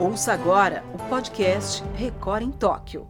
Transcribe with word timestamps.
Ouça 0.00 0.32
agora 0.32 0.84
o 0.94 1.08
podcast 1.08 1.82
Record 1.96 2.44
em 2.44 2.52
Tóquio. 2.52 3.08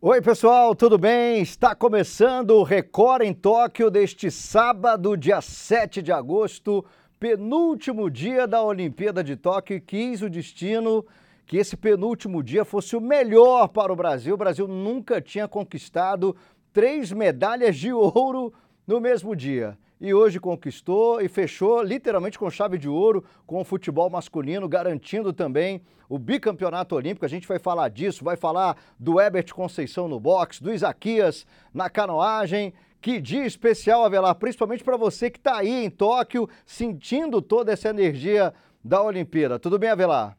Oi, 0.00 0.20
pessoal, 0.20 0.74
tudo 0.74 0.98
bem? 0.98 1.40
Está 1.40 1.72
começando 1.72 2.50
o 2.56 2.64
Record 2.64 3.22
em 3.22 3.32
Tóquio 3.32 3.88
deste 3.92 4.28
sábado, 4.28 5.16
dia 5.16 5.40
7 5.40 6.02
de 6.02 6.10
agosto, 6.10 6.84
penúltimo 7.20 8.10
dia 8.10 8.44
da 8.44 8.60
Olimpíada 8.60 9.22
de 9.22 9.36
Tóquio 9.36 9.80
quis 9.80 10.20
o 10.20 10.28
destino 10.28 11.06
que 11.46 11.58
esse 11.58 11.76
penúltimo 11.76 12.42
dia 12.42 12.64
fosse 12.64 12.96
o 12.96 13.00
melhor 13.00 13.68
para 13.68 13.92
o 13.92 13.96
Brasil. 13.96 14.34
O 14.34 14.38
Brasil 14.38 14.66
nunca 14.66 15.20
tinha 15.20 15.46
conquistado 15.46 16.34
três 16.72 17.12
medalhas 17.12 17.76
de 17.76 17.92
ouro 17.92 18.52
no 18.84 19.00
mesmo 19.00 19.36
dia 19.36 19.78
e 20.02 20.12
hoje 20.12 20.40
conquistou 20.40 21.20
e 21.20 21.28
fechou 21.28 21.80
literalmente 21.80 22.36
com 22.36 22.50
chave 22.50 22.76
de 22.76 22.88
ouro 22.88 23.24
com 23.46 23.60
o 23.60 23.64
futebol 23.64 24.10
masculino, 24.10 24.68
garantindo 24.68 25.32
também 25.32 25.80
o 26.08 26.18
bicampeonato 26.18 26.96
olímpico. 26.96 27.24
A 27.24 27.28
gente 27.28 27.46
vai 27.46 27.60
falar 27.60 27.88
disso, 27.88 28.24
vai 28.24 28.36
falar 28.36 28.76
do 28.98 29.20
Ebert 29.20 29.54
Conceição 29.54 30.08
no 30.08 30.18
boxe, 30.18 30.60
do 30.60 30.74
Isaquias 30.74 31.46
na 31.72 31.88
canoagem. 31.88 32.74
Que 33.00 33.20
dia 33.20 33.46
especial, 33.46 34.04
Avelar, 34.04 34.34
principalmente 34.34 34.82
para 34.82 34.96
você 34.96 35.30
que 35.30 35.38
está 35.38 35.58
aí 35.58 35.84
em 35.84 35.88
Tóquio, 35.90 36.48
sentindo 36.66 37.40
toda 37.40 37.72
essa 37.72 37.88
energia 37.88 38.52
da 38.84 39.00
Olimpíada. 39.00 39.56
Tudo 39.56 39.78
bem, 39.78 39.90
Avelar? 39.90 40.36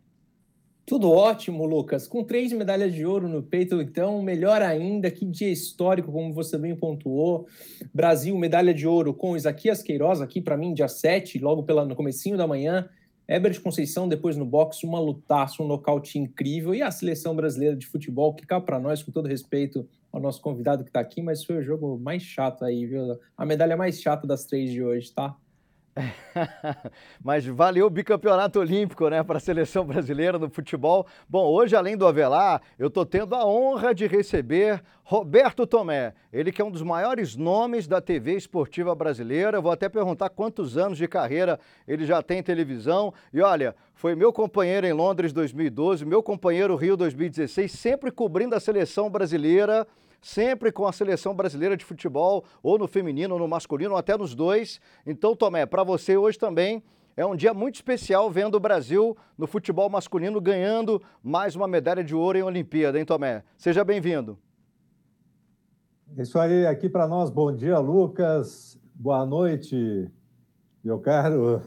Tudo 0.86 1.10
ótimo, 1.10 1.66
Lucas. 1.66 2.08
Com 2.08 2.26
três 2.26 2.52
medalhas 2.52 2.94
de 2.94 3.05
ouro 3.05 3.30
no 3.30 3.41
peito, 3.41 3.82
então, 3.82 4.22
melhor 4.22 4.62
ainda. 4.62 5.10
Que 5.10 5.26
dia 5.26 5.50
histórico, 5.50 6.12
como 6.12 6.34
você 6.34 6.58
bem 6.58 6.76
pontuou. 6.76 7.48
Brasil, 7.94 8.38
medalha 8.38 8.74
de 8.74 8.86
ouro 8.86 9.14
com 9.14 9.38
Isaquias 9.38 9.82
Queiroz, 9.82 10.20
aqui 10.20 10.41
para 10.41 10.58
mim, 10.58 10.74
dia 10.74 10.90
7, 10.90 11.40
logo 11.40 11.64
pela, 11.64 11.86
no 11.86 11.96
comecinho 11.96 12.36
da 12.36 12.46
manhã. 12.46 12.90
Herbert 13.26 13.62
Conceição, 13.62 14.10
depois 14.10 14.36
no 14.36 14.46
boxe, 14.46 14.86
uma 14.86 15.00
lutaça, 15.00 15.64
um 15.64 15.68
nocaute 15.68 16.20
incrível. 16.20 16.76
E 16.76 16.82
a 16.82 16.91
seleção 16.91 17.34
brasileira 17.34 17.77
de 17.77 17.88
futebol, 17.88 18.34
que 18.34 18.46
cá 18.46 18.60
para 18.60 18.77
nós, 18.77 19.02
com 19.02 19.12
todo 19.12 19.29
respeito 19.29 19.88
ao 20.12 20.20
nosso 20.20 20.41
convidado 20.41 20.84
que 20.84 20.90
está 20.90 21.00
aqui, 21.00 21.22
mas 21.22 21.46
foi 21.46 21.60
o 21.60 21.63
jogo 21.63 21.98
mais 21.98 22.22
chato 22.22 22.66
aí, 22.66 22.85
viu? 22.85 23.18
A 23.38 23.46
medalha 23.46 23.77
mais 23.77 24.02
chata 24.02 24.27
das 24.27 24.46
três 24.46 24.70
de 24.70 24.84
hoje, 24.84 25.12
tá? 25.13 25.34
Mas 27.24 27.46
valeu 27.46 27.86
o 27.86 27.90
bicampeonato 27.90 28.60
olímpico, 28.60 29.08
né, 29.10 29.24
para 29.24 29.38
a 29.38 29.41
seleção 29.41 29.86
brasileira 29.86 30.40
no 30.40 30.50
futebol. 30.50 31.05
Bom, 31.30 31.46
hoje, 31.46 31.76
além 31.76 31.96
do 31.96 32.08
Avelar, 32.08 32.62
eu 32.77 32.88
estou 32.88 33.05
tendo 33.05 33.35
a 33.35 33.46
honra 33.46 33.94
de 33.94 34.08
receber 34.08 34.82
Roberto 35.04 35.68
Tomé. 35.68 36.13
Ele 36.32 36.52
que 36.52 36.62
é 36.62 36.66
um 36.66 36.72
dos 36.72 36.82
maiores 36.82 37.35
nomes 37.35 37.88
da 37.88 38.02
TV 38.02 38.35
esportiva 38.35 38.96
brasileira. 38.96 39.58
Eu 39.58 39.62
vou 39.62 39.72
até 39.72 39.88
perguntar 39.88 40.30
quantos 40.30 40.77
anos 40.77 40.98
de 40.98 41.08
carreira 41.08 41.60
ele 41.88 42.05
já 42.05 42.22
tem 42.22 42.40
em 42.40 42.44
televisão. 42.44 43.13
E 43.32 43.41
olha, 43.41 43.76
foi 43.94 44.16
meu 44.16 44.34
companheiro 44.34 44.88
em 44.88 44.94
Londres 44.94 45.32
2012, 45.32 46.05
meu 46.05 46.24
companheiro 46.24 46.76
Rio 46.76 46.98
2016, 46.98 47.72
sempre 47.72 48.12
cobrindo 48.12 48.55
a 48.55 48.60
seleção 48.60 49.10
brasileira 49.10 49.85
sempre 50.24 50.71
com 50.71 50.88
a 50.88 50.93
seleção 50.93 51.35
brasileira 51.35 51.76
de 51.76 51.84
futebol, 51.84 52.46
ou 52.63 52.79
no 52.79 52.88
feminino, 52.88 53.34
ou 53.35 53.40
no 53.40 53.48
masculino, 53.48 53.91
ou 53.91 53.98
até 53.98 54.18
nos 54.18 54.34
dois. 54.34 54.79
Então, 55.05 55.35
Tomé, 55.35 55.66
para 55.66 55.84
você 55.84 56.16
hoje 56.16 56.40
também 56.40 56.82
é 57.16 57.26
um 57.26 57.35
dia 57.35 57.54
muito 57.54 57.76
especial 57.76 58.32
vendo 58.32 58.55
o 58.55 58.60
Brasil 58.60 59.16
no 59.38 59.46
futebol 59.46 59.90
masculino 59.90 60.41
ganhando 60.41 61.01
mais 61.21 61.55
uma 61.55 61.68
medalha 61.68 62.04
de 62.04 62.16
ouro 62.16 62.38
em 62.38 62.41
Olimpíada, 62.41 62.98
hein, 62.98 63.05
Tomé? 63.05 63.44
Seja 63.57 63.84
bem-vindo. 63.84 64.40
Isso 66.18 66.40
aí, 66.40 66.66
aqui 66.66 66.88
para 66.88 67.07
nós. 67.07 67.29
Bom 67.29 67.53
dia, 67.53 67.78
Lucas. 67.79 68.79
Boa 68.96 69.25
noite, 69.25 70.09
meu 70.84 71.00
caro. 71.00 71.62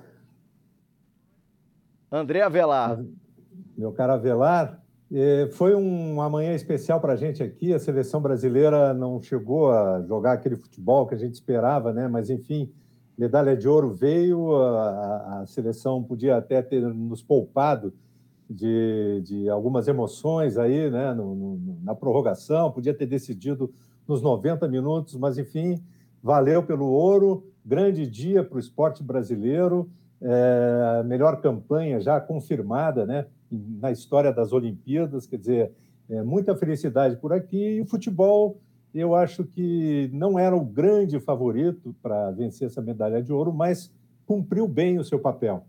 André 2.11 2.41
Avelar. 2.41 3.05
Meu 3.77 3.93
caro 3.93 4.15
Avelar. 4.15 4.81
É, 5.13 5.49
foi 5.53 5.73
uma 5.75 6.29
manhã 6.29 6.53
especial 6.53 7.01
para 7.01 7.13
a 7.13 7.17
gente 7.17 7.43
aqui. 7.43 7.73
A 7.73 7.79
seleção 7.79 8.21
brasileira 8.21 8.93
não 8.93 9.21
chegou 9.21 9.71
a 9.71 10.03
jogar 10.03 10.33
aquele 10.33 10.57
futebol 10.57 11.07
que 11.07 11.15
a 11.15 11.19
gente 11.19 11.35
esperava, 11.35 11.93
né? 11.93 12.09
Mas, 12.09 12.29
enfim, 12.29 12.73
medalha 13.17 13.57
de 13.57 13.69
ouro 13.69 13.95
veio. 13.95 14.57
A, 14.57 15.43
a 15.43 15.47
seleção 15.47 16.03
podia 16.03 16.37
até 16.37 16.61
ter 16.61 16.83
nos 16.83 17.23
poupado 17.23 17.95
de, 18.51 19.23
de 19.25 19.49
algumas 19.49 19.87
emoções 19.87 20.59
aí, 20.59 20.91
né? 20.91 21.15
No, 21.15 21.35
no, 21.37 21.79
na 21.85 21.95
prorrogação, 21.95 22.73
podia 22.73 22.95
ter 22.95 23.07
decidido 23.07 23.73
nos 24.09 24.21
90 24.21 24.67
minutos, 24.69 25.17
mas, 25.17 25.39
enfim, 25.39 25.81
valeu 26.21 26.65
pelo 26.65 26.87
ouro. 26.87 27.47
Grande 27.65 28.07
dia 28.07 28.43
para 28.43 28.57
o 28.57 28.61
esporte 28.61 29.05
brasileiro. 29.05 29.89
É, 30.21 31.03
melhor 31.05 31.41
campanha 31.41 32.01
já 32.01 32.21
confirmada, 32.21 33.07
né? 33.07 33.27
Na 33.51 33.91
história 33.91 34.33
das 34.33 34.53
Olimpíadas, 34.53 35.27
quer 35.27 35.39
dizer, 35.39 35.73
é, 36.09 36.23
muita 36.23 36.57
felicidade 36.57 37.17
por 37.17 37.33
aqui. 37.33 37.77
E 37.77 37.81
o 37.81 37.87
futebol, 37.87 38.59
eu 38.95 39.15
acho 39.15 39.45
que 39.45 40.11
não 40.13 40.39
era 40.39 40.57
o 40.57 40.65
grande 40.65 41.19
favorito 41.21 41.95
para 42.03 42.31
vencer 42.31 42.67
essa 42.67 42.81
medalha 42.81 43.23
de 43.23 43.33
ouro, 43.33 43.53
mas 43.53 43.93
cumpriu 44.25 44.67
bem 44.67 44.99
o 44.99 45.05
seu 45.05 45.19
papel. 45.19 45.65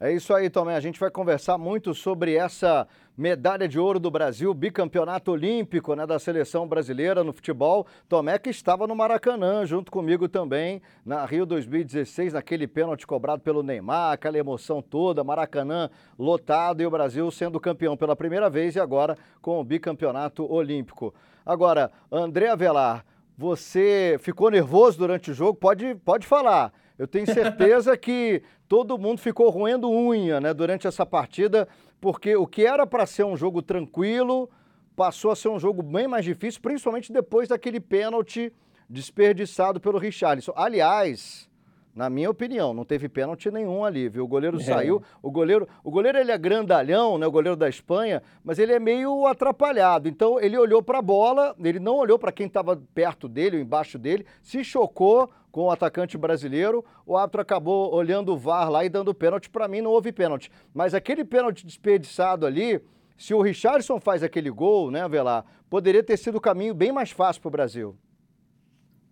É 0.00 0.12
isso 0.12 0.34
aí, 0.34 0.50
Tomé. 0.50 0.74
A 0.74 0.80
gente 0.80 0.98
vai 0.98 1.08
conversar 1.08 1.56
muito 1.56 1.94
sobre 1.94 2.34
essa 2.34 2.86
medalha 3.16 3.68
de 3.68 3.78
ouro 3.78 4.00
do 4.00 4.10
Brasil, 4.10 4.52
bicampeonato 4.52 5.30
olímpico 5.30 5.94
né, 5.94 6.04
da 6.04 6.18
seleção 6.18 6.66
brasileira 6.66 7.22
no 7.22 7.32
futebol. 7.32 7.86
Tomé 8.08 8.36
que 8.36 8.50
estava 8.50 8.88
no 8.88 8.96
Maracanã, 8.96 9.64
junto 9.64 9.92
comigo 9.92 10.28
também, 10.28 10.82
na 11.06 11.24
Rio 11.24 11.46
2016, 11.46 12.32
naquele 12.32 12.66
pênalti 12.66 13.06
cobrado 13.06 13.40
pelo 13.40 13.62
Neymar, 13.62 14.12
aquela 14.12 14.36
emoção 14.36 14.82
toda, 14.82 15.22
Maracanã 15.22 15.88
lotado 16.18 16.82
e 16.82 16.86
o 16.86 16.90
Brasil 16.90 17.30
sendo 17.30 17.60
campeão 17.60 17.96
pela 17.96 18.16
primeira 18.16 18.50
vez 18.50 18.74
e 18.74 18.80
agora 18.80 19.16
com 19.40 19.60
o 19.60 19.64
bicampeonato 19.64 20.52
olímpico. 20.52 21.14
Agora, 21.46 21.92
André 22.10 22.48
Avelar, 22.48 23.04
você 23.38 24.16
ficou 24.20 24.50
nervoso 24.50 24.98
durante 24.98 25.30
o 25.30 25.34
jogo? 25.34 25.54
Pode, 25.54 25.94
pode 26.04 26.26
falar. 26.26 26.72
Eu 26.98 27.08
tenho 27.08 27.26
certeza 27.26 27.96
que 27.96 28.42
todo 28.68 28.98
mundo 28.98 29.20
ficou 29.20 29.50
roendo 29.50 29.90
unha 29.90 30.40
né, 30.40 30.54
durante 30.54 30.86
essa 30.86 31.04
partida, 31.04 31.68
porque 32.00 32.36
o 32.36 32.46
que 32.46 32.64
era 32.64 32.86
para 32.86 33.06
ser 33.06 33.24
um 33.24 33.36
jogo 33.36 33.62
tranquilo 33.62 34.48
passou 34.94 35.30
a 35.30 35.36
ser 35.36 35.48
um 35.48 35.58
jogo 35.58 35.82
bem 35.82 36.06
mais 36.06 36.24
difícil, 36.24 36.60
principalmente 36.60 37.12
depois 37.12 37.48
daquele 37.48 37.80
pênalti 37.80 38.52
desperdiçado 38.88 39.80
pelo 39.80 39.98
Richarlison. 39.98 40.52
Aliás, 40.54 41.50
na 41.94 42.10
minha 42.10 42.28
opinião, 42.30 42.74
não 42.74 42.84
teve 42.84 43.08
pênalti 43.08 43.50
nenhum 43.50 43.84
ali, 43.84 44.08
viu? 44.08 44.24
O 44.24 44.28
goleiro 44.28 44.58
é. 44.58 44.62
saiu, 44.62 45.02
o 45.22 45.30
goleiro, 45.30 45.68
o 45.82 45.90
goleiro 45.90 46.18
ele 46.18 46.32
é 46.32 46.38
grandalhão, 46.38 47.18
né, 47.18 47.26
o 47.26 47.30
goleiro 47.30 47.56
da 47.56 47.68
Espanha, 47.68 48.22
mas 48.44 48.58
ele 48.58 48.72
é 48.72 48.78
meio 48.78 49.26
atrapalhado. 49.26 50.08
Então 50.08 50.40
ele 50.40 50.58
olhou 50.58 50.82
para 50.82 50.98
a 50.98 51.02
bola, 51.02 51.56
ele 51.62 51.78
não 51.78 51.96
olhou 51.96 52.18
para 52.18 52.32
quem 52.32 52.46
estava 52.46 52.80
perto 52.94 53.28
dele 53.28 53.56
ou 53.56 53.62
embaixo 53.62 53.98
dele, 53.98 54.26
se 54.42 54.64
chocou 54.64 55.30
com 55.54 55.66
o 55.66 55.70
atacante 55.70 56.18
brasileiro. 56.18 56.84
O 57.06 57.16
árbitro 57.16 57.40
acabou 57.40 57.94
olhando 57.94 58.32
o 58.32 58.36
VAR 58.36 58.68
lá 58.68 58.84
e 58.84 58.88
dando 58.88 59.14
pênalti. 59.14 59.48
Para 59.48 59.68
mim 59.68 59.80
não 59.80 59.92
houve 59.92 60.10
pênalti, 60.10 60.50
mas 60.74 60.94
aquele 60.94 61.24
pênalti 61.24 61.64
desperdiçado 61.64 62.44
ali, 62.44 62.82
se 63.16 63.32
o 63.32 63.40
Richardson 63.40 64.00
faz 64.00 64.24
aquele 64.24 64.50
gol, 64.50 64.90
né, 64.90 65.08
Velar, 65.08 65.46
poderia 65.70 66.02
ter 66.02 66.16
sido 66.16 66.38
o 66.38 66.40
caminho 66.40 66.74
bem 66.74 66.90
mais 66.90 67.12
fácil 67.12 67.40
para 67.40 67.48
o 67.48 67.52
Brasil. 67.52 67.96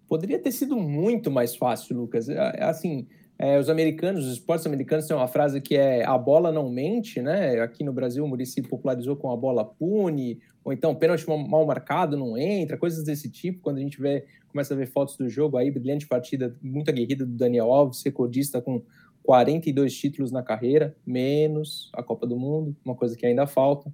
Poderia 0.08 0.36
ter 0.36 0.50
sido 0.50 0.76
muito 0.76 1.30
mais 1.30 1.54
fácil, 1.54 1.96
Lucas. 1.96 2.28
É, 2.28 2.34
é 2.34 2.64
assim, 2.64 3.06
é, 3.38 3.58
os 3.58 3.68
americanos, 3.68 4.26
os 4.26 4.32
esportes 4.34 4.66
americanos 4.66 5.06
têm 5.06 5.16
uma 5.16 5.26
frase 5.26 5.60
que 5.60 5.74
é 5.74 6.04
a 6.04 6.16
bola 6.16 6.52
não 6.52 6.70
mente, 6.70 7.20
né? 7.20 7.60
Aqui 7.60 7.82
no 7.82 7.92
Brasil 7.92 8.24
o 8.24 8.28
Murici 8.28 8.62
popularizou 8.62 9.16
com 9.16 9.32
a 9.32 9.36
bola 9.36 9.64
pune, 9.64 10.38
ou 10.64 10.72
então 10.72 10.94
pênalti 10.94 11.26
mal 11.26 11.66
marcado 11.66 12.16
não 12.16 12.38
entra, 12.38 12.76
coisas 12.76 13.04
desse 13.04 13.28
tipo. 13.28 13.60
Quando 13.60 13.78
a 13.78 13.80
gente 13.80 14.00
vê, 14.00 14.24
começa 14.48 14.74
a 14.74 14.76
ver 14.76 14.86
fotos 14.86 15.16
do 15.16 15.28
jogo 15.28 15.56
aí, 15.56 15.70
brilhante 15.70 16.06
partida, 16.06 16.56
muito 16.62 16.88
aguerrida 16.88 17.26
do 17.26 17.32
Daniel 17.32 17.72
Alves, 17.72 18.02
recordista 18.04 18.60
com 18.60 18.82
42 19.22 19.94
títulos 19.94 20.30
na 20.30 20.42
carreira, 20.42 20.94
menos 21.06 21.90
a 21.94 22.02
Copa 22.02 22.26
do 22.26 22.36
Mundo, 22.36 22.76
uma 22.84 22.94
coisa 22.94 23.16
que 23.16 23.26
ainda 23.26 23.46
falta. 23.46 23.92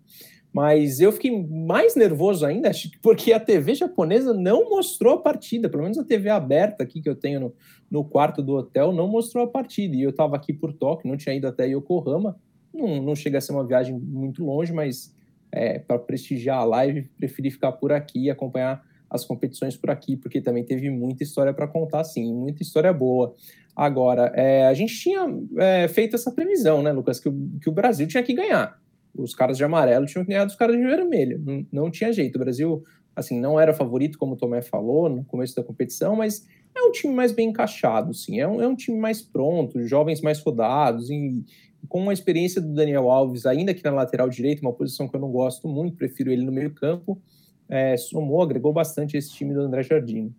Mas 0.53 0.99
eu 1.01 1.13
fiquei 1.13 1.47
mais 1.47 1.95
nervoso 1.95 2.45
ainda, 2.45 2.71
porque 3.03 3.33
a 3.33 3.41
TV 3.41 3.75
japonesa 3.75 4.33
não 4.33 4.71
mostrou 4.71 5.15
a 5.15 5.21
partida, 5.21 5.69
pelo 5.69 5.83
menos 5.83 5.99
a 5.99 6.05
TV 6.05 6.31
aberta 6.31 6.83
aqui 6.83 7.03
que 7.03 7.09
eu 7.09 7.15
tenho 7.15 7.41
no, 7.41 7.55
no 7.91 8.05
quarto 8.05 8.43
do 8.43 8.55
hotel 8.55 8.93
não 8.93 9.07
mostrou 9.07 9.45
a 9.45 9.49
partida. 9.49 9.95
E 9.95 10.03
eu 10.03 10.11
estava 10.11 10.37
aqui 10.37 10.53
por 10.53 10.73
Tóquio, 10.73 11.09
não 11.09 11.17
tinha 11.17 11.35
ido 11.35 11.47
até 11.47 11.67
Yokohama, 11.67 12.37
não, 12.73 13.03
não 13.03 13.15
chega 13.15 13.39
a 13.39 13.41
ser 13.41 13.53
uma 13.53 13.67
viagem 13.67 13.99
muito 13.99 14.45
longe, 14.45 14.73
mas 14.73 15.15
é, 15.53 15.79
para 15.79 15.99
prestigiar 15.99 16.59
a 16.59 16.65
live, 16.65 17.11
preferi 17.17 17.51
ficar 17.51 17.73
por 17.73 17.93
aqui 17.93 18.25
e 18.25 18.31
acompanhar 18.31 18.83
as 19.11 19.25
competições 19.25 19.77
por 19.77 19.91
aqui, 19.91 20.17
porque 20.17 20.41
também 20.41 20.65
teve 20.65 20.91
muita 20.91 21.23
história 21.23 21.53
para 21.53 21.67
contar, 21.67 22.05
sim, 22.05 22.33
muita 22.35 22.63
história 22.63 22.93
boa. 22.93 23.35
Agora, 23.75 24.33
é, 24.35 24.67
a 24.67 24.75
gente 24.75 24.95
tinha 24.99 25.27
é, 25.59 25.89
feito 25.89 26.17
essa 26.17 26.31
previsão, 26.31 26.83
né, 26.83 26.91
Lucas, 26.93 27.21
que 27.21 27.29
o, 27.29 27.51
que 27.61 27.69
o 27.69 27.73
Brasil 27.73 28.07
tinha 28.07 28.23
que 28.23 28.35
ganhar 28.35 28.79
os 29.19 29.35
caras 29.35 29.57
de 29.57 29.65
amarelo 29.65 30.07
tinham 30.07 30.25
que 30.25 30.31
ganhar 30.31 30.45
dos 30.45 30.55
caras 30.55 30.77
de 30.77 30.83
vermelho. 30.83 31.43
Não, 31.45 31.67
não 31.73 31.91
tinha 31.91 32.13
jeito. 32.13 32.37
O 32.37 32.39
Brasil, 32.39 32.85
assim, 33.15 33.41
não 33.41 33.59
era 33.59 33.75
favorito, 33.75 34.19
como 34.19 34.35
o 34.35 34.37
Tomé 34.37 34.63
falou 34.63 35.09
no 35.09 35.25
começo 35.25 35.55
da 35.55 35.63
competição, 35.63 36.17
mas 36.17 36.47
é 36.77 36.83
um 36.83 36.93
time 36.93 37.13
mais 37.15 37.33
bem 37.33 37.49
encaixado, 37.49 38.15
sim. 38.15 38.41
É 38.41 38.47
um, 38.47 38.63
é 38.63 38.69
um 38.69 38.77
time 38.77 38.99
mais 38.99 39.21
pronto, 39.21 39.83
jovens 39.87 40.21
mais 40.21 40.41
rodados, 40.41 41.11
e 41.11 41.45
com 41.89 42.01
uma 42.01 42.13
experiência 42.13 42.61
do 42.61 42.73
Daniel 42.73 43.11
Alves, 43.11 43.47
ainda 43.47 43.75
que 43.75 43.85
na 43.85 43.91
lateral 43.91 44.29
direita, 44.29 44.63
uma 44.63 44.73
posição 44.73 45.09
que 45.09 45.17
eu 45.17 45.21
não 45.21 45.31
gosto 45.31 45.69
muito, 45.69 45.97
prefiro 45.97 46.31
ele 46.31 46.45
no 46.45 46.53
meio 46.53 46.73
campo, 46.75 47.21
é, 47.69 47.97
somou, 47.97 48.43
agregou 48.43 48.73
bastante 48.73 49.17
esse 49.17 49.33
time 49.33 49.55
do 49.55 49.61
André 49.61 49.83
Jardim. 49.83 50.33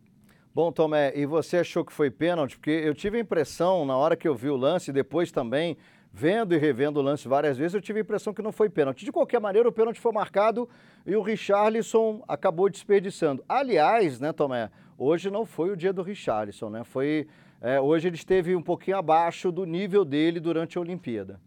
Bom, 0.53 0.71
Tomé, 0.71 1.13
e 1.15 1.25
você 1.25 1.57
achou 1.57 1.85
que 1.85 1.93
foi 1.93 2.09
pênalti? 2.09 2.57
Porque 2.57 2.71
eu 2.71 2.93
tive 2.93 3.17
a 3.17 3.21
impressão, 3.21 3.85
na 3.85 3.95
hora 3.95 4.15
que 4.17 4.27
eu 4.27 4.35
vi 4.35 4.49
o 4.49 4.57
lance, 4.57 4.91
depois 4.91 5.31
também, 5.31 5.77
vendo 6.11 6.53
e 6.53 6.57
revendo 6.57 6.99
o 6.99 7.03
lance 7.03 7.27
várias 7.27 7.57
vezes, 7.57 7.73
eu 7.73 7.81
tive 7.81 7.99
a 7.99 8.01
impressão 8.01 8.33
que 8.33 8.41
não 8.41 8.51
foi 8.51 8.69
pênalti. 8.69 9.05
De 9.05 9.11
qualquer 9.11 9.39
maneira, 9.39 9.69
o 9.69 9.71
pênalti 9.71 9.99
foi 9.99 10.11
marcado 10.11 10.67
e 11.05 11.15
o 11.15 11.21
Richarlison 11.21 12.23
acabou 12.27 12.69
desperdiçando. 12.69 13.43
Aliás, 13.47 14.19
né, 14.19 14.33
Tomé, 14.33 14.69
hoje 14.97 15.29
não 15.29 15.45
foi 15.45 15.69
o 15.71 15.77
dia 15.77 15.93
do 15.93 16.01
Richarlison, 16.01 16.69
né? 16.69 16.83
Foi, 16.83 17.27
é, 17.61 17.79
hoje 17.79 18.07
ele 18.07 18.15
esteve 18.15 18.55
um 18.55 18.61
pouquinho 18.61 18.97
abaixo 18.97 19.51
do 19.51 19.65
nível 19.65 20.03
dele 20.03 20.39
durante 20.39 20.77
a 20.77 20.81
Olimpíada. 20.81 21.39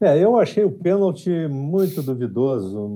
É, 0.00 0.18
eu 0.18 0.38
achei 0.40 0.64
o 0.64 0.70
pênalti 0.70 1.30
muito 1.48 2.02
duvidoso. 2.02 2.88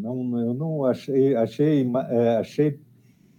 Não, 0.00 0.40
eu 0.40 0.54
não 0.54 0.84
achei, 0.84 1.36
achei, 1.36 1.86
é, 2.08 2.36
achei 2.38 2.80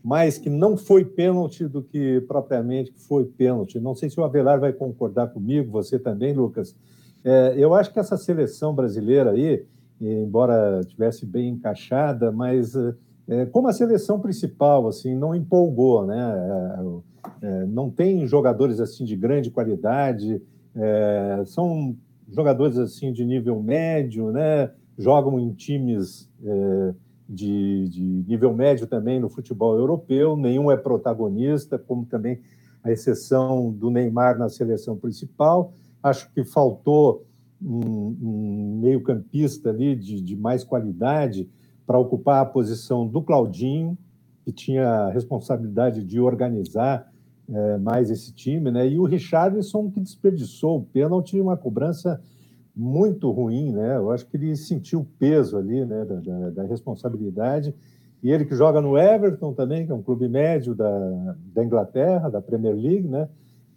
mais 0.04 0.38
que 0.38 0.50
não 0.50 0.78
foi 0.78 1.04
pênalti 1.04 1.68
do 1.68 1.81
que 1.81 2.22
propriamente 2.22 2.92
que 2.92 3.00
foi 3.00 3.25
pênalti. 3.25 3.80
Não 3.80 3.96
sei 3.96 4.10
se 4.10 4.19
o 4.19 4.24
Avelar 4.24 4.60
vai 4.60 4.72
concordar 4.72 5.28
comigo, 5.28 5.72
você 5.72 6.00
também, 6.00 6.34
Lucas. 6.34 6.75
É, 7.24 7.54
eu 7.57 7.74
acho 7.74 7.92
que 7.92 8.00
essa 8.00 8.18
seleção 8.18 8.74
brasileira 8.74 9.31
aí, 9.31 9.66
embora 10.00 10.81
tivesse 10.86 11.25
bem 11.25 11.50
encaixada, 11.50 12.31
mas 12.31 12.74
é, 13.28 13.46
como 13.48 13.68
a 13.68 13.74
seleção 13.74 14.19
principal 14.19 14.88
assim 14.88 15.16
não 15.16 15.36
empolgou, 15.36 16.06
né? 16.06 16.34
É, 17.42 17.48
é 17.48 17.66
não 17.66 17.90
tem 17.90 18.25
jogadores 18.25 18.80
assim 18.80 19.04
de 19.04 19.16
grande 19.16 19.52
qualidade, 19.52 20.42
é, 20.75 21.44
são 21.45 21.95
jogadores 22.31 22.78
assim 22.78 23.12
de 23.12 23.25
nível 23.25 23.62
médio, 23.62 24.31
né? 24.31 24.72
Jogam 24.98 25.40
em 25.40 25.52
times 25.52 26.30
é, 26.44 26.94
de, 27.30 27.88
de 27.90 28.02
nível 28.28 28.52
médio 28.56 28.88
também 28.88 29.20
no 29.20 29.30
futebol 29.30 29.78
europeu, 29.78 30.36
nenhum 30.36 30.72
é 30.72 30.76
protagonista, 30.76 31.78
como 31.78 32.04
também 32.06 32.42
a 32.84 32.92
exceção 32.92 33.72
do 33.72 33.92
Neymar 33.92 34.40
na 34.40 34.50
seleção 34.50 34.98
principal. 34.98 35.72
Acho 36.02 36.31
que 36.34 36.44
faltou 36.44 37.26
um, 37.62 38.16
um 38.22 38.80
meio-campista 38.81 39.70
ali 39.70 39.96
de, 39.96 40.22
de, 40.22 40.36
mais 40.36 40.64
qualidade 40.64 41.48
para 41.86 42.00
ocupar 42.00 42.42
a 42.42 42.46
posição 42.46 43.06
do 43.06 43.22
Claudinho, 43.22 43.98
que 44.44 44.52
tinha 44.52 44.88
a 44.88 45.12
responsabilidade 45.12 46.04
de 46.04 46.20
organizar 46.20 47.12
é, 47.48 47.78
mais 47.78 48.10
esse 48.10 48.34
time, 48.34 48.72
né? 48.72 48.88
E 48.88 48.98
o 48.98 49.04
Richardson, 49.04 49.92
que 49.92 50.00
desperdiçou 50.00 50.78
o 50.78 50.84
pênalti, 50.84 51.40
uma 51.40 51.58
cobrança 51.58 52.22
muito 52.80 53.30
ruim, 53.30 53.74
né? 53.74 53.98
Eu 53.98 54.10
acho 54.10 54.26
que 54.26 54.38
ele 54.38 54.56
sentiu 54.56 55.02
o 55.02 55.06
peso 55.06 55.58
ali, 55.58 55.86
né, 55.86 56.06
da, 56.06 56.16
da, 56.16 56.50
da, 56.52 56.64
responsabilidade. 56.64 57.76
E 58.24 58.31
ele 58.31 58.46
que 58.46 58.56
joga 58.56 58.80
no 58.80 58.98
Everton 58.98 59.54
também, 59.54 59.86
que 59.86 59.92
é 59.92 59.96
um 59.96 60.02
clube 60.02 60.30
médio 60.30 60.74
da, 60.74 61.36
da 61.54 61.64
Inglaterra, 61.64 62.30
da 62.30 62.42
Premier 62.42 62.74
League, 62.74 63.08
né? 63.08 63.28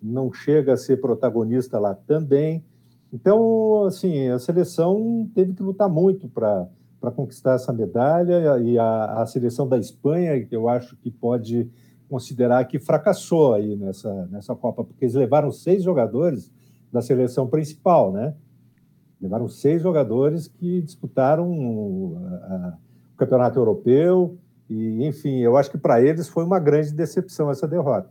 Não 0.01 0.33
chega 0.33 0.75
a 0.75 0.77
ser 0.77 1.01
protagonista 1.01 1.81
lá 1.81 1.95
também. 1.95 2.65
Então, 3.13 3.85
assim, 3.87 4.29
a 4.29 4.39
seleção 4.39 5.29
teve 5.35 5.53
que 5.53 5.63
lutar 5.63 5.89
muito 5.89 6.29
para 6.29 6.69
para 7.01 7.11
conquistar 7.11 7.55
essa 7.55 7.73
medalha 7.73 8.61
e 8.61 8.79
a, 8.79 9.23
a 9.23 9.27
seleção 9.27 9.67
da 9.67 9.77
Espanha, 9.77 10.41
que 10.47 10.55
eu 10.55 10.69
acho 10.69 10.97
que 10.99 11.11
pode 11.11 11.69
considerar 12.09 12.65
que 12.67 12.79
fracassou 12.79 13.55
aí 13.55 13.75
nessa, 13.75 14.29
nessa 14.31 14.55
Copa, 14.55 14.85
porque 14.85 15.07
eles 15.07 15.17
levaram 15.17 15.51
seis 15.51 15.83
jogadores 15.83 16.53
da 16.93 17.03
seleção 17.03 17.49
principal, 17.49 18.13
né? 18.13 18.37
Levaram 19.23 19.49
seis 19.49 19.81
jogadores 19.81 20.49
que 20.49 20.83
disputaram 20.83 21.49
o, 21.49 22.19
a, 22.43 22.77
o 23.15 23.17
campeonato 23.17 23.59
europeu. 23.59 24.37
E, 24.69 25.07
enfim, 25.07 25.39
eu 25.39 25.57
acho 25.57 25.71
que 25.71 25.79
para 25.79 26.03
eles 26.03 26.29
foi 26.29 26.45
uma 26.45 26.59
grande 26.59 26.93
decepção 26.93 27.51
essa 27.51 27.69
derrota. 27.69 28.11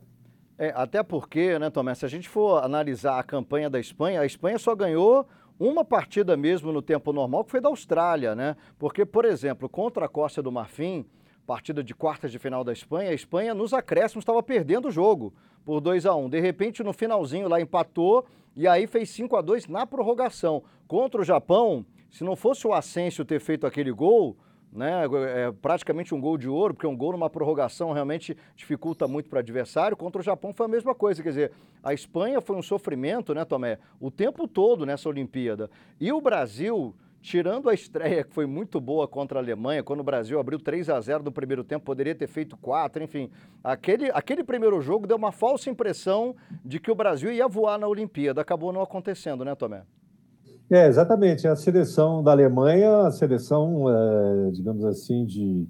É, 0.58 0.72
até 0.76 1.04
porque, 1.04 1.60
né, 1.60 1.70
Tomé, 1.70 1.94
se 1.96 2.06
a 2.06 2.08
gente 2.08 2.30
for 2.30 2.64
analisar 2.64 3.20
a 3.20 3.24
campanha 3.24 3.70
da 3.70 3.80
Espanha, 3.80 4.22
a 4.22 4.26
Espanha 4.26 4.58
só 4.58 4.74
ganhou 4.74 5.28
uma 5.60 5.84
partida 5.84 6.38
mesmo 6.38 6.72
no 6.72 6.82
tempo 6.82 7.12
normal, 7.12 7.44
que 7.44 7.52
foi 7.52 7.60
da 7.60 7.70
Austrália, 7.70 8.34
né? 8.34 8.56
Porque, 8.80 9.06
por 9.06 9.26
exemplo, 9.26 9.68
contra 9.68 10.06
a 10.06 10.10
Costa 10.10 10.42
do 10.42 10.52
Marfim, 10.52 11.06
partida 11.46 11.84
de 11.84 11.94
quartas 11.94 12.32
de 12.32 12.40
final 12.40 12.64
da 12.64 12.72
Espanha, 12.72 13.10
a 13.10 13.14
Espanha 13.14 13.54
nos 13.54 13.74
acréscimos 13.74 14.22
estava 14.22 14.42
perdendo 14.42 14.88
o 14.88 14.92
jogo 14.92 15.34
por 15.66 15.80
2 15.80 16.06
a 16.06 16.16
1 16.16 16.26
um. 16.26 16.30
De 16.30 16.40
repente, 16.40 16.84
no 16.84 16.94
finalzinho 16.94 17.48
lá 17.48 17.60
empatou 17.62 18.26
e 18.56 18.68
aí 18.68 18.88
fez 18.88 19.10
5 19.10 19.36
a 19.36 19.42
2 19.42 19.68
na 19.68 19.86
prorrogação. 19.86 20.64
Contra 20.88 21.22
o 21.22 21.24
Japão, 21.24 21.86
se 22.10 22.24
não 22.24 22.36
fosse 22.36 22.68
o 22.68 22.74
Asensio 22.74 23.24
ter 23.24 23.40
feito 23.40 23.66
aquele 23.66 23.92
gol, 23.92 24.36
né, 24.72 25.04
é 25.06 25.52
praticamente 25.62 26.16
um 26.16 26.22
gol 26.22 26.38
de 26.38 26.48
ouro, 26.48 26.74
porque 26.74 26.88
um 26.88 26.96
gol 26.96 27.12
numa 27.12 27.30
prorrogação 27.30 27.92
realmente 27.92 28.38
dificulta 28.56 29.08
muito 29.08 29.30
para 29.30 29.38
o 29.38 29.40
adversário. 29.40 29.98
Contra 29.98 30.22
o 30.22 30.24
Japão 30.24 30.54
foi 30.54 30.66
a 30.66 30.70
mesma 30.70 30.96
coisa, 30.96 31.22
quer 31.22 31.30
dizer, 31.30 31.52
a 31.84 31.94
Espanha 31.94 32.40
foi 32.40 32.56
um 32.56 32.62
sofrimento, 32.62 33.34
né, 33.34 33.44
Tomé, 33.44 33.80
o 34.00 34.10
tempo 34.10 34.48
todo 34.48 34.86
nessa 34.86 35.10
Olimpíada. 35.10 35.70
E 36.00 36.12
o 36.12 36.22
Brasil 36.22 36.96
tirando 37.22 37.70
a 37.70 37.74
estreia 37.74 38.24
que 38.24 38.34
foi 38.34 38.46
muito 38.46 38.82
boa 38.82 39.08
contra 39.08 39.40
a 39.40 39.42
Alemanha, 39.42 39.84
quando 39.84 40.00
o 40.00 40.04
Brasil 40.04 40.40
abriu 40.40 40.60
3 40.60 40.90
a 40.90 41.00
0 41.00 41.24
no 41.24 41.32
primeiro 41.32 41.64
tempo, 41.64 41.86
poderia 41.86 42.16
ter 42.16 42.28
feito 42.28 42.58
4, 42.58 43.04
enfim. 43.04 43.30
Aquele, 43.64 44.10
aquele 44.12 44.44
primeiro 44.44 44.82
jogo 44.82 45.06
deu 45.06 45.18
uma 45.18 45.32
falsa 45.32 45.70
impressão 45.70 46.36
de 46.66 46.80
que 46.80 46.92
o 46.92 46.96
Brasil 46.96 47.32
ia 47.32 47.48
voar 47.48 47.78
na 47.78 47.88
Olimpíada. 47.88 48.42
Acabou 48.42 48.74
não 48.74 48.82
acontecendo, 48.82 49.46
né, 49.46 49.54
Tomé? 49.54 49.84
É, 50.70 50.88
exatamente. 50.88 51.48
A 51.48 51.56
seleção 51.56 52.24
da 52.24 52.32
Alemanha, 52.32 53.02
a 53.02 53.12
seleção, 53.12 53.86
é, 53.90 54.52
digamos 54.52 54.84
assim, 54.86 55.26
de. 55.26 55.68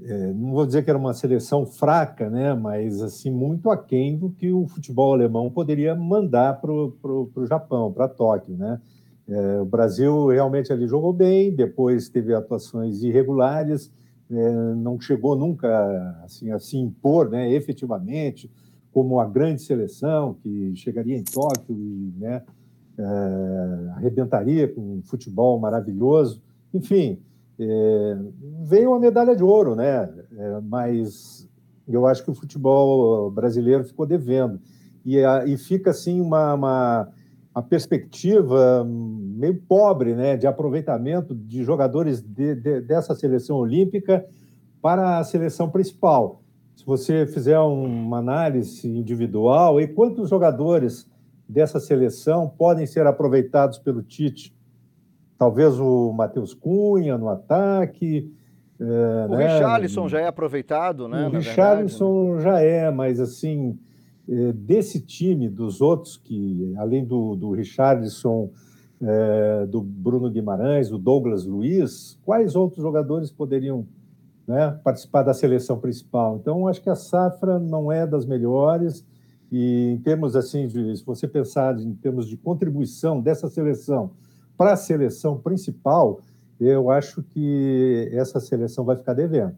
É, 0.00 0.32
não 0.32 0.52
vou 0.52 0.64
dizer 0.64 0.84
que 0.84 0.90
era 0.90 0.98
uma 0.98 1.12
seleção 1.12 1.66
fraca, 1.66 2.30
né, 2.30 2.54
mas 2.54 3.02
assim 3.02 3.32
muito 3.32 3.68
aquém 3.68 4.16
do 4.16 4.30
que 4.30 4.52
o 4.52 4.68
futebol 4.68 5.12
alemão 5.12 5.50
poderia 5.50 5.92
mandar 5.96 6.60
para 6.60 6.70
o 6.70 7.46
Japão, 7.48 7.92
para 7.92 8.06
Tóquio, 8.06 8.56
né? 8.56 8.80
É, 9.28 9.60
o 9.60 9.64
Brasil 9.66 10.28
realmente 10.28 10.72
ali 10.72 10.86
jogou 10.86 11.12
bem, 11.12 11.54
depois 11.54 12.08
teve 12.08 12.34
atuações 12.34 13.02
irregulares, 13.02 13.92
é, 14.30 14.52
não 14.74 14.98
chegou 14.98 15.36
nunca 15.36 16.20
assim, 16.24 16.50
a 16.50 16.58
se 16.58 16.76
impor 16.76 17.28
né, 17.30 17.50
efetivamente 17.52 18.50
como 18.92 19.20
a 19.20 19.26
grande 19.26 19.62
seleção 19.62 20.34
que 20.34 20.74
chegaria 20.76 21.16
em 21.16 21.22
Tóquio 21.22 21.76
e 21.76 22.12
né, 22.18 22.42
é, 22.98 23.90
arrebentaria 23.96 24.66
com 24.66 24.80
um 24.80 25.02
futebol 25.02 25.58
maravilhoso. 25.58 26.42
Enfim, 26.72 27.20
é, 27.58 28.18
veio 28.64 28.94
a 28.94 28.98
medalha 28.98 29.36
de 29.36 29.44
ouro, 29.44 29.76
né? 29.76 30.10
É, 30.36 30.60
mas 30.62 31.48
eu 31.86 32.06
acho 32.06 32.24
que 32.24 32.30
o 32.30 32.34
futebol 32.34 33.30
brasileiro 33.30 33.84
ficou 33.84 34.06
devendo. 34.06 34.60
E, 35.04 35.18
e 35.46 35.56
fica 35.56 35.90
assim 35.90 36.20
uma, 36.20 36.54
uma 36.54 37.08
a 37.58 37.62
perspectiva 37.62 38.86
meio 38.88 39.60
pobre 39.62 40.14
né, 40.14 40.36
de 40.36 40.46
aproveitamento 40.46 41.34
de 41.34 41.64
jogadores 41.64 42.22
de, 42.22 42.54
de, 42.54 42.80
dessa 42.82 43.16
seleção 43.16 43.56
olímpica 43.56 44.24
para 44.80 45.18
a 45.18 45.24
seleção 45.24 45.68
principal. 45.68 46.40
Se 46.76 46.86
você 46.86 47.26
fizer 47.26 47.58
uma 47.58 48.18
análise 48.18 48.86
individual, 48.86 49.80
e 49.80 49.88
quantos 49.88 50.30
jogadores 50.30 51.10
dessa 51.48 51.80
seleção 51.80 52.48
podem 52.48 52.86
ser 52.86 53.08
aproveitados 53.08 53.76
pelo 53.80 54.04
Tite? 54.04 54.54
Talvez 55.36 55.80
o 55.80 56.12
Matheus 56.12 56.54
Cunha 56.54 57.18
no 57.18 57.28
ataque. 57.28 58.32
É, 58.78 59.26
o 59.28 59.36
né? 59.36 59.52
Richarlison 59.52 60.08
já 60.08 60.20
é 60.20 60.28
aproveitado, 60.28 61.08
né? 61.08 61.26
O 61.26 61.30
Richarlison 61.30 62.34
verdade, 62.34 62.46
né? 62.46 62.52
já 62.52 62.60
é, 62.60 62.90
mas 62.92 63.18
assim 63.18 63.76
desse 64.54 65.00
time, 65.00 65.48
dos 65.48 65.80
outros, 65.80 66.16
que 66.16 66.74
além 66.76 67.04
do, 67.04 67.34
do 67.34 67.50
Richardson, 67.52 68.50
é, 69.00 69.66
do 69.66 69.80
Bruno 69.80 70.30
Guimarães, 70.30 70.90
do 70.90 70.98
Douglas 70.98 71.46
Luiz, 71.46 72.18
quais 72.24 72.54
outros 72.54 72.82
jogadores 72.82 73.30
poderiam 73.30 73.86
né, 74.46 74.78
participar 74.84 75.22
da 75.22 75.32
seleção 75.32 75.78
principal? 75.78 76.36
Então, 76.36 76.68
acho 76.68 76.82
que 76.82 76.90
a 76.90 76.94
safra 76.94 77.58
não 77.58 77.90
é 77.90 78.06
das 78.06 78.26
melhores 78.26 79.04
e 79.50 79.92
em 79.92 79.98
termos 79.98 80.36
assim, 80.36 80.66
de, 80.66 80.96
se 80.96 81.04
você 81.04 81.26
pensar 81.26 81.78
em 81.78 81.94
termos 81.94 82.28
de 82.28 82.36
contribuição 82.36 83.20
dessa 83.20 83.48
seleção 83.48 84.10
para 84.56 84.72
a 84.72 84.76
seleção 84.76 85.38
principal, 85.38 86.20
eu 86.60 86.90
acho 86.90 87.22
que 87.22 88.10
essa 88.12 88.40
seleção 88.40 88.84
vai 88.84 88.96
ficar 88.96 89.14
devendo. 89.14 89.54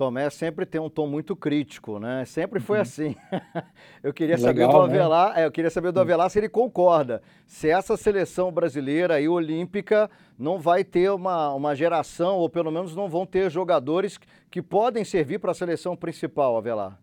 Tomé 0.00 0.30
sempre 0.30 0.64
tem 0.64 0.80
um 0.80 0.88
tom 0.88 1.06
muito 1.06 1.36
crítico, 1.36 1.98
né? 1.98 2.24
Sempre 2.24 2.58
foi 2.58 2.78
uhum. 2.78 2.82
assim. 2.82 3.14
eu 4.02 4.14
queria 4.14 4.36
Legal, 4.36 4.48
saber 4.48 4.66
do 4.66 4.86
né? 4.86 4.94
Avelar, 4.94 5.34
né? 5.34 5.42
é, 5.42 5.44
eu 5.44 5.52
queria 5.52 5.68
saber 5.68 5.92
do 5.92 5.98
hum. 5.98 6.00
Avelar 6.00 6.30
se 6.30 6.38
ele 6.38 6.48
concorda. 6.48 7.20
Se 7.46 7.68
essa 7.68 7.98
seleção 7.98 8.50
brasileira 8.50 9.20
e 9.20 9.28
olímpica 9.28 10.10
não 10.38 10.58
vai 10.58 10.84
ter 10.84 11.10
uma, 11.10 11.52
uma 11.52 11.74
geração, 11.74 12.38
ou 12.38 12.48
pelo 12.48 12.70
menos 12.70 12.96
não 12.96 13.10
vão 13.10 13.26
ter 13.26 13.50
jogadores 13.50 14.18
que 14.50 14.62
podem 14.62 15.04
servir 15.04 15.38
para 15.38 15.50
a 15.50 15.54
seleção 15.54 15.94
principal, 15.94 16.56
Avelar. 16.56 16.98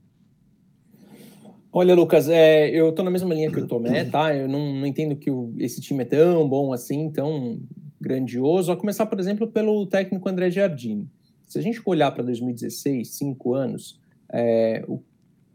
Olha, 1.71 1.93
Lucas, 1.93 2.27
é, 2.27 2.67
eu 2.71 2.91
tô 2.93 3.03
na 3.03 3.11
mesma 3.11 3.31
linha 3.31 3.51
que 3.51 3.59
o 3.59 3.67
Tomé, 3.67 4.05
tá? 4.05 4.35
Eu 4.35 4.47
não, 4.47 4.73
não 4.73 4.87
entendo 4.87 5.15
que 5.15 5.29
o, 5.29 5.53
esse 5.59 5.79
time 5.79 6.01
é 6.01 6.05
tão 6.05 6.49
bom 6.49 6.73
assim, 6.73 7.11
tão 7.11 7.59
grandioso. 8.01 8.71
A 8.71 8.75
começar, 8.75 9.05
por 9.05 9.19
exemplo, 9.19 9.47
pelo 9.47 9.85
técnico 9.85 10.27
André 10.27 10.49
Giardini. 10.49 11.07
Se 11.47 11.57
a 11.57 11.61
gente 11.61 11.81
olhar 11.85 12.11
para 12.11 12.23
2016, 12.23 13.09
cinco 13.09 13.53
anos, 13.53 13.99
é, 14.31 14.83
o, 14.87 15.01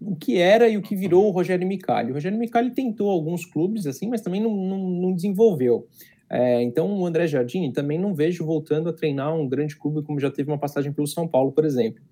o, 0.01 0.17
que 0.17 0.39
era 0.39 0.69
e 0.69 0.77
o 0.77 0.83
que 0.83 0.97
virou 0.97 1.27
o 1.27 1.31
Rogério 1.31 1.67
Micali. 1.67 2.11
O 2.11 2.15
Rogério 2.15 2.39
Micali 2.39 2.71
tentou 2.71 3.11
alguns 3.11 3.45
clubes, 3.45 3.87
assim, 3.87 4.09
mas 4.09 4.23
também 4.23 4.41
não, 4.41 4.55
não, 4.57 4.79
não 4.79 5.15
desenvolveu. 5.15 5.87
É, 6.31 6.63
então, 6.63 6.91
o 6.99 7.05
André 7.05 7.27
Giardini 7.27 7.73
também 7.73 7.99
não 7.99 8.15
vejo 8.15 8.45
voltando 8.47 8.89
a 8.89 8.93
treinar 8.93 9.37
um 9.37 9.47
grande 9.47 9.77
clube 9.77 10.03
como 10.03 10.19
já 10.19 10.31
teve 10.31 10.51
uma 10.51 10.59
passagem 10.59 10.91
pelo 10.91 11.07
São 11.07 11.29
Paulo, 11.29 11.53
por 11.53 11.65
exemplo. 11.65 12.03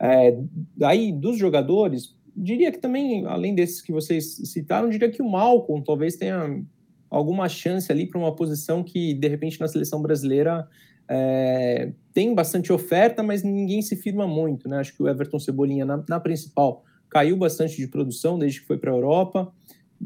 É, 0.00 0.36
aí, 0.82 1.12
dos 1.12 1.38
jogadores, 1.38 2.16
diria 2.36 2.72
que 2.72 2.78
também, 2.78 3.24
além 3.26 3.54
desses 3.54 3.80
que 3.80 3.92
vocês 3.92 4.34
citaram, 4.44 4.88
diria 4.88 5.08
que 5.08 5.22
o 5.22 5.30
Malcolm 5.30 5.82
talvez 5.84 6.16
tenha 6.16 6.60
alguma 7.08 7.48
chance 7.48 7.90
ali 7.90 8.04
para 8.04 8.18
uma 8.18 8.34
posição 8.34 8.82
que, 8.82 9.14
de 9.14 9.28
repente, 9.28 9.60
na 9.60 9.68
seleção 9.68 10.02
brasileira 10.02 10.66
é, 11.08 11.92
tem 12.12 12.34
bastante 12.34 12.72
oferta, 12.72 13.22
mas 13.22 13.42
ninguém 13.42 13.80
se 13.80 13.96
firma 13.96 14.26
muito. 14.26 14.68
Né? 14.68 14.78
Acho 14.78 14.94
que 14.94 15.02
o 15.02 15.08
Everton 15.08 15.38
Cebolinha, 15.38 15.84
na, 15.84 16.04
na 16.08 16.20
principal, 16.20 16.84
caiu 17.08 17.36
bastante 17.36 17.76
de 17.76 17.86
produção 17.86 18.38
desde 18.38 18.60
que 18.60 18.66
foi 18.66 18.76
para 18.76 18.90
a 18.90 18.94
Europa. 18.94 19.52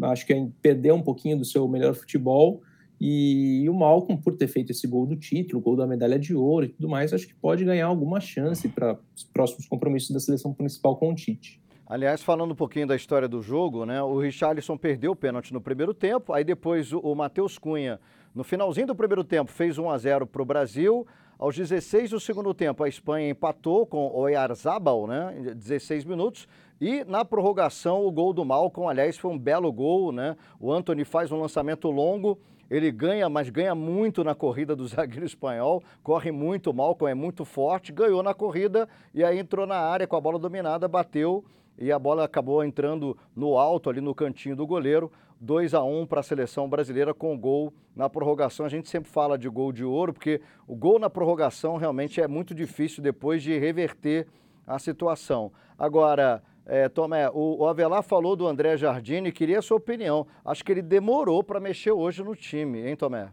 Acho 0.02 0.26
que 0.26 0.49
perdeu 0.62 0.94
um 0.94 1.02
pouquinho 1.02 1.37
do 1.37 1.44
seu 1.44 1.66
melhor 1.66 1.94
futebol. 1.94 2.62
E 3.04 3.68
o 3.68 3.75
Malcolm, 3.75 4.23
por 4.23 4.37
ter 4.37 4.47
feito 4.47 4.71
esse 4.71 4.87
gol 4.87 5.04
do 5.04 5.16
título, 5.16 5.61
gol 5.61 5.75
da 5.75 5.87
medalha 5.88 6.16
de 6.18 6.37
ouro 6.37 6.66
e 6.66 6.68
tudo 6.68 6.88
mais, 6.88 7.12
acho 7.12 7.26
que 7.26 7.35
pode 7.35 7.64
ganhar 7.64 7.87
alguma 7.87 8.21
chance 8.21 8.68
para 8.68 8.97
os 9.16 9.25
próximos 9.25 9.66
compromissos 9.66 10.11
da 10.11 10.21
seleção 10.21 10.54
principal 10.54 10.97
com 10.97 11.11
o 11.11 11.14
Tite. 11.14 11.61
Aliás, 11.85 12.23
falando 12.23 12.52
um 12.52 12.54
pouquinho 12.54 12.87
da 12.87 12.94
história 12.94 13.26
do 13.26 13.42
jogo, 13.42 13.85
né? 13.85 14.00
O 14.00 14.21
Richarlison 14.21 14.78
perdeu 14.78 15.12
o 15.12 15.16
pênalti 15.16 15.52
no 15.52 15.61
primeiro 15.61 15.92
tempo, 15.92 16.32
aí 16.32 16.44
depois 16.44 16.92
o, 16.92 17.00
o 17.00 17.14
Matheus 17.14 17.59
Cunha, 17.59 17.99
no 18.35 18.43
finalzinho 18.43 18.87
do 18.87 18.95
primeiro 18.95 19.23
tempo, 19.23 19.51
fez 19.51 19.79
1 19.79 19.91
a 19.91 19.99
0 19.99 20.27
para 20.27 20.41
o 20.41 20.45
Brasil. 20.45 21.07
Aos 21.39 21.57
16 21.57 22.11
do 22.11 22.21
segundo 22.21 22.55
tempo, 22.55 22.83
a 22.83 22.89
Espanha 22.89 23.29
empatou 23.29 23.85
com 23.85 24.07
o 24.07 24.21
Oyarzabal, 24.21 25.07
né? 25.07 25.55
16 25.55 26.05
minutos. 26.05 26.49
E 26.81 27.05
na 27.05 27.25
prorrogação, 27.25 28.07
o 28.07 28.11
gol 28.11 28.33
do 28.33 28.45
Malcom, 28.45 28.89
aliás, 28.89 29.19
foi 29.19 29.31
um 29.31 29.39
belo 29.39 29.71
gol, 29.71 30.12
né? 30.12 30.37
O 30.59 30.73
Anthony 30.73 31.05
faz 31.05 31.31
um 31.31 31.41
lançamento 31.41 31.91
longo, 31.91 32.39
ele 32.71 32.91
ganha, 32.91 33.29
mas 33.29 33.51
ganha 33.51 33.75
muito 33.75 34.25
na 34.25 34.35
corrida 34.35 34.75
do 34.75 34.87
zagueiro 34.89 35.27
espanhol, 35.27 35.83
corre 36.03 36.33
muito, 36.33 36.73
Malcom 36.73 37.07
é 37.07 37.15
muito 37.15 37.45
forte, 37.45 37.93
ganhou 37.93 38.23
na 38.23 38.33
corrida 38.33 38.89
e 39.12 39.23
aí 39.23 39.39
entrou 39.39 39.67
na 39.67 39.77
área 39.77 40.07
com 40.07 40.17
a 40.17 40.21
bola 40.21 40.39
dominada, 40.39 40.89
bateu 40.89 41.45
e 41.79 41.91
a 41.91 41.99
bola 41.99 42.25
acabou 42.25 42.65
entrando 42.65 43.17
no 43.35 43.59
alto, 43.59 43.91
ali 43.91 44.01
no 44.01 44.15
cantinho 44.15 44.57
do 44.57 44.67
goleiro. 44.67 45.11
2 45.43 45.75
a 45.75 45.83
1 45.83 46.07
para 46.07 46.21
a 46.21 46.23
seleção 46.23 46.69
brasileira 46.69 47.13
com 47.13 47.37
gol 47.37 47.75
na 47.97 48.09
prorrogação. 48.09 48.65
A 48.65 48.69
gente 48.69 48.89
sempre 48.89 49.11
fala 49.11 49.37
de 49.37 49.49
gol 49.49 49.73
de 49.73 49.85
ouro, 49.85 50.13
porque 50.13 50.41
o 50.69 50.77
gol 50.77 51.01
na 51.01 51.11
prorrogação 51.11 51.77
realmente 51.77 52.21
é 52.21 52.29
muito 52.29 52.55
difícil 52.55 53.03
depois 53.03 53.43
de 53.43 53.59
reverter 53.59 54.29
a 54.65 54.79
situação. 54.79 55.51
Agora, 55.77 56.41
é, 56.65 56.89
Tomé, 56.89 57.29
o, 57.29 57.63
o 57.63 57.67
Avelar 57.67 58.05
falou 58.05 58.37
do 58.37 58.47
André 58.47 58.77
Jardine, 58.77 59.33
queria 59.33 59.59
a 59.59 59.63
sua 59.63 59.79
opinião. 59.79 60.29
Acho 60.45 60.65
que 60.65 60.71
ele 60.71 60.81
demorou 60.81 61.43
para 61.43 61.59
mexer 61.59 61.91
hoje 61.91 62.23
no 62.23 62.37
time, 62.37 62.89
hein, 62.89 62.95
Tomé? 62.95 63.29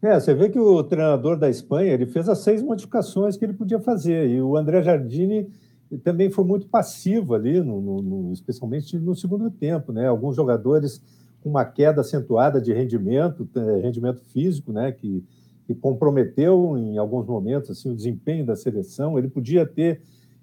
É, 0.00 0.18
você 0.18 0.32
vê 0.32 0.48
que 0.48 0.58
o 0.58 0.82
treinador 0.82 1.36
da 1.36 1.50
Espanha 1.50 1.92
ele 1.92 2.06
fez 2.06 2.26
as 2.26 2.38
seis 2.38 2.62
modificações 2.62 3.36
que 3.36 3.44
ele 3.44 3.52
podia 3.52 3.80
fazer 3.80 4.30
e 4.30 4.40
o 4.40 4.56
André 4.56 4.80
Jardine 4.80 5.50
também 5.96 6.28
foi 6.28 6.44
muito 6.44 6.66
passivo 6.66 7.34
ali, 7.34 7.60
no, 7.60 7.80
no, 7.80 8.02
no, 8.02 8.32
especialmente 8.32 8.98
no 8.98 9.14
segundo 9.14 9.50
tempo, 9.50 9.92
né? 9.92 10.06
Alguns 10.06 10.36
jogadores 10.36 11.02
com 11.40 11.48
uma 11.48 11.64
queda 11.64 12.02
acentuada 12.02 12.60
de 12.60 12.72
rendimento, 12.72 13.48
é, 13.54 13.80
rendimento 13.80 14.20
físico, 14.24 14.72
né? 14.72 14.92
Que, 14.92 15.24
que 15.66 15.74
comprometeu 15.74 16.76
em 16.76 16.98
alguns 16.98 17.26
momentos 17.26 17.70
assim 17.70 17.90
o 17.90 17.94
desempenho 17.94 18.44
da 18.44 18.54
seleção. 18.54 19.18
Ele 19.18 19.28
podia 19.28 19.64
ter 19.64 20.02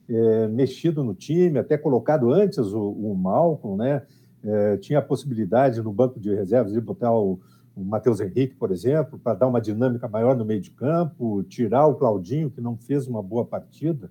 é, 0.10 0.48
mexido 0.48 1.04
no 1.04 1.14
time, 1.14 1.60
até 1.60 1.78
colocado 1.78 2.32
antes 2.32 2.58
o, 2.58 2.90
o 2.90 3.16
Malcolm, 3.16 3.78
né? 3.78 4.02
É, 4.44 4.78
tinha 4.78 5.00
a 5.00 5.02
possibilidade 5.02 5.82
no 5.82 5.92
banco 5.92 6.20
de 6.20 6.34
reservas 6.34 6.72
de 6.72 6.80
botar 6.80 7.12
o, 7.12 7.40
o 7.76 7.84
Matheus 7.84 8.20
Henrique, 8.20 8.56
por 8.56 8.72
exemplo, 8.72 9.20
para 9.20 9.34
dar 9.34 9.48
uma 9.48 9.60
dinâmica 9.60 10.08
maior 10.08 10.36
no 10.36 10.46
meio 10.46 10.62
de 10.62 10.72
campo, 10.72 11.44
tirar 11.44 11.88
o 11.88 11.96
Claudinho, 11.96 12.50
que 12.50 12.62
não 12.62 12.78
fez 12.78 13.08
uma 13.08 13.22
boa 13.22 13.44
partida. 13.44 14.10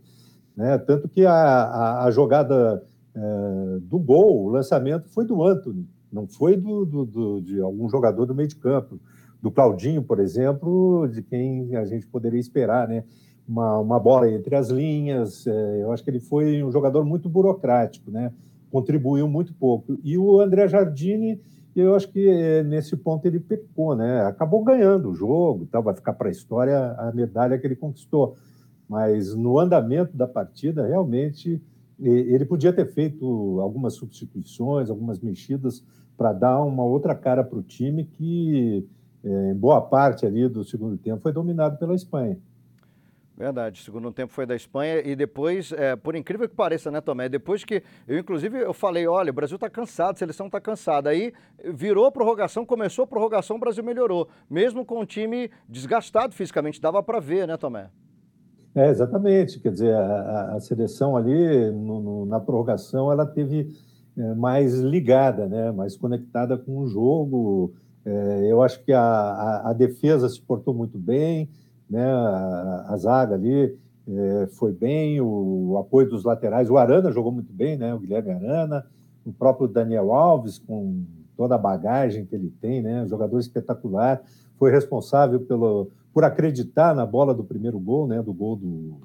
Né? 0.56 0.78
Tanto 0.78 1.08
que 1.08 1.26
a, 1.26 1.32
a, 1.32 2.04
a 2.04 2.10
jogada 2.10 2.82
é, 3.14 3.78
do 3.82 3.98
gol, 3.98 4.44
o 4.44 4.48
lançamento 4.48 5.08
foi 5.08 5.24
do 5.24 5.42
Anthony, 5.42 5.86
não 6.12 6.26
foi 6.26 6.56
do, 6.56 6.84
do, 6.84 7.04
do, 7.04 7.40
de 7.40 7.60
algum 7.60 7.88
jogador 7.88 8.24
do 8.24 8.34
meio 8.34 8.48
de 8.48 8.56
campo. 8.56 9.00
Do 9.42 9.50
Claudinho, 9.50 10.02
por 10.02 10.20
exemplo, 10.20 11.06
de 11.08 11.22
quem 11.22 11.76
a 11.76 11.84
gente 11.84 12.06
poderia 12.06 12.40
esperar, 12.40 12.88
né? 12.88 13.04
Uma, 13.46 13.78
uma 13.78 14.00
bola 14.00 14.30
entre 14.30 14.54
as 14.56 14.70
linhas. 14.70 15.46
É, 15.46 15.82
eu 15.82 15.92
acho 15.92 16.02
que 16.02 16.08
ele 16.08 16.20
foi 16.20 16.62
um 16.62 16.72
jogador 16.72 17.04
muito 17.04 17.28
burocrático, 17.28 18.10
né? 18.10 18.32
Contribuiu 18.70 19.28
muito 19.28 19.52
pouco. 19.52 19.98
E 20.02 20.16
o 20.16 20.40
André 20.40 20.66
Jardine, 20.66 21.38
eu 21.76 21.94
acho 21.94 22.08
que 22.10 22.26
é, 22.26 22.62
nesse 22.62 22.96
ponto 22.96 23.26
ele 23.26 23.38
pecou, 23.38 23.94
né? 23.94 24.22
Acabou 24.22 24.64
ganhando 24.64 25.10
o 25.10 25.14
jogo, 25.14 25.66
tal, 25.66 25.82
vai 25.82 25.94
ficar 25.94 26.14
para 26.14 26.28
a 26.28 26.32
história 26.32 26.92
a 26.92 27.12
medalha 27.12 27.58
que 27.58 27.66
ele 27.66 27.76
conquistou 27.76 28.36
mas 28.94 29.34
no 29.34 29.58
andamento 29.58 30.16
da 30.16 30.24
partida, 30.24 30.86
realmente, 30.86 31.60
ele 32.00 32.44
podia 32.44 32.72
ter 32.72 32.86
feito 32.92 33.58
algumas 33.60 33.94
substituições, 33.94 34.88
algumas 34.88 35.18
mexidas 35.18 35.84
para 36.16 36.32
dar 36.32 36.62
uma 36.62 36.84
outra 36.84 37.12
cara 37.12 37.42
para 37.42 37.58
o 37.58 37.62
time 37.62 38.04
que, 38.04 38.86
é, 39.24 39.50
em 39.50 39.54
boa 39.56 39.80
parte 39.80 40.24
ali 40.24 40.48
do 40.48 40.62
segundo 40.62 40.96
tempo, 40.96 41.20
foi 41.20 41.32
dominado 41.32 41.76
pela 41.76 41.92
Espanha. 41.92 42.38
Verdade, 43.36 43.80
o 43.80 43.84
segundo 43.84 44.12
tempo 44.12 44.32
foi 44.32 44.46
da 44.46 44.54
Espanha 44.54 45.00
e 45.04 45.16
depois, 45.16 45.72
é, 45.72 45.96
por 45.96 46.14
incrível 46.14 46.48
que 46.48 46.54
pareça, 46.54 46.88
né, 46.88 47.00
Tomé? 47.00 47.28
Depois 47.28 47.64
que 47.64 47.82
eu, 48.06 48.16
inclusive, 48.16 48.60
eu 48.60 48.72
falei, 48.72 49.08
olha, 49.08 49.30
o 49.30 49.34
Brasil 49.34 49.56
está 49.56 49.68
cansado, 49.68 50.14
a 50.14 50.18
seleção 50.18 50.46
está 50.46 50.60
cansada. 50.60 51.10
Aí 51.10 51.32
virou 51.64 52.12
prorrogação, 52.12 52.64
começou 52.64 53.02
a 53.02 53.08
prorrogação, 53.08 53.56
o 53.56 53.58
Brasil 53.58 53.82
melhorou. 53.82 54.28
Mesmo 54.48 54.84
com 54.84 55.00
o 55.00 55.04
time 55.04 55.50
desgastado 55.68 56.32
fisicamente, 56.32 56.80
dava 56.80 57.02
para 57.02 57.18
ver, 57.18 57.48
né, 57.48 57.56
Tomé? 57.56 57.90
É, 58.74 58.88
exatamente. 58.88 59.60
Quer 59.60 59.70
dizer, 59.70 59.94
a, 59.94 60.54
a 60.54 60.60
seleção 60.60 61.16
ali, 61.16 61.70
no, 61.70 62.00
no, 62.00 62.26
na 62.26 62.40
prorrogação, 62.40 63.12
ela 63.12 63.24
teve 63.24 63.68
é, 64.16 64.34
mais 64.34 64.78
ligada, 64.80 65.46
né? 65.46 65.70
mais 65.70 65.96
conectada 65.96 66.58
com 66.58 66.78
o 66.78 66.86
jogo. 66.86 67.72
É, 68.04 68.46
eu 68.50 68.62
acho 68.62 68.82
que 68.84 68.92
a, 68.92 69.00
a, 69.00 69.70
a, 69.70 69.72
defesa 69.72 70.28
se 70.28 70.40
portou 70.40 70.74
muito 70.74 70.98
bem, 70.98 71.48
né? 71.88 72.04
a, 72.04 72.96
zaga 72.96 73.34
ali 73.34 73.76
é, 74.08 74.46
foi 74.48 74.72
bem, 74.72 75.20
o, 75.20 75.70
o, 75.70 75.78
apoio 75.78 76.08
dos 76.08 76.24
laterais. 76.24 76.68
O 76.68 76.76
Arana 76.76 77.12
jogou 77.12 77.32
muito 77.32 77.52
bem, 77.52 77.76
né? 77.76 77.94
o 77.94 77.98
Guilherme 77.98 78.32
Arana, 78.32 78.84
o 79.24 79.32
próprio 79.32 79.68
Daniel 79.68 80.12
Alves, 80.12 80.58
com 80.58 81.04
toda 81.36 81.54
a 81.54 81.58
bagagem 81.58 82.26
que 82.26 82.34
ele 82.34 82.52
tem, 82.60 82.82
né? 82.82 83.06
jogador 83.06 83.38
espetacular, 83.38 84.22
foi 84.58 84.70
responsável 84.70 85.40
pelo 85.40 85.90
por 86.14 86.22
acreditar 86.22 86.94
na 86.94 87.04
bola 87.04 87.34
do 87.34 87.42
primeiro 87.42 87.78
gol, 87.80 88.06
né, 88.06 88.22
do 88.22 88.32
gol 88.32 88.54
do, 88.54 89.00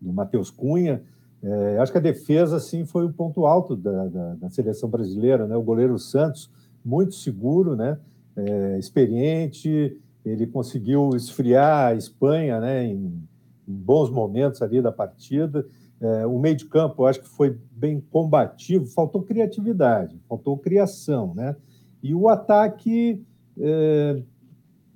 do 0.00 0.12
Matheus 0.12 0.48
Cunha. 0.48 1.02
É, 1.42 1.78
acho 1.78 1.90
que 1.90 1.98
a 1.98 2.00
defesa, 2.00 2.60
sim, 2.60 2.84
foi 2.84 3.04
o 3.04 3.12
ponto 3.12 3.44
alto 3.46 3.74
da, 3.74 4.06
da, 4.06 4.34
da, 4.36 4.50
seleção 4.50 4.88
brasileira. 4.88 5.46
Né? 5.46 5.56
O 5.56 5.62
goleiro 5.62 5.98
Santos, 5.98 6.48
muito 6.84 7.16
seguro, 7.16 7.74
né? 7.74 7.98
É, 8.36 8.78
experiente, 8.78 9.98
ele 10.24 10.46
conseguiu 10.46 11.10
esfriar 11.16 11.88
a 11.88 11.94
Espanha 11.94 12.60
né? 12.60 12.84
em, 12.84 13.26
em 13.66 13.74
bons 13.74 14.08
momentos 14.08 14.62
ali 14.62 14.80
da 14.80 14.92
partida. 14.92 15.66
É, 16.00 16.26
o 16.26 16.38
meio 16.38 16.56
de 16.56 16.66
campo, 16.66 17.02
eu 17.02 17.06
acho 17.06 17.20
que 17.20 17.28
foi 17.28 17.58
bem 17.72 18.00
combativo, 18.10 18.86
faltou 18.86 19.22
criatividade, 19.22 20.16
faltou 20.28 20.56
criação, 20.56 21.34
né? 21.34 21.56
E 22.02 22.14
o 22.14 22.28
ataque 22.28 23.22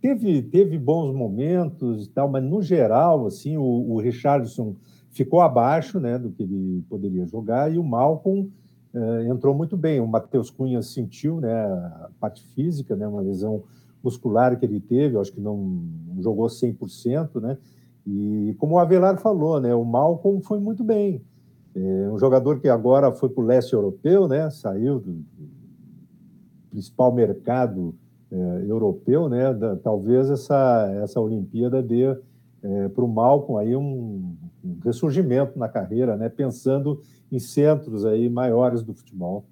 teve, 0.04 0.42
teve 0.42 0.78
bons 0.78 1.14
momentos 1.14 2.04
e 2.04 2.10
tal, 2.10 2.28
mas 2.28 2.44
no 2.44 2.60
geral, 2.60 3.26
assim, 3.26 3.56
o, 3.56 3.62
o 3.62 3.98
Richardson 3.98 4.76
ficou 5.10 5.40
abaixo 5.40 5.98
né, 5.98 6.18
do 6.18 6.30
que 6.30 6.42
ele 6.42 6.84
poderia 6.90 7.24
jogar 7.24 7.72
e 7.72 7.78
o 7.78 7.82
Malcolm 7.82 8.52
eh, 8.92 9.28
entrou 9.30 9.54
muito 9.54 9.78
bem. 9.78 10.00
O 10.00 10.06
Matheus 10.06 10.50
Cunha 10.50 10.82
sentiu 10.82 11.40
né, 11.40 11.50
a 11.54 12.10
parte 12.20 12.46
física, 12.48 12.94
né, 12.94 13.08
uma 13.08 13.22
lesão 13.22 13.62
muscular 14.02 14.58
que 14.58 14.66
ele 14.66 14.78
teve, 14.78 15.16
acho 15.16 15.32
que 15.32 15.40
não 15.40 15.82
jogou 16.18 16.48
100%, 16.48 17.40
né? 17.40 17.56
E 18.06 18.54
como 18.58 18.74
o 18.74 18.78
Avelar 18.78 19.16
falou, 19.16 19.58
né, 19.58 19.74
o 19.74 19.86
Malcolm 19.86 20.42
foi 20.42 20.60
muito 20.60 20.84
bem. 20.84 21.22
É 21.74 22.10
um 22.10 22.18
jogador 22.18 22.60
que 22.60 22.68
agora 22.68 23.10
foi 23.10 23.30
para 23.30 23.42
o 23.42 23.46
leste 23.46 23.72
europeu, 23.72 24.28
né? 24.28 24.50
Saiu 24.50 25.00
do, 25.00 25.12
do 25.12 25.48
principal 26.68 27.10
mercado 27.10 27.94
é, 28.34 28.64
europeu, 28.68 29.28
né? 29.28 29.54
Da, 29.54 29.76
talvez 29.76 30.28
essa, 30.28 30.90
essa 31.02 31.20
Olimpíada 31.20 31.80
dê 31.80 32.16
é, 32.62 32.88
para 32.88 33.04
o 33.04 33.08
Malcolm 33.08 33.60
aí 33.60 33.76
um, 33.76 34.36
um, 34.64 34.78
ressurgimento 34.84 35.56
na 35.56 35.68
carreira, 35.68 36.16
né? 36.16 36.28
Pensando 36.28 37.00
em 37.30 37.38
centros 37.38 38.04
aí 38.04 38.28
maiores 38.28 38.82
do 38.82 38.92
futebol. 38.92 39.44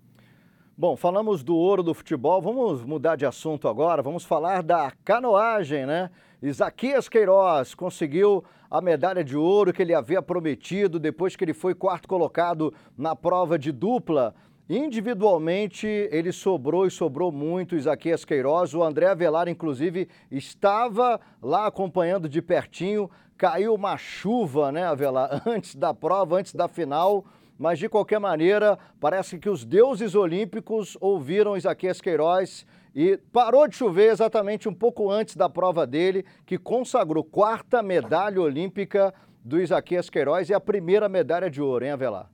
Bom, 0.77 0.97
falamos 0.97 1.45
do 1.45 1.55
ouro 1.55 1.83
do 1.83 1.95
futebol, 1.95 2.43
vamos 2.43 2.83
mudar 2.85 3.15
de 3.15 3.25
assunto 3.25 3.69
agora, 3.69 4.03
vamos 4.03 4.25
falar 4.25 4.63
da 4.65 4.91
canoagem, 5.05 5.87
né? 5.87 6.11
Isaquias 6.43 7.09
Queiroz 7.09 7.73
conseguiu 7.73 8.43
a 8.69 8.81
medalha 8.81 9.23
de 9.23 9.37
ouro 9.37 9.73
que 9.73 9.81
ele 9.81 9.95
havia 9.95 10.21
prometido 10.21 10.99
depois 10.99 11.37
que 11.37 11.45
ele 11.45 11.53
foi 11.53 11.73
quarto 11.73 12.09
colocado 12.09 12.75
na 12.99 13.15
prova 13.15 13.57
de 13.57 13.71
dupla. 13.71 14.35
Individualmente, 14.69 15.87
ele 15.87 16.33
sobrou 16.33 16.87
e 16.87 16.91
sobrou 16.91 17.33
muito, 17.33 17.77
Isaquias 17.77 18.25
Queiroz. 18.25 18.75
O 18.75 18.83
André 18.83 19.07
Avelar, 19.07 19.49
inclusive, 19.49 20.09
estava 20.31 21.21
lá 21.43 21.67
acompanhando 21.67 22.29
de 22.29 22.41
pertinho. 22.41 23.11
Caiu 23.37 23.75
uma 23.75 23.97
chuva, 23.97 24.71
né, 24.71 24.85
Avelar, 24.85 25.43
antes 25.47 25.75
da 25.75 25.93
prova, 25.93 26.37
antes 26.37 26.55
da 26.55 26.69
final 26.69 27.25
mas 27.63 27.79
de 27.79 27.89
qualquer 27.89 28.19
maneira, 28.19 28.77
parece 28.99 29.39
que 29.39 29.49
os 29.49 29.65
deuses 29.65 30.17
olímpicos 30.17 30.97
ouviram 31.01 31.57
Isaquias 31.57 32.01
Queiroz 32.01 32.67
e 32.93 33.17
parou 33.33 33.69
de 33.69 33.77
chover 33.77 34.11
exatamente 34.11 34.69
um 34.69 34.75
pouco 34.75 35.09
antes 35.09 35.37
da 35.37 35.49
prova 35.49 35.87
dele, 35.87 36.25
que 36.45 36.59
consagrou 36.59 37.23
quarta 37.23 37.81
medalha 37.81 38.41
olímpica 38.41 39.15
do 39.45 39.61
Isaquias 39.61 40.11
Queiroz 40.11 40.49
e 40.51 40.55
a 40.55 40.59
primeira 40.59 41.09
medalha 41.09 41.49
de 41.49 41.63
ouro, 41.63 41.85
hein, 41.85 41.93
Avelar? 41.93 42.29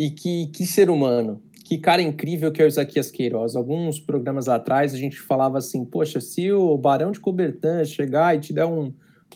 E 0.00 0.10
que, 0.10 0.46
que 0.46 0.66
ser 0.66 0.88
humano, 0.88 1.42
que 1.64 1.76
cara 1.76 2.00
incrível 2.00 2.50
que 2.50 2.62
é 2.62 2.64
o 2.64 2.68
Isaquias 2.68 3.10
Queiroz. 3.10 3.54
Alguns 3.54 4.00
programas 4.00 4.48
atrás 4.48 4.94
a 4.94 4.96
gente 4.96 5.20
falava 5.20 5.58
assim, 5.58 5.84
poxa, 5.84 6.20
se 6.20 6.50
o 6.50 6.78
Barão 6.78 7.12
de 7.12 7.20
Cobertan 7.20 7.84
chegar 7.84 8.34
e 8.34 8.40
te 8.40 8.52
der 8.52 8.64
um, 8.64 8.92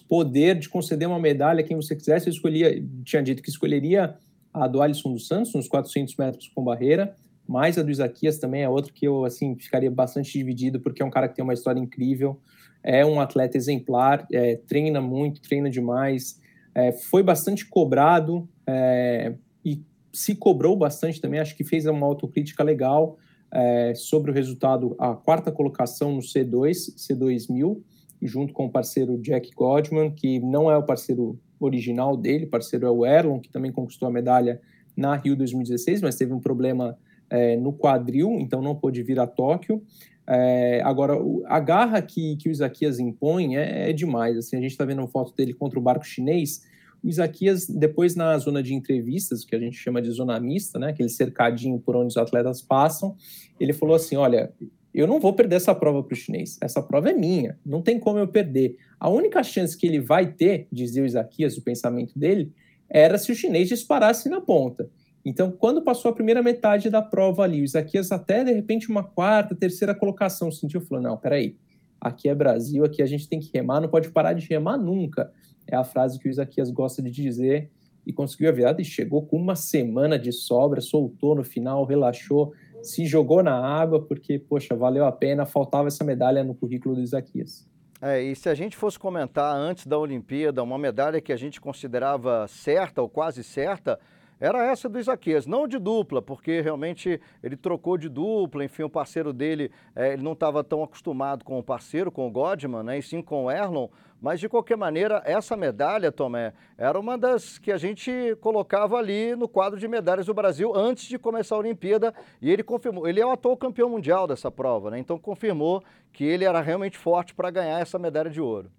poder 0.09 0.59
de 0.59 0.69
conceder 0.69 1.09
uma 1.09 1.19
medalha 1.19 1.61
a 1.61 1.63
quem 1.63 1.77
você 1.77 1.95
quisesse. 1.95 2.29
Eu 2.29 2.33
escolhia, 2.33 2.83
tinha 3.05 3.23
dito 3.23 3.43
que 3.43 3.51
escolheria 3.51 4.17
a 4.53 4.67
do 4.67 4.81
Alisson 4.81 5.13
dos 5.13 5.27
Santos, 5.27 5.53
nos 5.55 5.69
400 5.69 6.17
metros 6.17 6.49
com 6.49 6.63
barreira, 6.63 7.15
mas 7.47 7.77
a 7.77 7.83
do 7.83 7.91
Isaquias 7.91 8.39
também 8.39 8.63
é 8.63 8.69
outro 8.69 8.93
que 8.93 9.07
eu 9.07 9.25
assim 9.25 9.57
ficaria 9.57 9.91
bastante 9.91 10.33
dividido, 10.33 10.81
porque 10.81 11.03
é 11.03 11.05
um 11.05 11.11
cara 11.11 11.29
que 11.29 11.35
tem 11.35 11.43
uma 11.43 11.55
história 11.55 11.81
incrível, 11.81 12.41
é 12.83 13.05
um 13.05 13.21
atleta 13.21 13.57
exemplar, 13.57 14.27
é, 14.33 14.57
treina 14.57 15.01
muito, 15.01 15.41
treina 15.41 15.69
demais, 15.69 16.41
é, 16.75 16.93
foi 16.93 17.23
bastante 17.23 17.67
cobrado 17.67 18.49
é, 18.67 19.35
e 19.65 19.83
se 20.15 20.35
cobrou 20.35 20.77
bastante 20.77 21.21
também, 21.21 21.41
acho 21.41 21.57
que 21.57 21.65
fez 21.65 21.87
uma 21.87 22.07
autocrítica 22.07 22.63
legal 22.63 23.19
é, 23.53 23.95
sobre 23.95 24.31
o 24.31 24.35
resultado, 24.35 24.95
a 24.99 25.15
quarta 25.15 25.53
colocação 25.53 26.15
no 26.15 26.21
C2, 26.21 26.95
C2000, 26.97 27.81
junto 28.23 28.55
com 28.55 28.67
o 28.67 28.71
parceiro 28.71 29.19
Jack 29.19 29.51
Godman, 29.55 30.11
que 30.11 30.41
não 30.41 30.71
é 30.71 30.77
o 30.77 30.83
parceiro 30.83 31.39
original 31.61 32.17
dele, 32.17 32.47
o 32.47 32.51
parceiro 32.51 32.87
é 32.87 32.91
o 32.91 33.05
Erlon, 33.05 33.41
que 33.41 33.51
também 33.51 33.73
conquistou 33.73 34.09
a 34.09 34.11
medalha 34.11 34.61
na 34.97 35.17
Rio 35.17 35.37
2016, 35.37 36.01
mas 36.01 36.17
teve 36.17 36.33
um 36.33 36.41
problema 36.41 36.97
é, 37.29 37.57
no 37.57 37.73
quadril, 37.73 38.39
então 38.39 38.63
não 38.63 38.75
pôde 38.75 39.03
vir 39.03 39.19
a 39.19 39.27
Tóquio. 39.27 39.83
É, 40.27 40.81
agora, 40.85 41.15
a 41.47 41.61
garra 41.61 42.01
que, 42.01 42.37
que 42.37 42.49
o 42.49 42.53
Isaquias 42.53 42.99
impõe 42.99 43.57
é, 43.57 43.91
é 43.91 43.93
demais. 43.93 44.37
Assim, 44.37 44.57
a 44.57 44.61
gente 44.61 44.71
está 44.71 44.85
vendo 44.85 45.01
uma 45.01 45.09
foto 45.09 45.35
dele 45.35 45.53
contra 45.53 45.79
o 45.79 45.83
barco 45.83 46.05
chinês. 46.05 46.63
O 47.05 47.09
Isaquias, 47.09 47.67
depois 47.67 48.17
na 48.17 48.37
zona 48.39 48.63
de 48.63 48.73
entrevistas, 48.73 49.45
que 49.45 49.55
a 49.55 49.59
gente 49.59 49.77
chama 49.77 50.01
de 50.01 50.11
zona 50.11 50.41
mista, 50.41 50.79
né, 50.79 50.89
aquele 50.89 51.11
cercadinho 51.11 51.79
por 51.79 51.95
onde 51.95 52.07
os 52.09 52.17
atletas 52.17 52.63
passam, 52.63 53.15
ele 53.61 53.75
falou 53.75 53.95
assim: 53.95 54.17
Olha, 54.17 54.51
eu 54.95 55.07
não 55.07 55.21
vou 55.21 55.35
perder 55.35 55.57
essa 55.57 55.75
prova 55.75 56.03
para 56.03 56.15
o 56.15 56.17
chinês. 56.17 56.57
Essa 56.63 56.81
prova 56.81 57.11
é 57.11 57.13
minha, 57.13 57.59
não 57.67 57.83
tem 57.83 57.99
como 57.99 58.19
eu 58.19 58.29
perder. 58.29 58.77
A 58.99 59.11
única 59.11 59.43
chance 59.43 59.77
que 59.77 59.87
ele 59.87 60.01
vai 60.01 60.33
ter, 60.33 60.67
dizia 60.73 61.03
o 61.03 61.07
Isaquias, 61.07 61.59
o 61.59 61.63
pensamento 61.63 62.19
dele, 62.19 62.53
era 62.89 63.19
se 63.19 63.31
o 63.31 63.35
chinês 63.35 63.69
disparasse 63.69 64.29
na 64.29 64.41
ponta. 64.41 64.89
Então, 65.25 65.51
quando 65.51 65.83
passou 65.83 66.11
a 66.11 66.15
primeira 66.15 66.43
metade 66.43 66.91
da 66.91 67.03
prova 67.03 67.43
ali, 67.43 67.61
o 67.61 67.65
Isaquias 67.65 68.13
até 68.13 68.45
de 68.45 68.53
repente 68.53 68.89
uma 68.89 69.03
quarta, 69.03 69.55
terceira 69.55 69.95
colocação 69.95 70.51
sentiu, 70.53 70.81
falou: 70.81 71.03
não, 71.03 71.17
peraí, 71.17 71.57
aqui 72.01 72.29
é 72.29 72.35
Brasil, 72.35 72.85
aqui 72.85 73.03
a 73.03 73.07
gente 73.07 73.29
tem 73.29 73.41
que 73.41 73.51
remar, 73.53 73.81
não 73.81 73.89
pode 73.89 74.11
parar 74.11 74.33
de 74.33 74.47
remar 74.47 74.77
nunca. 74.77 75.33
É 75.67 75.77
a 75.77 75.85
frase 75.85 76.19
que 76.19 76.29
o 76.29 76.31
Isaquias 76.31 76.71
gosta 76.71 77.03
de 77.03 77.11
dizer 77.11 77.71
e 78.07 78.13
conseguiu 78.13 78.49
a 78.49 78.53
virada 78.53 78.83
e 78.83 78.85
chegou 78.85 79.25
com 79.25 79.37
uma 79.37 79.57
semana 79.57 80.19
de 80.19 80.31
sobra, 80.33 80.81
soltou 80.81 81.35
no 81.35 81.43
final, 81.43 81.85
relaxou 81.85 82.53
se 82.85 83.07
jogou 83.07 83.43
na 83.43 83.55
água 83.55 84.01
porque, 84.01 84.39
poxa, 84.39 84.77
valeu 84.77 85.05
a 85.05 85.13
pena, 85.13 85.47
faltava 85.47 85.89
essa 85.89 86.05
medalha 86.05 86.45
no 86.45 86.55
currículo 86.55 86.95
do 86.95 87.01
Isaquias. 87.01 87.67
É, 88.01 88.23
e 88.23 88.37
se 88.37 88.49
a 88.49 88.55
gente 88.55 88.77
fosse 88.77 88.99
comentar 88.99 89.57
antes 89.57 89.87
da 89.87 89.99
Olimpíada 89.99 90.63
uma 90.63 90.77
medalha 90.77 91.21
que 91.21 91.33
a 91.33 91.37
gente 91.37 91.61
considerava 91.61 92.47
certa 92.47 93.01
ou 93.01 93.09
quase 93.09 93.43
certa, 93.43 93.99
era 94.41 94.65
essa 94.67 94.89
do 94.89 94.99
Isaquias, 94.99 95.47
não 95.47 95.67
de 95.67 95.79
dupla, 95.79 96.21
porque 96.21 96.61
realmente 96.61 97.21
ele 97.43 97.57
trocou 97.57 97.97
de 97.97 98.09
dupla, 98.09 98.65
enfim, 98.65 98.83
o 98.83 98.91
parceiro 98.91 99.33
dele, 99.33 99.71
é, 99.95 100.13
ele 100.13 100.23
não 100.23 100.33
estava 100.33 100.63
tão 100.65 100.83
acostumado 100.83 101.45
com 101.45 101.59
o 101.59 101.63
parceiro, 101.63 102.11
com 102.11 102.27
o 102.27 102.31
Godman, 102.31 102.83
né, 102.83 102.99
e 102.99 103.03
sim 103.03 103.23
com 103.23 103.45
o 103.45 103.51
Erlon, 103.51 103.89
mas 104.21 104.41
de 104.41 104.49
qualquer 104.49 104.77
maneira, 104.77 105.23
essa 105.25 105.57
medalha, 105.57 106.11
Tomé, 106.11 106.53
era 106.77 106.99
uma 106.99 107.17
das 107.17 107.59
que 107.59 107.71
a 107.71 107.77
gente 107.77 108.11
colocava 108.41 108.97
ali 108.97 109.37
no 109.37 109.49
quadro 109.49 109.79
de 109.79 109.87
medalhas 109.87 110.27
do 110.27 110.35
Brasil 110.35 110.75
antes 110.75 111.05
de 111.05 111.19
começar 111.19 111.55
a 111.55 111.59
Olimpíada, 111.59 112.15
e 112.41 112.51
ele 112.51 112.63
confirmou, 112.63 113.07
ele 113.07 113.21
é 113.21 113.27
o 113.27 113.31
atual 113.31 113.57
campeão 113.57 113.89
mundial 113.89 114.27
dessa 114.27 114.51
prova, 114.51 114.91
né, 114.91 114.99
então 114.99 115.19
confirmou 115.19 115.83
que 116.13 116.25
ele 116.25 116.45
era 116.45 116.61
realmente 116.61 116.99
forte 116.99 117.35
para 117.35 117.51
ganhar 117.51 117.81
essa 117.81 117.99
medalha 117.99 118.31
de 118.31 118.41
ouro. 118.41 118.71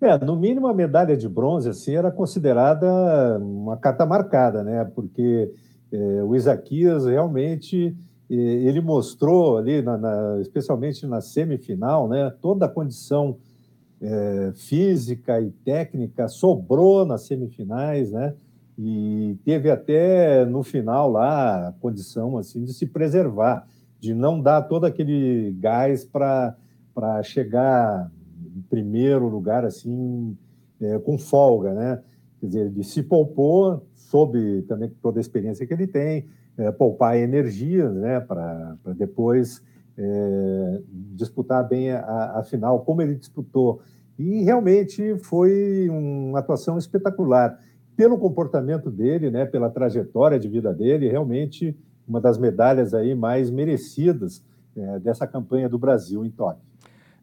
É, 0.00 0.16
no 0.24 0.34
mínimo 0.34 0.66
a 0.66 0.72
medalha 0.72 1.14
de 1.14 1.28
bronze 1.28 1.68
assim 1.68 1.94
era 1.94 2.10
considerada 2.10 3.38
uma 3.38 3.76
carta 3.76 4.06
marcada, 4.06 4.64
né? 4.64 4.82
Porque 4.94 5.52
é, 5.92 6.22
o 6.22 6.34
Isaquias 6.34 7.04
realmente 7.04 7.94
é, 8.30 8.34
ele 8.34 8.80
mostrou 8.80 9.58
ali, 9.58 9.82
na, 9.82 9.98
na, 9.98 10.40
especialmente 10.40 11.06
na 11.06 11.20
semifinal, 11.20 12.08
né? 12.08 12.32
Toda 12.40 12.64
a 12.64 12.68
condição 12.68 13.36
é, 14.00 14.52
física 14.54 15.38
e 15.38 15.50
técnica 15.50 16.28
sobrou 16.28 17.04
nas 17.04 17.26
semifinais, 17.26 18.10
né? 18.10 18.34
E 18.78 19.36
teve 19.44 19.70
até 19.70 20.46
no 20.46 20.62
final 20.62 21.10
lá 21.10 21.68
a 21.68 21.72
condição 21.72 22.38
assim 22.38 22.64
de 22.64 22.72
se 22.72 22.86
preservar, 22.86 23.66
de 23.98 24.14
não 24.14 24.40
dar 24.40 24.62
todo 24.62 24.86
aquele 24.86 25.54
gás 25.60 26.06
para 26.06 26.56
para 26.94 27.22
chegar 27.22 28.10
primeiro 28.68 29.28
lugar, 29.28 29.64
assim, 29.64 30.36
é, 30.80 30.98
com 30.98 31.18
folga, 31.18 31.72
né? 31.72 32.02
Quer 32.40 32.46
dizer, 32.46 32.66
ele 32.66 32.84
se 32.84 33.02
poupou, 33.02 33.86
soube 33.94 34.62
também 34.62 34.90
toda 35.02 35.20
a 35.20 35.22
experiência 35.22 35.66
que 35.66 35.74
ele 35.74 35.86
tem, 35.86 36.26
é, 36.56 36.72
poupar 36.72 37.16
energia, 37.16 37.88
né, 37.90 38.20
para 38.20 38.76
depois 38.96 39.62
é, 39.96 40.82
disputar 41.12 41.66
bem 41.68 41.90
a, 41.92 42.38
a, 42.38 42.42
final, 42.42 42.80
como 42.80 43.02
ele 43.02 43.14
disputou. 43.14 43.80
E 44.18 44.42
realmente 44.42 45.16
foi 45.18 45.88
uma 45.90 46.38
atuação 46.38 46.78
espetacular. 46.78 47.58
Pelo 47.96 48.18
comportamento 48.18 48.90
dele, 48.90 49.30
né, 49.30 49.44
pela 49.44 49.68
trajetória 49.70 50.38
de 50.38 50.48
vida 50.48 50.72
dele, 50.72 51.08
realmente 51.08 51.76
uma 52.08 52.20
das 52.20 52.38
medalhas 52.38 52.94
aí 52.94 53.14
mais 53.14 53.50
merecidas 53.50 54.42
é, 54.74 54.98
dessa 54.98 55.26
campanha 55.26 55.68
do 55.68 55.78
Brasil 55.78 56.24
em 56.24 56.30
Tóquio. 56.30 56.69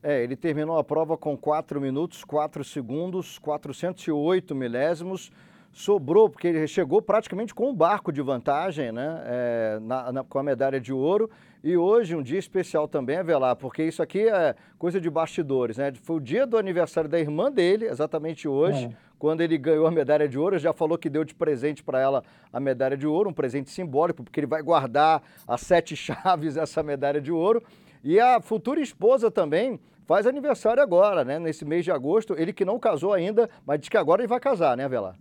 É, 0.07 0.23
ele 0.23 0.37
terminou 0.37 0.77
a 0.77 0.85
prova 0.85 1.17
com 1.17 1.35
4 1.35 1.81
minutos, 1.81 2.23
4 2.23 2.63
segundos, 2.63 3.37
408 3.39 4.55
milésimos. 4.55 5.29
Sobrou, 5.73 6.29
porque 6.29 6.47
ele 6.47 6.65
chegou 6.65 7.01
praticamente 7.01 7.53
com 7.53 7.69
um 7.69 7.75
barco 7.75 8.09
de 8.09 8.21
vantagem, 8.21 8.89
né? 8.89 9.21
É, 9.25 9.79
na, 9.81 10.11
na, 10.13 10.23
com 10.23 10.39
a 10.39 10.43
medalha 10.43 10.79
de 10.79 10.93
ouro. 10.93 11.29
E 11.61 11.75
hoje, 11.75 12.15
um 12.15 12.23
dia 12.23 12.39
especial 12.39 12.87
também, 12.87 13.21
Velar, 13.21 13.57
porque 13.57 13.83
isso 13.83 14.01
aqui 14.01 14.29
é 14.29 14.55
coisa 14.79 15.01
de 15.01 15.09
bastidores, 15.09 15.75
né? 15.75 15.91
Foi 16.01 16.15
o 16.15 16.21
dia 16.21 16.47
do 16.47 16.57
aniversário 16.57 17.09
da 17.09 17.19
irmã 17.19 17.51
dele, 17.51 17.85
exatamente 17.87 18.47
hoje, 18.47 18.85
é. 18.85 18.91
quando 19.19 19.41
ele 19.41 19.57
ganhou 19.57 19.87
a 19.87 19.91
medalha 19.91 20.25
de 20.25 20.39
ouro. 20.39 20.57
Já 20.57 20.71
falou 20.71 20.97
que 20.97 21.09
deu 21.09 21.25
de 21.25 21.35
presente 21.35 21.83
para 21.83 21.99
ela 21.99 22.23
a 22.53 22.61
medalha 22.61 22.95
de 22.95 23.05
ouro, 23.05 23.29
um 23.29 23.33
presente 23.33 23.69
simbólico, 23.69 24.23
porque 24.23 24.39
ele 24.39 24.47
vai 24.47 24.61
guardar 24.61 25.21
as 25.45 25.59
sete 25.59 25.97
chaves 25.99 26.55
essa 26.55 26.81
medalha 26.81 27.19
de 27.19 27.33
ouro. 27.33 27.61
E 28.07 28.21
a 28.21 28.39
futura 28.39 28.79
esposa 28.79 29.29
também 29.29 29.77
faz 30.05 30.25
aniversário 30.25 30.81
agora, 30.81 31.25
né? 31.25 31.37
Nesse 31.37 31.65
mês 31.65 31.83
de 31.83 31.91
agosto. 31.91 32.35
Ele 32.37 32.53
que 32.53 32.63
não 32.63 32.79
casou 32.79 33.11
ainda, 33.11 33.49
mas 33.65 33.81
diz 33.81 33.89
que 33.89 33.97
agora 33.97 34.21
ele 34.21 34.29
vai 34.29 34.39
casar, 34.39 34.77
né, 34.77 34.87
Velar? 34.87 35.19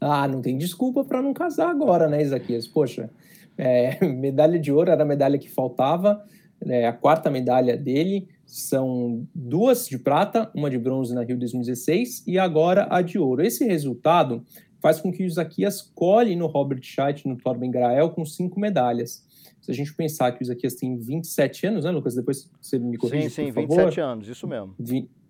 Ah, 0.00 0.26
não 0.26 0.40
tem 0.40 0.56
desculpa 0.56 1.04
para 1.04 1.20
não 1.20 1.34
casar 1.34 1.68
agora, 1.68 2.08
né, 2.08 2.22
Isaquias? 2.22 2.66
Poxa, 2.66 3.10
é, 3.58 4.02
medalha 4.08 4.58
de 4.58 4.72
ouro 4.72 4.90
era 4.90 5.02
a 5.02 5.06
medalha 5.06 5.36
que 5.36 5.50
faltava, 5.50 6.24
é, 6.62 6.86
a 6.86 6.94
quarta 6.94 7.30
medalha 7.30 7.76
dele. 7.76 8.26
São 8.46 9.28
duas 9.34 9.86
de 9.86 9.98
prata, 9.98 10.50
uma 10.54 10.70
de 10.70 10.78
bronze 10.78 11.14
na 11.14 11.22
Rio 11.22 11.38
2016 11.38 12.26
e 12.26 12.38
agora 12.38 12.88
a 12.90 13.02
de 13.02 13.18
ouro. 13.18 13.42
Esse 13.42 13.66
resultado 13.66 14.42
faz 14.80 14.98
com 14.98 15.12
que 15.12 15.22
o 15.22 15.26
Isaquias 15.26 15.82
colhe 15.82 16.34
no 16.34 16.46
Robert 16.46 16.80
Scheidt, 16.82 17.28
no 17.28 17.36
Torben 17.36 17.70
Grael, 17.70 18.08
com 18.08 18.24
cinco 18.24 18.58
medalhas. 18.58 19.27
Se 19.68 19.72
a 19.72 19.74
gente 19.74 19.92
pensar 19.92 20.32
que 20.32 20.40
o 20.40 20.44
Isaquias 20.44 20.74
tem 20.76 20.96
27 20.96 21.66
anos, 21.66 21.84
né, 21.84 21.90
Lucas? 21.90 22.14
Depois 22.14 22.50
você 22.58 22.78
me 22.78 22.96
corrige, 22.96 23.28
Sim, 23.28 23.48
sim, 23.48 23.52
por 23.52 23.68
27 23.68 24.00
anos, 24.00 24.26
isso 24.26 24.48
mesmo. 24.48 24.74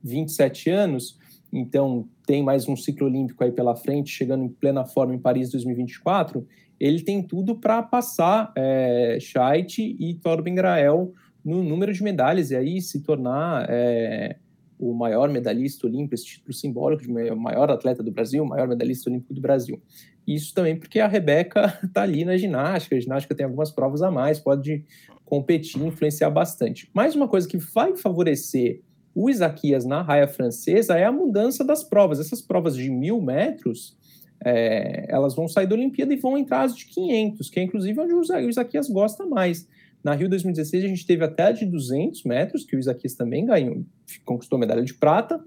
27 0.00 0.70
anos, 0.70 1.18
então 1.52 2.08
tem 2.24 2.40
mais 2.40 2.68
um 2.68 2.76
ciclo 2.76 3.08
olímpico 3.08 3.42
aí 3.42 3.50
pela 3.50 3.74
frente, 3.74 4.10
chegando 4.10 4.44
em 4.44 4.48
plena 4.48 4.84
forma 4.84 5.12
em 5.12 5.18
Paris 5.18 5.50
2024, 5.50 6.46
ele 6.78 7.02
tem 7.02 7.20
tudo 7.20 7.56
para 7.56 7.82
passar 7.82 8.52
é, 8.54 9.18
Scheidt 9.20 9.96
e 9.98 10.14
Torben 10.14 10.54
Grael 10.54 11.12
no 11.44 11.64
número 11.64 11.92
de 11.92 12.00
medalhas 12.00 12.52
e 12.52 12.56
aí 12.56 12.80
se 12.80 13.00
tornar 13.00 13.66
é, 13.68 14.36
o 14.78 14.94
maior 14.94 15.28
medalhista 15.30 15.84
olímpico, 15.84 16.14
esse 16.14 16.26
título 16.26 16.54
simbólico 16.54 17.02
de 17.02 17.10
maior 17.10 17.72
atleta 17.72 18.04
do 18.04 18.12
Brasil, 18.12 18.44
maior 18.44 18.68
medalhista 18.68 19.10
olímpico 19.10 19.34
do 19.34 19.40
Brasil. 19.40 19.82
Isso 20.28 20.52
também 20.52 20.76
porque 20.76 21.00
a 21.00 21.08
Rebeca 21.08 21.80
está 21.82 22.02
ali 22.04 22.22
na 22.22 22.36
ginástica, 22.36 22.94
a 22.94 23.00
ginástica 23.00 23.34
tem 23.34 23.46
algumas 23.46 23.70
provas 23.70 24.02
a 24.02 24.10
mais, 24.10 24.38
pode 24.38 24.84
competir, 25.24 25.82
influenciar 25.82 26.28
bastante. 26.28 26.90
Mais 26.92 27.16
uma 27.16 27.26
coisa 27.26 27.48
que 27.48 27.56
vai 27.56 27.96
favorecer 27.96 28.82
o 29.14 29.30
Isaquias 29.30 29.86
na 29.86 30.02
raia 30.02 30.28
francesa 30.28 30.98
é 30.98 31.04
a 31.04 31.10
mudança 31.10 31.64
das 31.64 31.82
provas. 31.82 32.20
Essas 32.20 32.42
provas 32.42 32.76
de 32.76 32.90
mil 32.90 33.22
metros, 33.22 33.96
é, 34.44 35.06
elas 35.08 35.34
vão 35.34 35.48
sair 35.48 35.66
da 35.66 35.74
Olimpíada 35.74 36.12
e 36.12 36.16
vão 36.16 36.36
entrar 36.36 36.62
as 36.62 36.76
de 36.76 36.84
500, 36.84 37.48
que 37.48 37.58
é 37.58 37.62
inclusive 37.62 37.98
onde 37.98 38.12
o 38.12 38.50
Isaquias 38.50 38.88
gosta 38.90 39.24
mais. 39.24 39.66
Na 40.04 40.14
Rio 40.14 40.28
2016 40.28 40.84
a 40.84 40.88
gente 40.88 41.06
teve 41.06 41.24
até 41.24 41.44
a 41.44 41.52
de 41.52 41.64
200 41.64 42.22
metros, 42.24 42.64
que 42.64 42.76
o 42.76 42.78
Isaquias 42.78 43.14
também 43.14 43.46
ganhou, 43.46 43.82
conquistou 44.26 44.58
medalha 44.58 44.84
de 44.84 44.92
prata, 44.92 45.42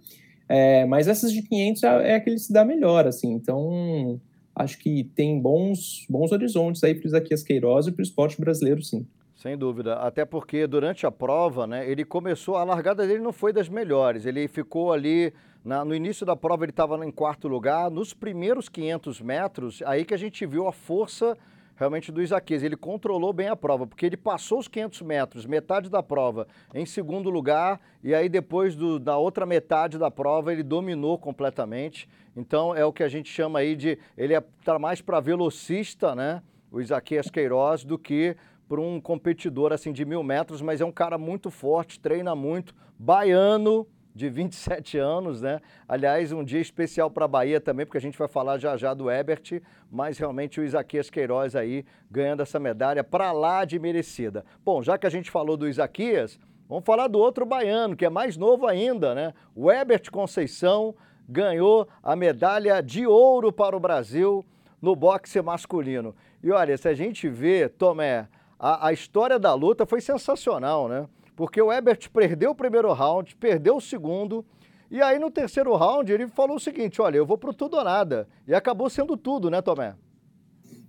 é, 0.50 0.86
mas 0.86 1.08
essas 1.08 1.32
de 1.32 1.44
500 1.44 1.84
é, 1.84 1.88
é 2.12 2.16
a 2.16 2.20
que 2.20 2.32
ele 2.32 2.40
se 2.40 2.52
dá 2.52 2.66
melhor, 2.66 3.08
assim, 3.08 3.32
então 3.32 4.20
acho 4.62 4.78
que 4.78 5.04
tem 5.04 5.40
bons, 5.40 6.06
bons 6.10 6.32
horizontes 6.32 6.84
aí 6.84 6.96
para 6.96 7.06
o 7.06 7.08
Isaquias 7.08 7.44
Queiroz 7.44 7.88
e 7.88 7.92
para 7.92 8.02
o 8.02 8.04
esporte 8.04 8.40
brasileiro, 8.40 8.82
sim. 8.82 9.06
Sem 9.36 9.58
dúvida, 9.58 9.96
até 9.96 10.24
porque 10.24 10.68
durante 10.68 11.06
a 11.06 11.12
prova, 11.12 11.66
né, 11.66 11.90
ele 11.90 12.06
começou, 12.06 12.58
a 12.58 12.64
largada 12.64 13.08
dele 13.08 13.22
não 13.22 13.34
foi 13.34 13.52
das 13.52 13.68
melhores, 13.68 14.26
ele 14.28 14.48
ficou 14.48 14.94
ali, 14.94 15.34
na, 15.66 15.84
no 15.84 15.96
início 15.96 16.26
da 16.26 16.36
prova 16.36 16.64
ele 16.64 16.72
estava 16.72 17.04
em 17.04 17.12
quarto 17.12 17.48
lugar, 17.48 17.90
nos 17.90 18.14
primeiros 18.14 18.70
500 18.70 19.20
metros, 19.22 19.82
aí 19.84 20.06
que 20.06 20.14
a 20.14 20.18
gente 20.18 20.46
viu 20.46 20.68
a 20.68 20.72
força 20.72 21.36
realmente 21.82 22.12
do 22.12 22.22
Isaquias. 22.22 22.62
Ele 22.62 22.78
controlou 22.78 23.34
bem 23.34 23.48
a 23.48 23.56
prova, 23.56 23.88
porque 23.88 24.06
ele 24.06 24.16
passou 24.16 24.60
os 24.60 24.68
500 24.68 25.02
metros, 25.02 25.46
metade 25.48 25.90
da 25.90 26.04
prova, 26.04 26.48
em 26.76 26.86
segundo 26.86 27.28
lugar, 27.32 27.82
e 28.04 28.14
aí 28.14 28.30
depois 28.30 28.76
do, 28.76 29.00
da 29.00 29.18
outra 29.18 29.48
metade 29.48 29.98
da 29.98 30.12
prova 30.12 30.54
ele 30.54 30.62
dominou 30.62 31.18
completamente. 31.18 32.08
Então 32.38 32.76
é 32.76 32.86
o 32.86 32.94
que 32.94 33.02
a 33.02 33.10
gente 33.10 33.30
chama 33.30 33.60
aí 33.60 33.76
de. 33.76 33.98
Ele 34.16 34.36
está 34.36 34.76
é, 34.76 34.78
mais 34.78 35.02
para 35.02 35.20
velocista, 35.20 36.14
né? 36.14 36.44
O 36.72 36.80
Isaquias 36.80 37.32
Queiroz, 37.32 37.84
do 37.84 37.98
que 37.98 38.38
para 38.70 38.80
um 38.80 39.02
competidor 39.02 39.74
assim 39.74 39.92
de 39.92 40.06
mil 40.06 40.22
metros, 40.22 40.62
mas 40.62 40.82
é 40.82 40.86
um 40.86 40.92
cara 40.92 41.18
muito 41.18 41.50
forte, 41.50 42.00
treina 42.00 42.36
muito, 42.36 42.76
baiano 42.98 43.88
de 44.14 44.30
27 44.30 44.98
anos, 44.98 45.42
né? 45.42 45.62
Aliás, 45.88 46.32
um 46.32 46.44
dia 46.44 46.60
especial 46.60 47.10
para 47.10 47.26
a 47.26 47.28
Bahia 47.28 47.62
também, 47.62 47.86
porque 47.86 47.98
a 47.98 48.02
gente 48.02 48.18
vai 48.18 48.28
falar 48.28 48.58
já 48.58 48.76
já 48.76 48.94
do 48.94 49.10
Ebert, 49.10 49.62
mas 49.90 50.18
realmente 50.18 50.60
o 50.60 50.64
Isaquias 50.64 51.10
Queiroz 51.10 51.56
aí 51.56 51.86
ganhando 52.10 52.42
essa 52.42 52.60
medalha 52.60 53.04
para 53.04 53.32
lá 53.32 53.66
de 53.66 53.80
merecida. 53.80 54.46
Bom, 54.64 54.82
já 54.82 54.98
que 54.98 55.08
a 55.08 55.10
gente 55.10 55.32
falou 55.32 55.56
do 55.56 55.68
Isaquias, 55.68 56.40
vamos 56.68 56.86
falar 56.86 57.08
do 57.08 57.20
outro 57.20 57.46
baiano, 57.46 57.96
que 57.96 58.06
é 58.06 58.10
mais 58.10 58.38
novo 58.38 58.68
ainda, 58.68 59.16
né? 59.16 59.34
O 59.56 59.72
Ebert 59.72 60.12
Conceição 60.12 60.94
ganhou 61.28 61.88
a 62.04 62.16
medalha 62.16 62.82
de 62.82 63.08
ouro 63.08 63.52
para 63.52 63.76
o 63.76 63.80
Brasil 63.80 64.46
no 64.82 64.96
boxe 64.96 65.42
masculino. 65.42 66.16
E 66.44 66.52
olha, 66.52 66.78
se 66.78 66.90
a 66.90 66.94
gente 66.94 67.30
vê, 67.30 67.70
Tomé, 67.70 68.28
a, 68.60 68.88
a 68.88 68.94
história 68.94 69.40
da 69.40 69.54
luta 69.54 69.86
foi 69.86 70.02
sensacional, 70.02 70.88
né? 70.88 71.08
Porque 71.36 71.62
o 71.62 71.72
Ebert 71.72 72.10
perdeu 72.12 72.52
o 72.52 72.56
primeiro 72.56 72.92
round, 72.94 73.36
perdeu 73.36 73.78
o 73.78 73.82
segundo, 73.82 74.46
e 74.90 75.02
aí 75.02 75.18
no 75.18 75.32
terceiro 75.32 75.76
round 75.76 76.12
ele 76.12 76.28
falou 76.28 76.58
o 76.58 76.60
seguinte: 76.60 77.02
olha, 77.02 77.18
eu 77.18 77.26
vou 77.26 77.38
pro 77.38 77.54
tudo 77.54 77.78
ou 77.78 77.84
nada. 77.84 78.28
E 78.48 78.54
acabou 78.54 78.90
sendo 78.90 79.16
tudo, 79.16 79.50
né, 79.50 79.62
Tomé? 79.62 79.96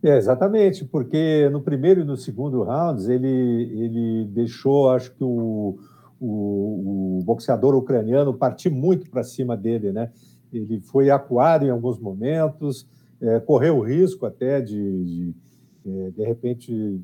É, 0.02 0.16
exatamente, 0.16 0.84
porque 0.84 1.48
no 1.50 1.60
primeiro 1.60 2.00
e 2.00 2.04
no 2.04 2.16
segundo 2.16 2.64
rounds 2.64 3.08
ele, 3.08 3.28
ele 3.28 4.24
deixou, 4.24 4.90
acho 4.90 5.12
que 5.12 5.22
o, 5.22 5.78
o, 6.20 7.18
o 7.18 7.22
boxeador 7.24 7.76
ucraniano 7.76 8.34
partir 8.34 8.68
muito 8.68 9.08
para 9.08 9.22
cima 9.22 9.56
dele, 9.56 9.92
né? 9.92 10.10
Ele 10.52 10.80
foi 10.80 11.08
acuado 11.08 11.64
em 11.64 11.70
alguns 11.70 12.00
momentos, 12.00 12.84
é, 13.20 13.38
correu 13.38 13.78
o 13.78 13.82
risco 13.82 14.26
até 14.26 14.60
de, 14.60 15.04
de, 15.04 15.34
é, 15.86 16.10
de 16.10 16.24
repente, 16.24 17.00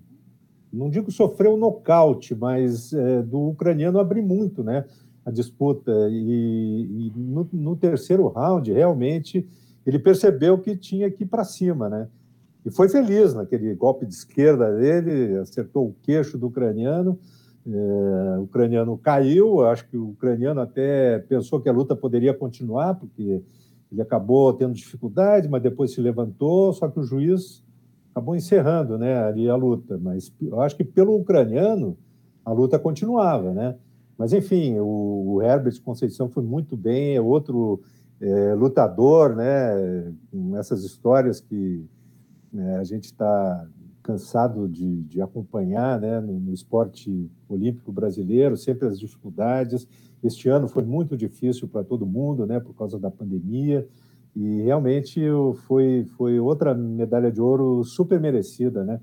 não 0.72 0.90
digo 0.90 1.10
sofrer 1.10 1.48
um 1.48 1.56
nocaute, 1.56 2.34
mas 2.34 2.92
é, 2.92 3.22
do 3.22 3.48
ucraniano 3.48 3.98
abrir 3.98 4.22
muito 4.22 4.62
né, 4.62 4.84
a 5.24 5.30
disputa. 5.30 5.92
E, 6.10 7.08
e 7.08 7.12
no, 7.16 7.48
no, 7.52 7.76
terceiro 7.76 8.28
round, 8.28 8.72
realmente, 8.72 9.46
ele 9.86 9.98
percebeu 9.98 10.58
que 10.58 10.76
tinha 10.76 11.10
que 11.10 11.24
ir 11.24 11.26
para 11.26 11.44
cima. 11.44 11.88
Né? 11.88 12.08
E 12.64 12.70
foi 12.70 12.88
feliz 12.88 13.34
naquele 13.34 13.74
golpe 13.74 14.06
de 14.06 14.14
esquerda 14.14 14.74
dele, 14.74 15.38
acertou 15.38 15.88
o 15.88 15.96
queixo 16.02 16.36
do 16.36 16.48
ucraniano. 16.48 17.18
É, 17.66 18.38
o 18.38 18.42
ucraniano 18.42 18.96
caiu, 18.96 19.66
acho 19.66 19.88
que 19.88 19.96
o 19.96 20.10
ucraniano 20.10 20.60
até 20.60 21.18
pensou 21.20 21.60
que 21.60 21.68
a 21.68 21.72
luta 21.72 21.94
poderia 21.94 22.32
continuar, 22.32 22.94
porque 22.94 23.42
ele 23.90 24.02
acabou 24.02 24.52
tendo 24.52 24.74
dificuldade, 24.74 25.48
mas 25.48 25.62
depois 25.62 25.92
se 25.92 26.00
levantou, 26.00 26.72
só 26.72 26.88
que 26.88 26.98
o 26.98 27.02
juiz 27.02 27.62
acabou 28.18 28.34
encerrando 28.34 28.98
né, 28.98 29.16
ali 29.24 29.48
a 29.48 29.54
luta. 29.54 29.96
Mas 29.98 30.32
eu 30.40 30.60
acho 30.60 30.76
que 30.76 30.84
pelo 30.84 31.16
ucraniano 31.16 31.96
a 32.44 32.52
luta 32.52 32.78
continuava, 32.78 33.52
né? 33.52 33.76
Mas 34.16 34.32
enfim, 34.32 34.78
o, 34.80 35.34
o 35.34 35.42
Herbert 35.42 35.80
Conceição 35.82 36.28
foi 36.28 36.42
muito 36.42 36.76
bem, 36.76 37.14
é 37.14 37.20
outro 37.20 37.80
é, 38.20 38.54
lutador, 38.54 39.36
né? 39.36 40.12
Com 40.30 40.56
essas 40.56 40.84
histórias 40.84 41.40
que 41.40 41.84
né, 42.52 42.78
a 42.78 42.84
gente 42.84 43.04
está 43.04 43.66
cansado 44.02 44.66
de, 44.68 45.02
de, 45.02 45.20
acompanhar, 45.20 46.00
né? 46.00 46.18
No, 46.20 46.40
no 46.40 46.52
esporte 46.52 47.30
olímpico 47.48 47.92
brasileiro, 47.92 48.56
sempre 48.56 48.88
as 48.88 48.98
dificuldades. 48.98 49.86
Este 50.22 50.48
ano 50.48 50.66
foi 50.66 50.82
muito 50.82 51.16
difícil 51.16 51.68
para 51.68 51.84
todo 51.84 52.04
mundo, 52.04 52.44
né? 52.44 52.58
Por 52.58 52.74
causa 52.74 52.98
da 52.98 53.10
pandemia. 53.10 53.86
E 54.40 54.62
realmente 54.62 55.20
foi, 55.66 56.06
foi 56.16 56.38
outra 56.38 56.72
medalha 56.72 57.28
de 57.28 57.40
ouro 57.40 57.82
super 57.82 58.20
merecida, 58.20 58.84
né? 58.84 59.00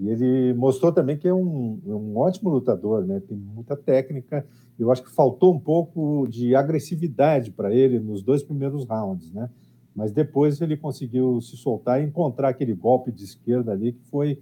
E 0.00 0.08
ele 0.08 0.52
mostrou 0.54 0.90
também 0.90 1.16
que 1.16 1.28
é 1.28 1.32
um, 1.32 1.80
é 1.86 1.94
um 1.94 2.18
ótimo 2.18 2.50
lutador, 2.50 3.06
né? 3.06 3.20
Tem 3.20 3.36
muita 3.36 3.76
técnica. 3.76 4.44
Eu 4.76 4.90
acho 4.90 5.04
que 5.04 5.14
faltou 5.14 5.54
um 5.54 5.60
pouco 5.60 6.26
de 6.26 6.56
agressividade 6.56 7.52
para 7.52 7.72
ele 7.72 8.00
nos 8.00 8.24
dois 8.24 8.42
primeiros 8.42 8.84
rounds, 8.84 9.32
né? 9.32 9.48
Mas 9.94 10.10
depois 10.10 10.60
ele 10.60 10.76
conseguiu 10.76 11.40
se 11.40 11.56
soltar 11.56 12.02
e 12.02 12.04
encontrar 12.04 12.48
aquele 12.48 12.74
golpe 12.74 13.12
de 13.12 13.22
esquerda 13.22 13.70
ali 13.70 13.92
que 13.92 14.02
foi 14.10 14.40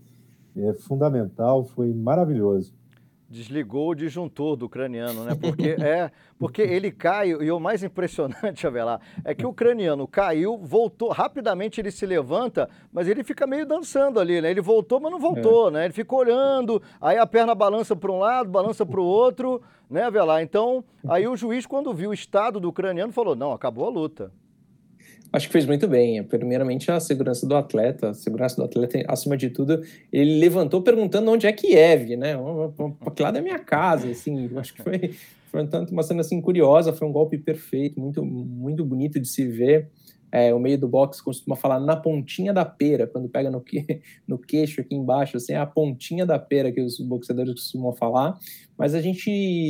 é, 0.57 0.73
fundamental, 0.73 1.67
foi 1.67 1.93
maravilhoso 1.93 2.73
desligou 3.31 3.91
o 3.91 3.95
disjuntor 3.95 4.57
do 4.57 4.67
ucraniano, 4.67 5.25
né? 5.25 5.35
Porque 5.41 5.77
é, 5.81 6.11
porque 6.37 6.63
ele 6.63 6.91
cai 6.91 7.31
e 7.31 7.51
o 7.53 7.61
mais 7.61 7.85
impressionante, 7.85 8.67
Avelar, 8.67 9.01
é 9.25 9.35
que 9.35 9.47
o 9.47 9.51
ucraniano 9.51 10.09
caiu, 10.09 10.59
voltou, 10.59 11.11
rapidamente 11.11 11.81
ele 11.81 11.91
se 11.91 12.05
levanta, 12.05 12.69
mas 12.93 13.07
ele 13.07 13.23
fica 13.23 13.47
meio 13.47 13.65
dançando 13.65 14.19
ali, 14.19 14.41
né? 14.41 14.51
Ele 14.51 14.61
voltou, 14.61 14.99
mas 14.99 15.13
não 15.13 15.21
voltou, 15.21 15.69
é. 15.69 15.71
né? 15.71 15.85
Ele 15.85 15.93
ficou 15.93 16.21
olhando, 16.21 16.83
aí 17.01 17.19
a 17.19 17.27
perna 17.27 17.55
balança 17.55 17.95
para 17.95 18.11
um 18.11 18.19
lado, 18.19 18.51
balança 18.51 18.85
para 18.85 19.01
o 19.01 19.05
outro, 19.05 19.63
né, 19.89 20.05
Avelar? 20.05 20.43
Então, 20.43 20.83
aí 21.07 21.29
o 21.29 21.37
juiz 21.37 21.67
quando 21.67 21.95
viu 21.95 22.11
o 22.11 22.15
estado 22.15 22.59
do 22.59 22.69
ucraniano 22.69 23.13
falou: 23.13 23.37
"Não, 23.37 23.53
acabou 23.53 23.87
a 23.87 23.91
luta". 23.91 24.33
Acho 25.33 25.47
que 25.47 25.53
fez 25.53 25.67
muito 25.67 25.87
bem. 25.87 26.23
Primeiramente, 26.25 26.91
a 26.91 26.99
segurança 26.99 27.47
do 27.47 27.55
atleta. 27.55 28.11
A 28.11 28.15
segurança 28.15 28.57
do 28.57 28.65
atleta, 28.65 29.03
acima 29.07 29.37
de 29.37 29.51
tudo, 29.51 29.81
ele 30.13 30.39
levantou 30.39 30.83
perguntando 30.83 31.31
onde 31.31 31.47
é 31.47 31.53
Kiev, 31.53 32.17
né? 32.17 32.37
Porque 32.99 33.23
lá 33.23 33.31
da 33.31 33.41
minha 33.41 33.59
casa, 33.59 34.09
assim. 34.09 34.51
Acho 34.57 34.75
que 34.75 34.83
foi, 34.83 35.15
foi 35.51 35.67
tanto 35.67 35.93
uma 35.93 36.03
cena 36.03 36.21
assim 36.23 36.41
curiosa. 36.41 36.93
Foi 36.93 37.07
um 37.07 37.13
golpe 37.13 37.39
perfeito, 37.39 38.01
muito, 38.01 38.25
muito 38.25 38.85
bonito 38.85 39.21
de 39.21 39.29
se 39.29 39.47
ver. 39.47 39.89
É, 40.33 40.55
o 40.55 40.61
meio 40.61 40.79
do 40.79 40.89
box 40.89 41.21
costuma 41.21 41.57
falar 41.57 41.81
na 41.81 41.97
pontinha 41.97 42.53
da 42.53 42.65
pera, 42.65 43.07
quando 43.07 43.29
pega 43.29 43.51
no, 43.51 43.61
que, 43.61 44.01
no 44.27 44.39
queixo 44.39 44.81
aqui 44.81 44.95
embaixo, 44.95 45.37
assim, 45.37 45.53
é 45.53 45.57
a 45.57 45.67
pontinha 45.67 46.25
da 46.25 46.39
pera 46.39 46.71
que 46.71 46.81
os 46.81 47.01
boxeadores 47.01 47.55
costumam 47.55 47.93
falar. 47.93 48.39
Mas 48.79 48.95
a 48.95 49.01
gente 49.01 49.29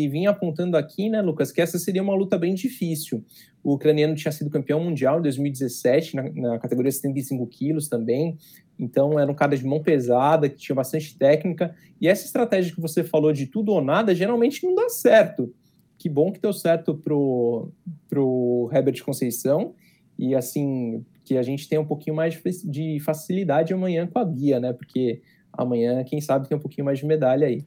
vinha 0.09 0.31
apontando 0.31 0.77
aqui, 0.77 1.09
né, 1.09 1.23
Lucas, 1.23 1.51
que 1.51 1.61
essa 1.61 1.79
seria 1.79 2.03
uma 2.03 2.15
luta 2.15 2.39
bem 2.39 2.55
difícil. 2.55 3.25
O 3.63 3.75
ucraniano 3.75 4.15
tinha 4.15 4.33
sido 4.33 4.51
campeão 4.51 4.83
mundial 4.83 5.19
em 5.19 5.23
2017, 5.23 6.17
na, 6.17 6.23
na 6.31 6.59
categoria 6.59 6.93
75 6.93 7.47
quilos 7.47 7.89
também. 7.89 8.39
Então, 8.79 9.19
era 9.19 9.31
um 9.31 9.35
cara 9.35 9.57
de 9.57 9.65
mão 9.65 9.83
pesada, 9.83 10.49
que 10.49 10.57
tinha 10.57 10.75
bastante 10.77 11.17
técnica. 11.17 11.75
E 12.01 12.09
essa 12.09 12.25
estratégia 12.25 12.75
que 12.75 12.81
você 12.81 13.05
falou 13.05 13.33
de 13.33 13.47
tudo 13.47 13.73
ou 13.73 13.83
nada, 13.83 14.15
geralmente 14.15 14.65
não 14.65 14.75
dá 14.75 14.89
certo. 14.89 15.53
Que 15.99 16.09
bom 16.09 16.33
que 16.33 16.41
deu 16.41 16.53
certo 16.53 16.95
pro, 16.95 17.71
pro 18.09 18.71
Herbert 18.73 19.03
Conceição. 19.05 19.75
E, 20.21 20.35
assim, 20.35 21.03
que 21.25 21.39
a 21.39 21.43
gente 21.43 21.67
tenha 21.67 21.81
um 21.81 21.87
pouquinho 21.87 22.15
mais 22.15 22.39
de 22.63 23.01
facilidade 23.01 23.73
amanhã 23.73 24.07
com 24.07 24.19
a 24.19 24.25
Bia, 24.25 24.61
né? 24.61 24.71
Porque 24.71 25.23
amanhã, 25.51 26.05
quem 26.05 26.21
sabe, 26.21 26.47
tem 26.47 26.59
um 26.59 26.61
pouquinho 26.61 26.85
mais 26.85 26.99
de 26.99 27.07
medalha 27.07 27.47
aí. 27.47 27.65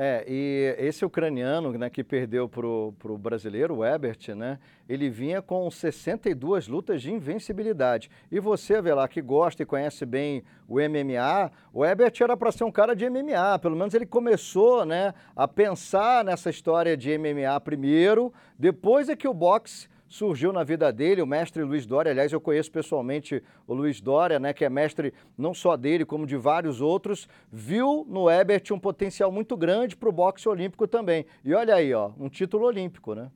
É, 0.00 0.24
e 0.28 0.76
esse 0.78 1.04
ucraniano 1.04 1.72
né, 1.72 1.90
que 1.90 2.04
perdeu 2.04 2.48
para 2.48 2.64
o 2.64 3.18
brasileiro, 3.18 3.78
o 3.78 3.84
Ebert, 3.84 4.28
né, 4.28 4.60
ele 4.88 5.10
vinha 5.10 5.42
com 5.42 5.68
62 5.68 6.68
lutas 6.68 7.02
de 7.02 7.12
invencibilidade. 7.12 8.08
E 8.30 8.38
você, 8.38 8.80
Velar, 8.80 9.08
que 9.08 9.20
gosta 9.20 9.64
e 9.64 9.66
conhece 9.66 10.06
bem 10.06 10.44
o 10.68 10.76
MMA, 10.76 11.50
o 11.74 11.84
Ebert 11.84 12.14
era 12.20 12.36
para 12.36 12.52
ser 12.52 12.62
um 12.62 12.70
cara 12.70 12.94
de 12.94 13.10
MMA, 13.10 13.58
pelo 13.60 13.74
menos 13.74 13.92
ele 13.92 14.06
começou 14.06 14.86
né, 14.86 15.12
a 15.34 15.48
pensar 15.48 16.24
nessa 16.24 16.48
história 16.48 16.96
de 16.96 17.18
MMA 17.18 17.60
primeiro, 17.60 18.32
depois 18.56 19.08
é 19.08 19.16
que 19.16 19.26
o 19.26 19.34
boxe 19.34 19.88
surgiu 20.08 20.52
na 20.52 20.64
vida 20.64 20.90
dele, 20.92 21.20
o 21.20 21.26
mestre 21.26 21.62
Luiz 21.62 21.84
Dória. 21.84 22.10
Aliás, 22.10 22.32
eu 22.32 22.40
conheço 22.40 22.72
pessoalmente 22.72 23.42
o 23.66 23.74
Luiz 23.74 24.00
Dória, 24.00 24.38
né, 24.38 24.52
que 24.52 24.64
é 24.64 24.70
mestre 24.70 25.12
não 25.36 25.52
só 25.52 25.76
dele, 25.76 26.04
como 26.04 26.26
de 26.26 26.36
vários 26.36 26.80
outros. 26.80 27.28
Viu 27.52 28.06
no 28.08 28.30
Ebert 28.30 28.72
um 28.72 28.78
potencial 28.78 29.30
muito 29.30 29.56
grande 29.56 29.94
para 29.94 30.08
o 30.08 30.12
boxe 30.12 30.48
olímpico 30.48 30.88
também. 30.88 31.26
E 31.44 31.52
olha 31.52 31.74
aí, 31.74 31.92
ó, 31.92 32.10
um 32.18 32.28
título 32.28 32.64
olímpico, 32.64 33.14
né? 33.14 33.30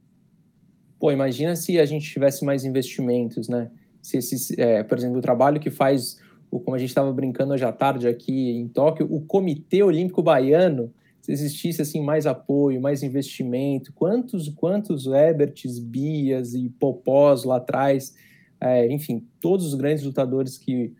Pô, 0.98 1.12
imagina 1.12 1.54
se 1.54 1.78
a 1.78 1.84
gente 1.84 2.08
tivesse 2.10 2.44
mais 2.44 2.64
investimentos, 2.64 3.48
né? 3.48 3.70
Se 4.00 4.18
esse, 4.18 4.60
é, 4.60 4.82
por 4.82 4.96
exemplo, 4.96 5.18
o 5.18 5.22
trabalho 5.22 5.60
que 5.60 5.70
faz, 5.70 6.18
como 6.50 6.74
a 6.74 6.78
gente 6.78 6.88
estava 6.88 7.12
brincando 7.12 7.52
hoje 7.52 7.64
à 7.64 7.72
tarde 7.72 8.08
aqui 8.08 8.50
em 8.50 8.68
Tóquio, 8.68 9.06
o 9.10 9.20
Comitê 9.20 9.82
Olímpico 9.82 10.22
Baiano 10.22 10.92
se 11.22 11.30
existisse 11.30 11.80
assim 11.80 12.02
mais 12.02 12.26
apoio, 12.26 12.80
mais 12.80 13.02
investimento, 13.04 13.92
quantos 13.92 14.48
quantos 14.48 15.06
Eberts, 15.06 15.78
Bias 15.78 16.52
e 16.52 16.68
Popós 16.68 17.44
lá 17.44 17.56
atrás, 17.58 18.12
é, 18.60 18.92
enfim, 18.92 19.24
todos 19.40 19.66
os 19.66 19.74
grandes 19.74 20.04
lutadores 20.04 20.58
que, 20.58 20.92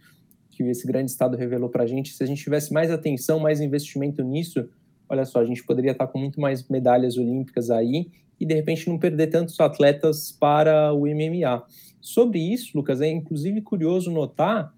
que 0.49 0.63
esse 0.63 0.87
grande 0.87 1.11
estado 1.11 1.37
revelou 1.37 1.69
para 1.69 1.83
a 1.83 1.87
gente, 1.87 2.15
se 2.15 2.23
a 2.23 2.27
gente 2.27 2.43
tivesse 2.43 2.73
mais 2.73 2.89
atenção, 2.89 3.41
mais 3.41 3.61
investimento 3.61 4.23
nisso, 4.23 4.69
olha 5.09 5.25
só, 5.25 5.41
a 5.41 5.45
gente 5.45 5.65
poderia 5.65 5.91
estar 5.91 6.07
com 6.07 6.21
muito 6.21 6.41
mais 6.41 6.69
medalhas 6.69 7.19
olímpicas 7.19 7.69
aí 7.69 8.09
e 8.39 8.47
de 8.47 8.55
repente 8.55 8.89
não 8.89 8.99
perder 8.99 9.27
tantos 9.27 9.59
atletas 9.59 10.31
para 10.31 10.93
o 10.93 11.01
MMA. 11.01 11.65
Sobre 12.01 12.39
isso, 12.39 12.77
Lucas, 12.77 13.01
é 13.01 13.11
inclusive 13.11 13.61
curioso 13.61 14.09
notar 14.09 14.73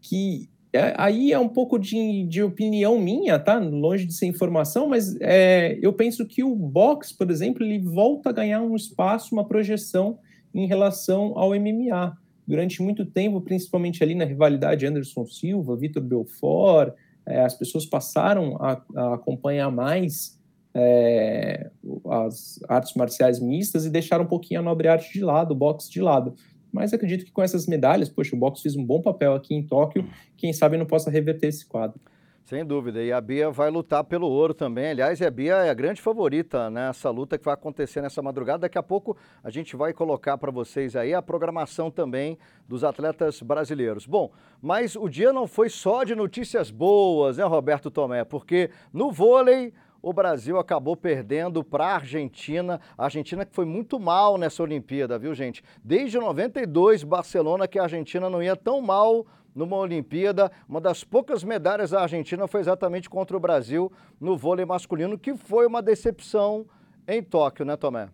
que 0.00 0.48
é, 0.72 0.94
aí 0.98 1.32
é 1.32 1.38
um 1.38 1.48
pouco 1.48 1.78
de, 1.78 2.24
de 2.24 2.42
opinião 2.42 2.98
minha, 2.98 3.38
tá? 3.38 3.58
Longe 3.58 4.04
de 4.04 4.12
ser 4.12 4.26
informação, 4.26 4.88
mas 4.88 5.16
é, 5.20 5.78
eu 5.80 5.92
penso 5.92 6.26
que 6.26 6.44
o 6.44 6.54
box, 6.54 7.12
por 7.12 7.30
exemplo, 7.30 7.64
ele 7.64 7.78
volta 7.78 8.30
a 8.30 8.32
ganhar 8.32 8.60
um 8.60 8.76
espaço, 8.76 9.34
uma 9.34 9.46
projeção 9.46 10.18
em 10.54 10.66
relação 10.66 11.38
ao 11.38 11.50
MMA. 11.50 12.16
Durante 12.46 12.82
muito 12.82 13.04
tempo, 13.04 13.40
principalmente 13.40 14.02
ali 14.02 14.14
na 14.14 14.24
rivalidade 14.24 14.86
Anderson 14.86 15.26
Silva, 15.26 15.76
Vitor 15.76 16.02
Belfort, 16.02 16.94
é, 17.26 17.40
as 17.40 17.54
pessoas 17.54 17.86
passaram 17.86 18.56
a, 18.60 18.82
a 18.94 19.14
acompanhar 19.14 19.70
mais 19.70 20.38
é, 20.74 21.70
as 22.10 22.60
artes 22.68 22.94
marciais 22.94 23.40
mistas 23.40 23.86
e 23.86 23.90
deixaram 23.90 24.24
um 24.24 24.28
pouquinho 24.28 24.60
a 24.60 24.62
nobre 24.62 24.88
arte 24.88 25.12
de 25.12 25.24
lado, 25.24 25.52
o 25.52 25.54
boxe 25.54 25.90
de 25.90 26.00
lado 26.00 26.34
mas 26.78 26.94
acredito 26.94 27.24
que 27.24 27.32
com 27.32 27.42
essas 27.42 27.66
medalhas, 27.66 28.08
poxa, 28.08 28.36
o 28.36 28.38
boxe 28.38 28.62
fez 28.62 28.76
um 28.76 28.84
bom 28.84 29.02
papel 29.02 29.34
aqui 29.34 29.54
em 29.54 29.66
Tóquio, 29.66 30.08
quem 30.36 30.52
sabe 30.52 30.76
não 30.76 30.86
possa 30.86 31.10
reverter 31.10 31.48
esse 31.48 31.66
quadro. 31.66 32.00
Sem 32.44 32.64
dúvida, 32.64 33.02
e 33.02 33.12
a 33.12 33.20
Bia 33.20 33.50
vai 33.50 33.68
lutar 33.68 34.02
pelo 34.04 34.26
ouro 34.26 34.54
também. 34.54 34.92
Aliás, 34.92 35.20
a 35.20 35.30
Bia 35.30 35.56
é 35.56 35.68
a 35.68 35.74
grande 35.74 36.00
favorita 36.00 36.70
nessa 36.70 37.10
luta 37.10 37.36
que 37.36 37.44
vai 37.44 37.52
acontecer 37.52 38.00
nessa 38.00 38.22
madrugada. 38.22 38.60
Daqui 38.60 38.78
a 38.78 38.82
pouco 38.82 39.18
a 39.44 39.50
gente 39.50 39.76
vai 39.76 39.92
colocar 39.92 40.38
para 40.38 40.50
vocês 40.50 40.96
aí 40.96 41.12
a 41.12 41.20
programação 41.20 41.90
também 41.90 42.38
dos 42.66 42.84
atletas 42.84 43.42
brasileiros. 43.42 44.06
Bom, 44.06 44.30
mas 44.62 44.96
o 44.96 45.10
dia 45.10 45.30
não 45.30 45.46
foi 45.46 45.68
só 45.68 46.04
de 46.04 46.14
notícias 46.14 46.70
boas, 46.70 47.36
né, 47.36 47.44
Roberto 47.44 47.90
Tomé? 47.90 48.24
Porque 48.24 48.70
no 48.94 49.12
vôlei 49.12 49.74
o 50.02 50.12
Brasil 50.12 50.58
acabou 50.58 50.96
perdendo 50.96 51.64
para 51.64 51.86
a 51.86 51.94
Argentina. 51.96 52.80
A 52.96 53.04
Argentina 53.04 53.44
que 53.44 53.54
foi 53.54 53.64
muito 53.64 53.98
mal 53.98 54.38
nessa 54.38 54.62
Olimpíada, 54.62 55.18
viu, 55.18 55.34
gente? 55.34 55.62
Desde 55.82 56.18
92, 56.18 57.02
Barcelona, 57.04 57.66
que 57.66 57.78
a 57.78 57.84
Argentina 57.84 58.30
não 58.30 58.42
ia 58.42 58.56
tão 58.56 58.80
mal 58.80 59.26
numa 59.54 59.76
Olimpíada. 59.76 60.50
Uma 60.68 60.80
das 60.80 61.02
poucas 61.02 61.42
medalhas 61.42 61.90
da 61.90 62.02
Argentina 62.02 62.46
foi 62.46 62.60
exatamente 62.60 63.10
contra 63.10 63.36
o 63.36 63.40
Brasil 63.40 63.90
no 64.20 64.36
vôlei 64.36 64.64
masculino, 64.64 65.18
que 65.18 65.36
foi 65.36 65.66
uma 65.66 65.82
decepção 65.82 66.66
em 67.06 67.22
Tóquio, 67.22 67.64
né, 67.64 67.76
Tomé? 67.76 68.08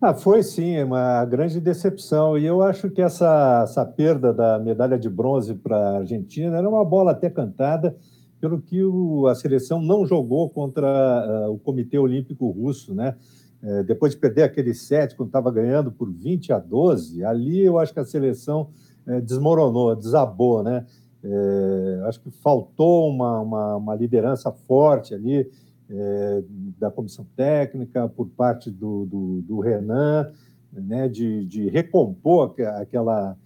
Ah, 0.00 0.14
foi 0.14 0.42
sim, 0.42 0.82
uma 0.82 1.26
grande 1.26 1.60
decepção. 1.60 2.38
E 2.38 2.46
eu 2.46 2.62
acho 2.62 2.88
que 2.88 3.02
essa, 3.02 3.60
essa 3.64 3.84
perda 3.84 4.32
da 4.32 4.58
medalha 4.58 4.98
de 4.98 5.10
bronze 5.10 5.54
para 5.54 5.76
a 5.76 5.98
Argentina 5.98 6.56
era 6.56 6.66
uma 6.66 6.84
bola 6.84 7.10
até 7.10 7.28
cantada 7.28 7.94
pelo 8.40 8.60
que 8.60 8.82
o, 8.82 9.26
a 9.26 9.34
seleção 9.34 9.80
não 9.80 10.06
jogou 10.06 10.48
contra 10.48 11.46
uh, 11.48 11.52
o 11.52 11.58
Comitê 11.58 11.98
Olímpico 11.98 12.48
Russo, 12.48 12.94
né? 12.94 13.16
É, 13.62 13.82
depois 13.82 14.12
de 14.12 14.18
perder 14.18 14.44
aquele 14.44 14.72
set, 14.72 15.14
quando 15.14 15.28
estava 15.28 15.50
ganhando 15.50 15.92
por 15.92 16.10
20 16.10 16.50
a 16.50 16.58
12, 16.58 17.22
ali 17.22 17.60
eu 17.60 17.78
acho 17.78 17.92
que 17.92 18.00
a 18.00 18.04
seleção 18.06 18.70
é, 19.06 19.20
desmoronou, 19.20 19.94
desabou, 19.94 20.62
né? 20.62 20.86
É, 21.22 22.02
acho 22.06 22.20
que 22.22 22.30
faltou 22.30 23.10
uma, 23.10 23.40
uma, 23.40 23.76
uma 23.76 23.94
liderança 23.94 24.50
forte 24.50 25.12
ali 25.12 25.46
é, 25.90 26.42
da 26.78 26.90
comissão 26.90 27.26
técnica, 27.36 28.08
por 28.08 28.28
parte 28.28 28.70
do, 28.70 29.04
do, 29.04 29.42
do 29.42 29.60
Renan, 29.60 30.32
né? 30.72 31.08
de, 31.08 31.44
de 31.44 31.68
recompor 31.68 32.54
aquela 32.76 33.36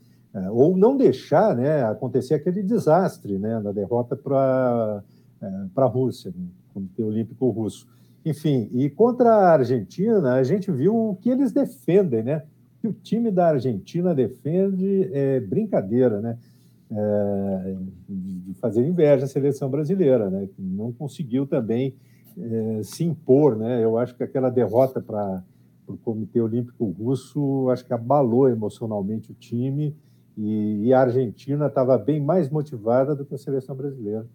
ou 0.50 0.76
não 0.76 0.96
deixar 0.96 1.54
né, 1.56 1.84
acontecer 1.84 2.34
aquele 2.34 2.62
desastre 2.62 3.38
né, 3.38 3.60
derrota 3.72 4.16
para 4.16 5.02
é, 5.40 5.46
a 5.76 5.84
Rússia, 5.84 6.32
né, 6.36 6.46
Comitê 6.72 7.02
Olímpico 7.02 7.48
Russo. 7.50 7.86
Enfim, 8.24 8.68
e 8.72 8.90
contra 8.90 9.30
a 9.30 9.52
Argentina, 9.52 10.34
a 10.34 10.42
gente 10.42 10.72
viu 10.72 11.10
o 11.10 11.16
que 11.16 11.28
eles 11.28 11.52
defendem, 11.52 12.22
né? 12.22 12.38
O 12.38 12.80
que 12.80 12.88
o 12.88 12.92
time 12.92 13.30
da 13.30 13.48
Argentina 13.48 14.14
defende 14.14 15.10
é 15.12 15.40
brincadeira, 15.40 16.20
né? 16.20 16.38
É, 16.90 17.76
de 18.08 18.54
fazer 18.54 18.86
inveja 18.86 19.24
à 19.24 19.28
seleção 19.28 19.68
brasileira, 19.68 20.30
né? 20.30 20.48
Não 20.58 20.90
conseguiu 20.90 21.46
também 21.46 21.94
é, 22.38 22.80
se 22.82 23.04
impor, 23.04 23.56
né? 23.56 23.84
Eu 23.84 23.98
acho 23.98 24.14
que 24.16 24.22
aquela 24.22 24.48
derrota 24.48 25.02
para 25.02 25.42
o 25.86 25.96
Comitê 25.98 26.40
Olímpico 26.40 26.86
Russo, 26.86 27.68
acho 27.68 27.84
que 27.84 27.92
abalou 27.92 28.48
emocionalmente 28.48 29.30
o 29.30 29.34
time 29.34 29.94
e, 30.36 30.86
e 30.86 30.94
a 30.94 31.00
Argentina 31.00 31.66
estava 31.66 31.96
bem 31.96 32.20
mais 32.20 32.50
motivada 32.50 33.14
do 33.14 33.24
que 33.24 33.34
a 33.34 33.38
seleção 33.38 33.74
brasileira. 33.74 34.26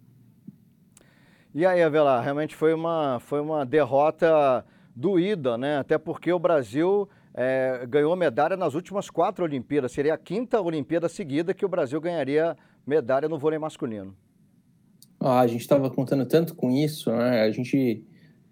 E 1.54 1.66
aí, 1.66 1.82
Avelar, 1.82 2.22
realmente 2.22 2.54
foi 2.54 2.72
uma, 2.72 3.18
foi 3.20 3.40
uma 3.40 3.66
derrota 3.66 4.64
doída, 4.94 5.58
né? 5.58 5.78
Até 5.78 5.98
porque 5.98 6.32
o 6.32 6.38
Brasil 6.38 7.08
é, 7.34 7.86
ganhou 7.88 8.14
medalha 8.14 8.56
nas 8.56 8.74
últimas 8.74 9.10
quatro 9.10 9.44
Olimpíadas. 9.44 9.92
Seria 9.92 10.14
a 10.14 10.18
quinta 10.18 10.60
Olimpíada 10.60 11.08
seguida 11.08 11.52
que 11.52 11.64
o 11.64 11.68
Brasil 11.68 12.00
ganharia 12.00 12.56
medalha 12.86 13.28
no 13.28 13.38
vôlei 13.38 13.58
masculino. 13.58 14.14
Ah, 15.18 15.40
a 15.40 15.46
gente 15.46 15.60
estava 15.60 15.90
contando 15.90 16.24
tanto 16.24 16.54
com 16.54 16.70
isso, 16.70 17.10
né? 17.10 17.42
A 17.42 17.50
gente 17.50 18.04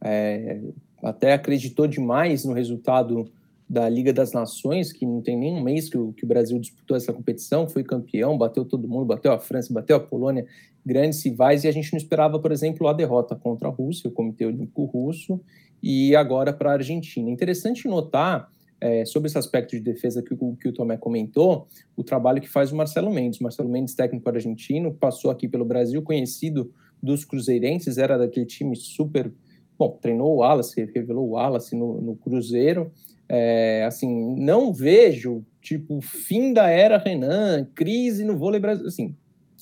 é, 0.02 0.60
até 1.02 1.32
acreditou 1.32 1.86
demais 1.86 2.44
no 2.44 2.52
resultado 2.52 3.30
da 3.68 3.86
Liga 3.88 4.12
das 4.12 4.32
Nações, 4.32 4.92
que 4.92 5.04
não 5.04 5.20
tem 5.20 5.36
nem 5.36 5.52
um 5.54 5.62
mês 5.62 5.90
que 5.90 5.98
o, 5.98 6.12
que 6.12 6.24
o 6.24 6.26
Brasil 6.26 6.58
disputou 6.58 6.96
essa 6.96 7.12
competição, 7.12 7.68
foi 7.68 7.84
campeão, 7.84 8.38
bateu 8.38 8.64
todo 8.64 8.88
mundo, 8.88 9.04
bateu 9.04 9.30
a 9.30 9.38
França, 9.38 9.72
bateu 9.72 9.96
a 9.96 10.00
Polônia, 10.00 10.46
grandes 10.86 11.22
rivais, 11.22 11.64
e 11.64 11.68
a 11.68 11.72
gente 11.72 11.92
não 11.92 11.98
esperava, 11.98 12.38
por 12.38 12.50
exemplo, 12.50 12.88
a 12.88 12.94
derrota 12.94 13.36
contra 13.36 13.68
a 13.68 13.70
Rússia, 13.70 14.08
o 14.08 14.12
Comitê 14.12 14.46
Olímpico 14.46 14.84
Russo, 14.84 15.38
e 15.82 16.16
agora 16.16 16.50
para 16.52 16.70
a 16.70 16.72
Argentina. 16.74 17.28
Interessante 17.28 17.86
notar, 17.86 18.50
é, 18.80 19.04
sobre 19.04 19.28
esse 19.28 19.36
aspecto 19.36 19.76
de 19.76 19.82
defesa 19.82 20.22
que 20.22 20.32
o, 20.32 20.56
que 20.56 20.68
o 20.68 20.72
Tomé 20.72 20.96
comentou, 20.96 21.66
o 21.96 22.02
trabalho 22.02 22.40
que 22.40 22.48
faz 22.48 22.72
o 22.72 22.76
Marcelo 22.76 23.12
Mendes. 23.12 23.40
Marcelo 23.40 23.68
Mendes, 23.68 23.94
técnico 23.94 24.28
argentino, 24.30 24.94
passou 24.94 25.30
aqui 25.30 25.46
pelo 25.46 25.64
Brasil, 25.64 26.00
conhecido 26.00 26.72
dos 27.02 27.24
cruzeirenses, 27.24 27.98
era 27.98 28.16
daquele 28.16 28.46
time 28.46 28.74
super... 28.74 29.30
Bom, 29.78 29.96
treinou 30.00 30.34
o 30.34 30.36
Wallace, 30.38 30.90
revelou 30.92 31.28
o 31.28 31.30
Wallace 31.32 31.76
no, 31.76 32.00
no 32.00 32.16
Cruzeiro, 32.16 32.90
é, 33.28 33.84
assim, 33.84 34.34
não 34.36 34.72
vejo, 34.72 35.44
tipo, 35.60 36.00
fim 36.00 36.52
da 36.52 36.68
era 36.68 36.98
Renan, 36.98 37.66
crise 37.74 38.24
no 38.24 38.36
vôlei 38.36 38.60
brasileiro, 38.60 38.88
assim, 38.88 39.14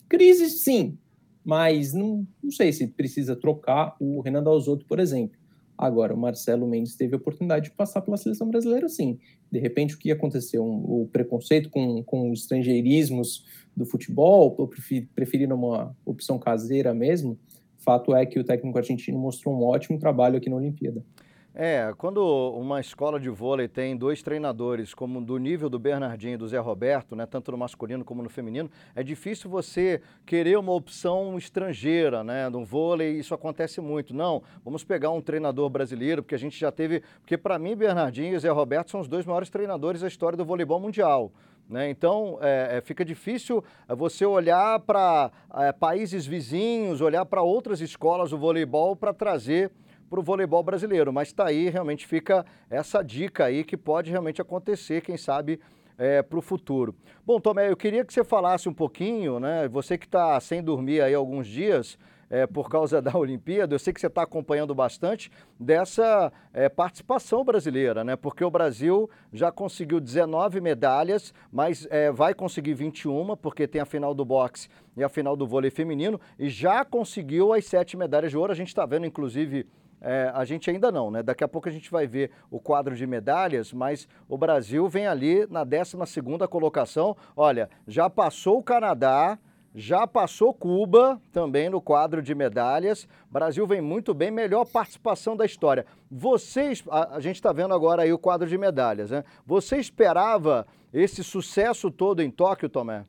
crise 0.08 0.48
sim, 0.50 0.96
mas 1.44 1.92
não, 1.92 2.26
não 2.42 2.50
sei 2.50 2.72
se 2.72 2.86
precisa 2.86 3.34
trocar 3.34 3.96
o 4.00 4.20
Renan 4.20 4.42
Dalzotto, 4.42 4.86
por 4.86 4.98
exemplo. 4.98 5.38
Agora, 5.78 6.14
o 6.14 6.16
Marcelo 6.16 6.66
Mendes 6.66 6.96
teve 6.96 7.14
a 7.14 7.18
oportunidade 7.18 7.66
de 7.66 7.70
passar 7.72 8.00
pela 8.00 8.16
seleção 8.16 8.48
brasileira, 8.48 8.88
sim. 8.88 9.18
De 9.52 9.58
repente, 9.58 9.94
o 9.94 9.98
que 9.98 10.10
aconteceu? 10.10 10.64
Um, 10.64 11.02
o 11.02 11.08
preconceito 11.12 11.68
com, 11.68 12.02
com 12.02 12.30
os 12.30 12.40
estrangeirismos 12.40 13.44
do 13.76 13.84
futebol, 13.84 14.56
preferindo 15.14 15.54
uma 15.54 15.94
opção 16.04 16.38
caseira 16.38 16.94
mesmo, 16.94 17.38
fato 17.86 18.16
é 18.16 18.26
que 18.26 18.38
o 18.38 18.44
técnico 18.44 18.76
argentino 18.76 19.18
mostrou 19.18 19.54
um 19.54 19.62
ótimo 19.62 19.98
trabalho 19.98 20.38
aqui 20.38 20.50
na 20.50 20.56
Olimpíada. 20.56 21.04
É, 21.58 21.90
quando 21.96 22.20
uma 22.50 22.80
escola 22.80 23.18
de 23.18 23.30
vôlei 23.30 23.66
tem 23.66 23.96
dois 23.96 24.22
treinadores, 24.22 24.92
como 24.92 25.22
do 25.22 25.38
nível 25.38 25.70
do 25.70 25.78
Bernardinho 25.78 26.34
e 26.34 26.36
do 26.36 26.46
Zé 26.46 26.58
Roberto, 26.58 27.16
né, 27.16 27.24
tanto 27.24 27.50
no 27.50 27.56
masculino 27.56 28.04
como 28.04 28.22
no 28.22 28.28
feminino, 28.28 28.70
é 28.94 29.02
difícil 29.02 29.48
você 29.48 30.02
querer 30.26 30.58
uma 30.58 30.72
opção 30.72 31.38
estrangeira, 31.38 32.22
né, 32.22 32.50
no 32.50 32.62
vôlei, 32.62 33.12
isso 33.12 33.32
acontece 33.32 33.80
muito. 33.80 34.12
Não, 34.12 34.42
vamos 34.62 34.84
pegar 34.84 35.10
um 35.12 35.22
treinador 35.22 35.70
brasileiro, 35.70 36.22
porque 36.22 36.34
a 36.34 36.38
gente 36.38 36.60
já 36.60 36.70
teve, 36.70 37.02
porque 37.22 37.38
para 37.38 37.58
mim 37.58 37.74
Bernardinho 37.74 38.36
e 38.36 38.38
Zé 38.38 38.50
Roberto 38.50 38.90
são 38.90 39.00
os 39.00 39.08
dois 39.08 39.24
maiores 39.24 39.48
treinadores 39.48 40.02
da 40.02 40.08
história 40.08 40.36
do 40.36 40.44
voleibol 40.44 40.78
mundial. 40.78 41.32
Né? 41.70 41.88
Então, 41.88 42.38
é, 42.42 42.76
é, 42.76 42.80
fica 42.82 43.02
difícil 43.02 43.64
você 43.88 44.26
olhar 44.26 44.78
para 44.80 45.30
é, 45.54 45.72
países 45.72 46.26
vizinhos, 46.26 47.00
olhar 47.00 47.24
para 47.24 47.40
outras 47.40 47.80
escolas 47.80 48.28
do 48.28 48.36
voleibol 48.36 48.94
para 48.94 49.14
trazer 49.14 49.72
para 50.08 50.20
o 50.20 50.22
voleibol 50.22 50.62
brasileiro. 50.62 51.12
Mas 51.12 51.28
está 51.28 51.46
aí, 51.46 51.68
realmente 51.68 52.06
fica 52.06 52.44
essa 52.70 53.02
dica 53.02 53.44
aí 53.44 53.64
que 53.64 53.76
pode 53.76 54.10
realmente 54.10 54.40
acontecer, 54.40 55.00
quem 55.00 55.16
sabe, 55.16 55.60
é, 55.98 56.22
para 56.22 56.38
o 56.38 56.42
futuro. 56.42 56.94
Bom, 57.24 57.40
Tomé, 57.40 57.70
eu 57.70 57.76
queria 57.76 58.04
que 58.04 58.12
você 58.12 58.24
falasse 58.24 58.68
um 58.68 58.74
pouquinho, 58.74 59.40
né? 59.40 59.68
Você 59.68 59.96
que 59.96 60.06
está 60.06 60.38
sem 60.40 60.62
dormir 60.62 61.00
aí 61.00 61.14
alguns 61.14 61.46
dias, 61.46 61.98
é, 62.28 62.46
por 62.46 62.68
causa 62.68 63.00
da 63.02 63.16
Olimpíada, 63.16 63.74
eu 63.74 63.78
sei 63.78 63.92
que 63.92 64.00
você 64.00 64.06
está 64.06 64.22
acompanhando 64.22 64.74
bastante 64.74 65.30
dessa 65.58 66.32
é, 66.52 66.68
participação 66.68 67.44
brasileira, 67.44 68.04
né? 68.04 68.16
Porque 68.16 68.44
o 68.44 68.50
Brasil 68.50 69.08
já 69.32 69.50
conseguiu 69.50 70.00
19 70.00 70.60
medalhas, 70.60 71.32
mas 71.50 71.86
é, 71.90 72.10
vai 72.10 72.34
conseguir 72.34 72.74
21, 72.74 73.36
porque 73.36 73.66
tem 73.66 73.80
a 73.80 73.86
final 73.86 74.14
do 74.14 74.24
boxe 74.24 74.68
e 74.96 75.04
a 75.04 75.08
final 75.08 75.36
do 75.36 75.46
vôlei 75.46 75.70
feminino, 75.70 76.20
e 76.38 76.48
já 76.48 76.84
conseguiu 76.84 77.52
as 77.52 77.64
sete 77.66 77.96
medalhas 77.96 78.30
de 78.30 78.36
ouro. 78.36 78.52
A 78.52 78.56
gente 78.56 78.68
está 78.68 78.84
vendo, 78.86 79.06
inclusive, 79.06 79.66
é, 80.00 80.30
a 80.34 80.44
gente 80.44 80.70
ainda 80.70 80.92
não, 80.92 81.10
né? 81.10 81.22
Daqui 81.22 81.42
a 81.42 81.48
pouco 81.48 81.68
a 81.68 81.72
gente 81.72 81.90
vai 81.90 82.06
ver 82.06 82.30
o 82.50 82.60
quadro 82.60 82.94
de 82.94 83.06
medalhas, 83.06 83.72
mas 83.72 84.08
o 84.28 84.36
Brasil 84.36 84.88
vem 84.88 85.06
ali 85.06 85.46
na 85.50 85.64
12 85.64 85.96
colocação. 86.48 87.16
Olha, 87.36 87.68
já 87.86 88.08
passou 88.10 88.58
o 88.58 88.62
Canadá, 88.62 89.38
já 89.74 90.06
passou 90.06 90.54
Cuba 90.54 91.20
também 91.32 91.68
no 91.68 91.80
quadro 91.80 92.22
de 92.22 92.34
medalhas. 92.34 93.08
Brasil 93.30 93.66
vem 93.66 93.80
muito 93.80 94.14
bem, 94.14 94.30
melhor 94.30 94.64
participação 94.64 95.36
da 95.36 95.44
história. 95.44 95.84
Vocês, 96.10 96.82
a, 96.88 97.16
a 97.16 97.20
gente 97.20 97.36
está 97.36 97.52
vendo 97.52 97.74
agora 97.74 98.02
aí 98.02 98.12
o 98.12 98.18
quadro 98.18 98.48
de 98.48 98.56
medalhas, 98.56 99.10
né? 99.10 99.24
Você 99.44 99.76
esperava 99.76 100.66
esse 100.92 101.22
sucesso 101.22 101.90
todo 101.90 102.22
em 102.22 102.30
Tóquio, 102.30 102.68
Tomé? 102.68 103.04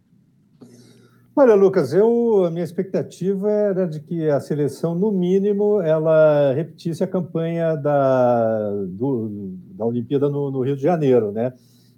Olha, 1.40 1.54
Lucas, 1.54 1.94
eu, 1.94 2.46
a 2.46 2.50
minha 2.50 2.64
expectativa 2.64 3.48
era 3.52 3.88
de 3.88 4.00
que 4.00 4.28
a 4.28 4.40
seleção, 4.40 4.96
no 4.96 5.12
mínimo, 5.12 5.80
ela 5.82 6.52
repetisse 6.52 7.04
a 7.04 7.08
campanha 7.08 7.76
da, 7.76 8.72
do, 8.88 9.56
da 9.70 9.86
Olimpíada 9.86 10.30
no, 10.30 10.50
no, 10.50 10.62
Rio 10.64 10.76
de 10.76 10.82
Janeiro, 10.82 11.32
né? 11.32 11.54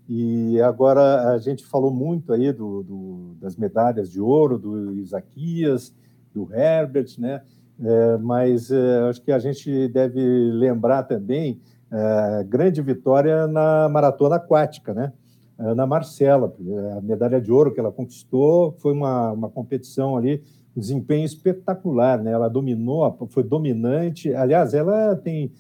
E 0.10 0.60
agora 0.60 1.32
a 1.32 1.38
gente 1.38 1.66
falou 1.66 1.90
muito 1.90 2.34
aí 2.34 2.52
do, 2.52 2.84
do 2.84 3.36
das 3.40 3.56
medalhas 3.56 4.12
de 4.12 4.20
ouro, 4.20 4.58
do 4.60 4.94
Isaquias, 5.00 5.96
do 6.34 6.54
Herbert, 6.54 7.16
né? 7.18 7.42
É, 7.82 8.18
mas 8.18 8.70
é, 8.70 9.08
acho 9.10 9.22
que 9.22 9.32
a 9.32 9.40
gente 9.40 9.88
deve 9.88 10.20
lembrar 10.52 11.04
também 11.04 11.62
a 11.90 12.42
é, 12.42 12.44
grande 12.44 12.82
vitória 12.82 13.48
na 13.48 13.88
maratona 13.88 14.36
aquática, 14.36 14.94
né? 14.94 15.14
Ana 15.60 15.86
Marcela, 15.86 16.56
a 16.98 17.02
medalha 17.02 17.42
de 17.42 17.52
ouro 17.52 17.74
que 17.74 17.80
ela 17.80 17.92
conquistou 17.92 18.72
foi 18.80 18.94
uma, 18.94 19.34
uma 19.34 19.50
competição 19.50 20.16
ali, 20.16 20.42
um 20.76 20.80
desempenho 20.80 21.26
espetacular, 21.26 22.24
né? 22.24 22.32
Ela 22.32 22.48
dominou, 22.48 23.28
foi 23.30 23.44
dominante. 23.44 24.34
Aliás, 24.34 24.74
ela 24.74 25.18
tem, 25.18 25.52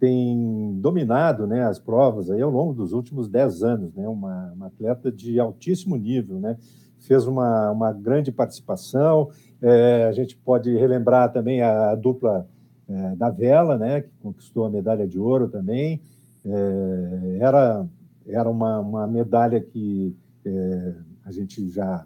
tem 0.00 0.74
dominado 0.80 1.46
né, 1.46 1.64
as 1.64 1.78
provas 1.78 2.30
aí 2.30 2.42
ao 2.42 2.50
longo 2.50 2.74
dos 2.74 2.92
últimos 2.92 3.28
dez 3.28 3.62
anos, 3.62 3.94
né? 3.94 4.08
Uma, 4.08 4.52
uma 4.52 4.66
atleta 4.66 5.12
de 5.12 5.38
altíssimo 5.38 5.94
nível, 5.94 6.40
né? 6.40 6.56
Fez 6.98 7.24
uma, 7.24 7.70
uma 7.70 7.92
grande 7.92 8.32
participação. 8.32 9.30
É, 9.62 10.06
a 10.06 10.12
gente 10.12 10.36
pode 10.36 10.76
relembrar 10.76 11.32
também 11.32 11.62
a, 11.62 11.92
a 11.92 11.94
dupla 11.94 12.48
é, 12.88 13.14
da 13.14 13.30
vela, 13.30 13.78
né? 13.78 14.00
Que 14.00 14.10
conquistou 14.20 14.64
a 14.64 14.70
medalha 14.70 15.06
de 15.06 15.18
ouro 15.18 15.46
também. 15.46 16.00
É, 16.44 17.38
era 17.40 17.86
era 18.26 18.48
uma, 18.48 18.80
uma 18.80 19.06
medalha 19.06 19.60
que 19.60 20.16
é, 20.44 20.94
a 21.24 21.32
gente 21.32 21.68
já 21.68 22.04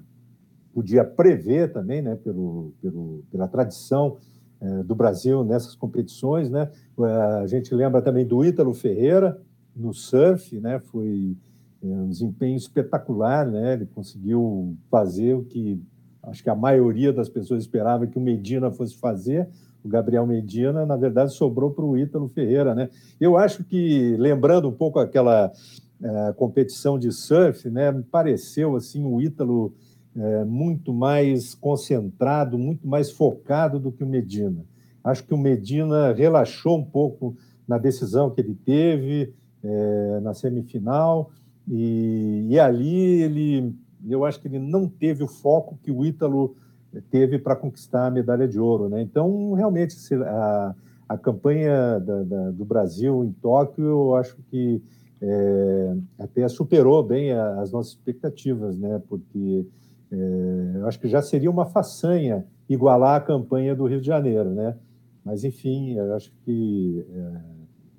podia 0.73 1.05
prever 1.05 1.73
também, 1.73 2.01
né, 2.01 2.15
pelo, 2.17 2.73
pelo, 2.81 3.25
pela 3.31 3.49
tradição 3.49 4.17
é, 4.61 4.83
do 4.83 4.95
Brasil 4.95 5.45
nessas 5.45 5.75
competições, 5.75 6.51
né? 6.51 6.71
A 7.41 7.47
gente 7.47 7.73
lembra 7.75 8.03
também 8.03 8.27
do 8.27 8.45
Ítalo 8.45 8.75
Ferreira 8.75 9.41
no 9.75 9.95
surf, 9.95 10.59
né? 10.59 10.81
Foi 10.81 11.37
é, 11.83 11.87
um 11.87 12.09
desempenho 12.09 12.57
espetacular, 12.57 13.47
né? 13.47 13.75
Ele 13.75 13.87
conseguiu 13.87 14.77
fazer 14.91 15.35
o 15.35 15.45
que 15.45 15.81
acho 16.25 16.43
que 16.43 16.51
a 16.51 16.57
maioria 16.57 17.13
das 17.13 17.29
pessoas 17.29 17.63
esperava 17.63 18.07
que 18.07 18.19
o 18.19 18.21
Medina 18.21 18.71
fosse 18.71 18.97
fazer. 18.97 19.49
O 19.85 19.89
Gabriel 19.89 20.27
Medina, 20.27 20.85
na 20.85 20.97
verdade, 20.97 21.33
sobrou 21.33 21.71
para 21.71 21.85
o 21.85 21.97
Ítalo 21.97 22.29
Ferreira, 22.29 22.75
né? 22.75 22.91
Eu 23.21 23.37
acho 23.37 23.63
que 23.63 24.17
lembrando 24.19 24.69
um 24.69 24.73
pouco 24.73 24.99
aquela 24.99 25.53
é, 26.03 26.33
competição 26.35 26.99
de 26.99 27.11
surf, 27.11 27.69
né, 27.69 27.93
pareceu 28.11 28.77
assim 28.77 29.05
o 29.05 29.21
Ítalo 29.21 29.75
é, 30.17 30.45
muito 30.45 30.93
mais 30.93 31.55
concentrado, 31.55 32.59
muito 32.59 32.87
mais 32.87 33.11
focado 33.11 33.79
do 33.79 33.93
que 33.93 34.05
o 34.05 34.07
Medina. 34.07 34.65
Acho 35.03 35.25
que 35.25 35.35
o 35.35 35.39
Medina 35.39 36.13
relaxou 36.13 36.79
um 36.79 36.85
pouco 36.85 37.37
na 37.67 37.79
decisão 37.79 38.31
que 38.31 38.41
ele 38.41 38.55
teve 38.55 39.33
é, 39.63 40.21
na 40.21 40.35
semifinal 40.35 41.31
e, 41.67 42.47
e, 42.49 42.59
ali 42.59 43.23
ele, 43.23 43.75
eu 44.09 44.25
acho 44.25 44.41
que 44.41 44.49
ele 44.49 44.59
não 44.59 44.89
teve 44.89 45.23
o 45.23 45.29
foco 45.29 45.79
que 45.83 45.91
o 45.91 46.05
Ítalo 46.05 46.57
teve 47.11 47.39
para 47.39 47.55
conquistar 47.55 48.07
a 48.07 48.11
medalha 48.11 48.49
de 48.49 48.59
ouro, 48.59 48.89
né? 48.89 49.03
Então 49.03 49.53
realmente 49.53 49.95
a, 50.15 50.75
a 51.09 51.19
campanha 51.19 52.01
da, 52.01 52.23
da, 52.23 52.51
do 52.51 52.65
Brasil 52.65 53.25
em 53.25 53.33
Tóquio, 53.33 53.85
eu 53.85 54.15
acho 54.17 54.37
que 54.51 54.83
é, 55.21 55.97
até 56.19 56.49
superou 56.49 57.03
bem 57.03 57.33
as 57.33 57.73
nossas 57.73 57.93
expectativas, 57.93 58.79
né? 58.79 59.01
Porque 59.09 59.67
é, 60.11 60.73
eu 60.77 60.87
acho 60.87 60.99
que 61.01 61.09
já 61.09 61.21
seria 61.21 61.51
uma 61.51 61.67
façanha 61.67 62.47
igualar 62.69 63.17
a 63.17 63.21
campanha 63.21 63.75
do 63.75 63.87
Rio 63.87 64.01
de 64.01 64.07
Janeiro, 64.07 64.51
né? 64.51 64.77
Mas 65.25 65.45
enfim, 65.45 65.95
eu 65.95 66.15
acho 66.15 66.33
que 66.45 67.05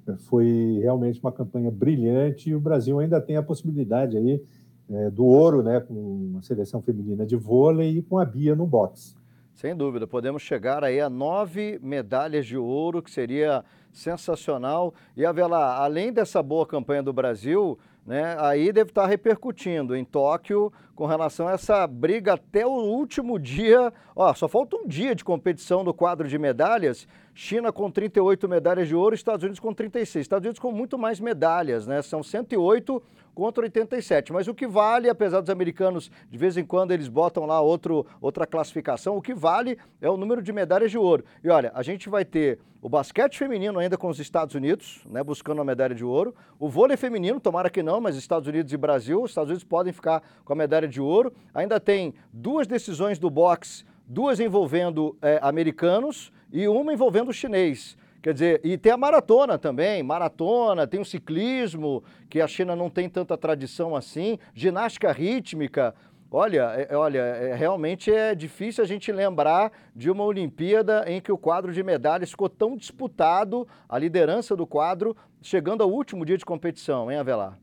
é, 0.07 0.15
foi 0.17 0.79
realmente 0.81 1.19
uma 1.21 1.31
campanha 1.31 1.69
brilhante 1.69 2.49
e 2.49 2.55
o 2.55 2.59
Brasil 2.59 2.99
ainda 2.99 3.19
tem 3.21 3.35
a 3.35 3.43
possibilidade 3.43 4.17
aí 4.17 4.41
é, 4.89 5.09
do 5.09 5.25
ouro, 5.25 5.61
né? 5.61 5.79
Com 5.79 6.35
a 6.37 6.41
seleção 6.41 6.81
feminina 6.81 7.25
de 7.25 7.35
vôlei 7.35 7.97
e 7.97 8.01
com 8.01 8.17
a 8.17 8.25
Bia 8.25 8.55
no 8.55 8.65
boxe. 8.65 9.18
Sem 9.59 9.75
dúvida, 9.75 10.07
podemos 10.07 10.41
chegar 10.41 10.85
aí 10.85 11.01
a 11.01 11.09
nove 11.09 11.77
medalhas 11.83 12.45
de 12.45 12.55
ouro, 12.55 13.03
que 13.03 13.11
seria 13.11 13.65
sensacional. 13.91 14.93
E, 15.17 15.25
Avelar, 15.25 15.81
além 15.81 16.13
dessa 16.13 16.41
boa 16.41 16.65
campanha 16.65 17.03
do 17.03 17.11
Brasil, 17.11 17.77
né, 18.05 18.37
aí 18.39 18.71
deve 18.71 18.91
estar 18.91 19.05
repercutindo 19.05 19.97
em 19.97 20.05
Tóquio 20.05 20.71
com 20.95 21.05
relação 21.05 21.45
a 21.45 21.51
essa 21.51 21.85
briga 21.85 22.35
até 22.35 22.65
o 22.65 22.69
último 22.69 23.37
dia. 23.37 23.91
Ó, 24.15 24.33
só 24.33 24.47
falta 24.47 24.77
um 24.77 24.87
dia 24.87 25.13
de 25.13 25.25
competição 25.25 25.83
do 25.83 25.93
quadro 25.93 26.25
de 26.25 26.39
medalhas. 26.39 27.05
China 27.41 27.71
com 27.71 27.89
38 27.89 28.49
medalhas 28.49 28.89
de 28.89 28.93
ouro, 28.93 29.15
Estados 29.15 29.43
Unidos 29.43 29.61
com 29.61 29.73
36. 29.73 30.23
Estados 30.23 30.45
Unidos 30.45 30.59
com 30.59 30.73
muito 30.73 30.97
mais 30.97 31.21
medalhas, 31.21 31.87
né? 31.87 32.01
São 32.01 32.21
108 32.21 33.01
contra 33.33 33.63
87. 33.63 34.33
Mas 34.33 34.49
o 34.49 34.53
que 34.53 34.67
vale, 34.67 35.09
apesar 35.09 35.39
dos 35.39 35.49
americanos, 35.49 36.11
de 36.29 36.37
vez 36.37 36.57
em 36.57 36.65
quando 36.65 36.91
eles 36.91 37.07
botam 37.07 37.45
lá 37.45 37.61
outro, 37.61 38.05
outra 38.19 38.45
classificação, 38.45 39.15
o 39.15 39.21
que 39.21 39.33
vale 39.33 39.77
é 40.01 40.09
o 40.09 40.17
número 40.17 40.41
de 40.41 40.51
medalhas 40.51 40.91
de 40.91 40.97
ouro. 40.97 41.23
E 41.41 41.49
olha, 41.49 41.71
a 41.73 41.81
gente 41.81 42.09
vai 42.09 42.25
ter 42.25 42.59
o 42.81 42.89
basquete 42.89 43.37
feminino 43.37 43.79
ainda 43.79 43.97
com 43.97 44.09
os 44.09 44.19
Estados 44.19 44.53
Unidos, 44.53 45.01
né, 45.09 45.23
buscando 45.23 45.61
a 45.61 45.63
medalha 45.63 45.95
de 45.95 46.03
ouro. 46.03 46.35
O 46.59 46.67
vôlei 46.67 46.97
feminino, 46.97 47.39
tomara 47.39 47.69
que 47.69 47.81
não, 47.81 48.01
mas 48.01 48.17
Estados 48.17 48.49
Unidos 48.49 48.73
e 48.73 48.77
Brasil, 48.77 49.23
os 49.23 49.31
Estados 49.31 49.49
Unidos 49.49 49.63
podem 49.63 49.93
ficar 49.93 50.21
com 50.43 50.51
a 50.51 50.57
medalha 50.57 50.89
de 50.89 50.99
ouro. 50.99 51.31
Ainda 51.53 51.79
tem 51.79 52.13
duas 52.33 52.67
decisões 52.67 53.17
do 53.17 53.29
boxe, 53.29 53.85
duas 54.05 54.41
envolvendo 54.41 55.17
é, 55.21 55.39
americanos 55.41 56.33
e 56.51 56.67
uma 56.67 56.93
envolvendo 56.93 57.29
o 57.29 57.33
chinês. 57.33 57.97
Quer 58.21 58.33
dizer, 58.33 58.61
e 58.65 58.77
tem 58.77 58.91
a 58.91 58.97
maratona 58.97 59.57
também, 59.57 60.03
maratona, 60.03 60.85
tem 60.85 60.99
o 60.99 61.05
ciclismo, 61.05 62.03
que 62.29 62.41
a 62.41 62.47
China 62.47 62.75
não 62.75 62.89
tem 62.89 63.07
tanta 63.07 63.37
tradição 63.37 63.95
assim, 63.95 64.37
ginástica 64.53 65.11
rítmica. 65.11 65.95
Olha, 66.29 66.73
é, 66.77 66.95
olha, 66.95 67.19
é, 67.19 67.55
realmente 67.55 68.11
é 68.11 68.35
difícil 68.35 68.83
a 68.83 68.87
gente 68.87 69.11
lembrar 69.11 69.71
de 69.95 70.11
uma 70.11 70.25
Olimpíada 70.25 71.05
em 71.07 71.21
que 71.21 71.31
o 71.31 71.37
quadro 71.37 71.71
de 71.71 71.81
medalhas 71.81 72.31
ficou 72.31 72.49
tão 72.49 72.75
disputado, 72.75 73.67
a 73.87 73.97
liderança 73.97 74.55
do 74.55 74.67
quadro, 74.67 75.15
chegando 75.41 75.81
ao 75.81 75.89
último 75.89 76.25
dia 76.25 76.37
de 76.37 76.45
competição, 76.45 77.09
hein, 77.09 77.17
Avelar? 77.17 77.57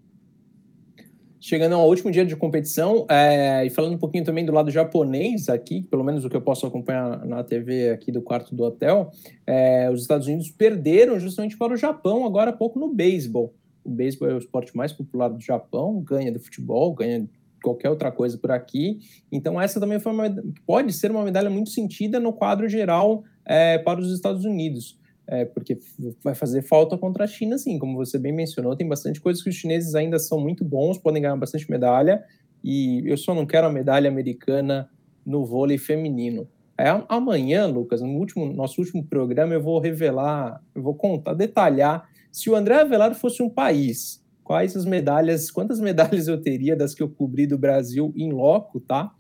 Chegando 1.41 1.75
ao 1.75 1.89
último 1.89 2.11
dia 2.11 2.25
de 2.25 2.35
competição, 2.37 3.07
é, 3.09 3.65
e 3.65 3.71
falando 3.71 3.95
um 3.95 3.99
pouquinho 3.99 4.25
também 4.25 4.45
do 4.45 4.53
lado 4.53 4.71
japonês 4.71 5.49
aqui, 5.49 5.83
pelo 5.83 6.05
menos 6.05 6.25
o 6.25 6.31
que 6.31 6.37
eu 6.37 6.41
posso 6.41 6.67
acompanhar 6.67 7.25
na 7.27 7.43
TV 7.45 7.91
aqui 7.91 8.11
do 8.11 8.23
quarto 8.23 8.55
do 8.55 8.65
hotel, 8.65 9.11
é, 9.47 9.91
os 9.91 10.03
Estados 10.03 10.27
Unidos 10.27 10.51
perderam 10.51 11.19
justamente 11.19 11.57
para 11.57 11.73
o 11.73 11.77
Japão 11.77 12.25
agora 12.25 12.51
há 12.51 12.53
pouco 12.53 12.79
no 12.79 12.93
beisebol. 12.93 13.55
O 13.85 13.91
beisebol 13.91 14.29
é 14.29 14.35
o 14.35 14.39
esporte 14.39 14.77
mais 14.77 14.93
popular 14.93 15.29
do 15.29 15.41
Japão, 15.41 16.01
ganha 16.01 16.33
do 16.33 16.41
futebol, 16.41 16.93
ganha 16.93 17.29
qualquer 17.63 17.91
outra 17.91 18.11
coisa 18.11 18.37
por 18.39 18.51
aqui. 18.51 18.99
Então 19.31 19.61
essa 19.61 19.79
também 19.79 20.01
foi 20.01 20.13
uma, 20.13 20.35
pode 20.67 20.93
ser 20.93 21.11
uma 21.11 21.25
medalha 21.25 21.51
muito 21.51 21.71
sentida 21.71 22.19
no 22.19 22.33
quadro 22.33 22.69
geral 22.69 23.23
é, 23.45 23.79
para 23.79 24.01
os 24.01 24.13
Estados 24.13 24.45
Unidos 24.45 24.99
é, 25.27 25.45
porque 25.45 25.79
vai 26.23 26.35
fazer 26.35 26.63
falta 26.63 26.97
contra 26.97 27.25
a 27.25 27.27
China, 27.27 27.59
sim, 27.59 27.79
como 27.79 27.97
você 27.97 28.19
bem 28.19 28.33
mencionou, 28.33 28.77
tem 28.77 28.87
bastante 28.87 29.21
coisas 29.21 29.43
que 29.43 29.51
os 29.51 29.57
chineses 29.57 29.95
ainda 29.95 30.19
são 30.19 30.41
muito 30.41 30.65
bons, 30.65 30.99
podem 30.99 31.23
ganhar 31.23 31.37
bastante 31.37 31.69
medalha, 31.71 32.23
e 32.63 33.03
eu 33.05 33.17
só 33.17 33.35
não 33.35 33.47
quero 33.47 33.67
a 33.67 33.73
medalha 33.73 34.09
americana 34.09 34.89
no 35.25 35.45
vôlei 35.45 35.79
feminino. 35.79 36.49
É, 36.79 36.89
amanhã, 37.09 37.67
Lucas, 37.67 38.03
no 38.03 38.09
último, 38.11 38.47
nosso 38.47 38.81
último 38.81 39.05
programa, 39.05 39.55
eu 39.55 39.63
vou 39.63 39.81
revelar, 39.81 40.63
eu 40.75 40.83
vou 40.83 40.95
contar, 40.95 41.35
detalhar, 41.35 42.09
se 42.31 42.51
o 42.51 42.55
André 42.55 42.81
Avelar 42.81 43.15
fosse 43.15 43.43
um 43.43 43.49
país, 43.49 44.23
quais 44.45 44.77
as 44.77 44.85
medalhas, 44.85 45.51
quantas 45.51 45.81
medalhas 45.81 46.29
eu 46.29 46.41
teria 46.41 46.77
das 46.77 46.95
que 46.95 47.03
eu 47.03 47.09
cobri 47.09 47.47
do 47.47 47.59
Brasil 47.59 48.13
em 48.15 48.31
loco, 48.31 48.79
tá? 48.79 49.11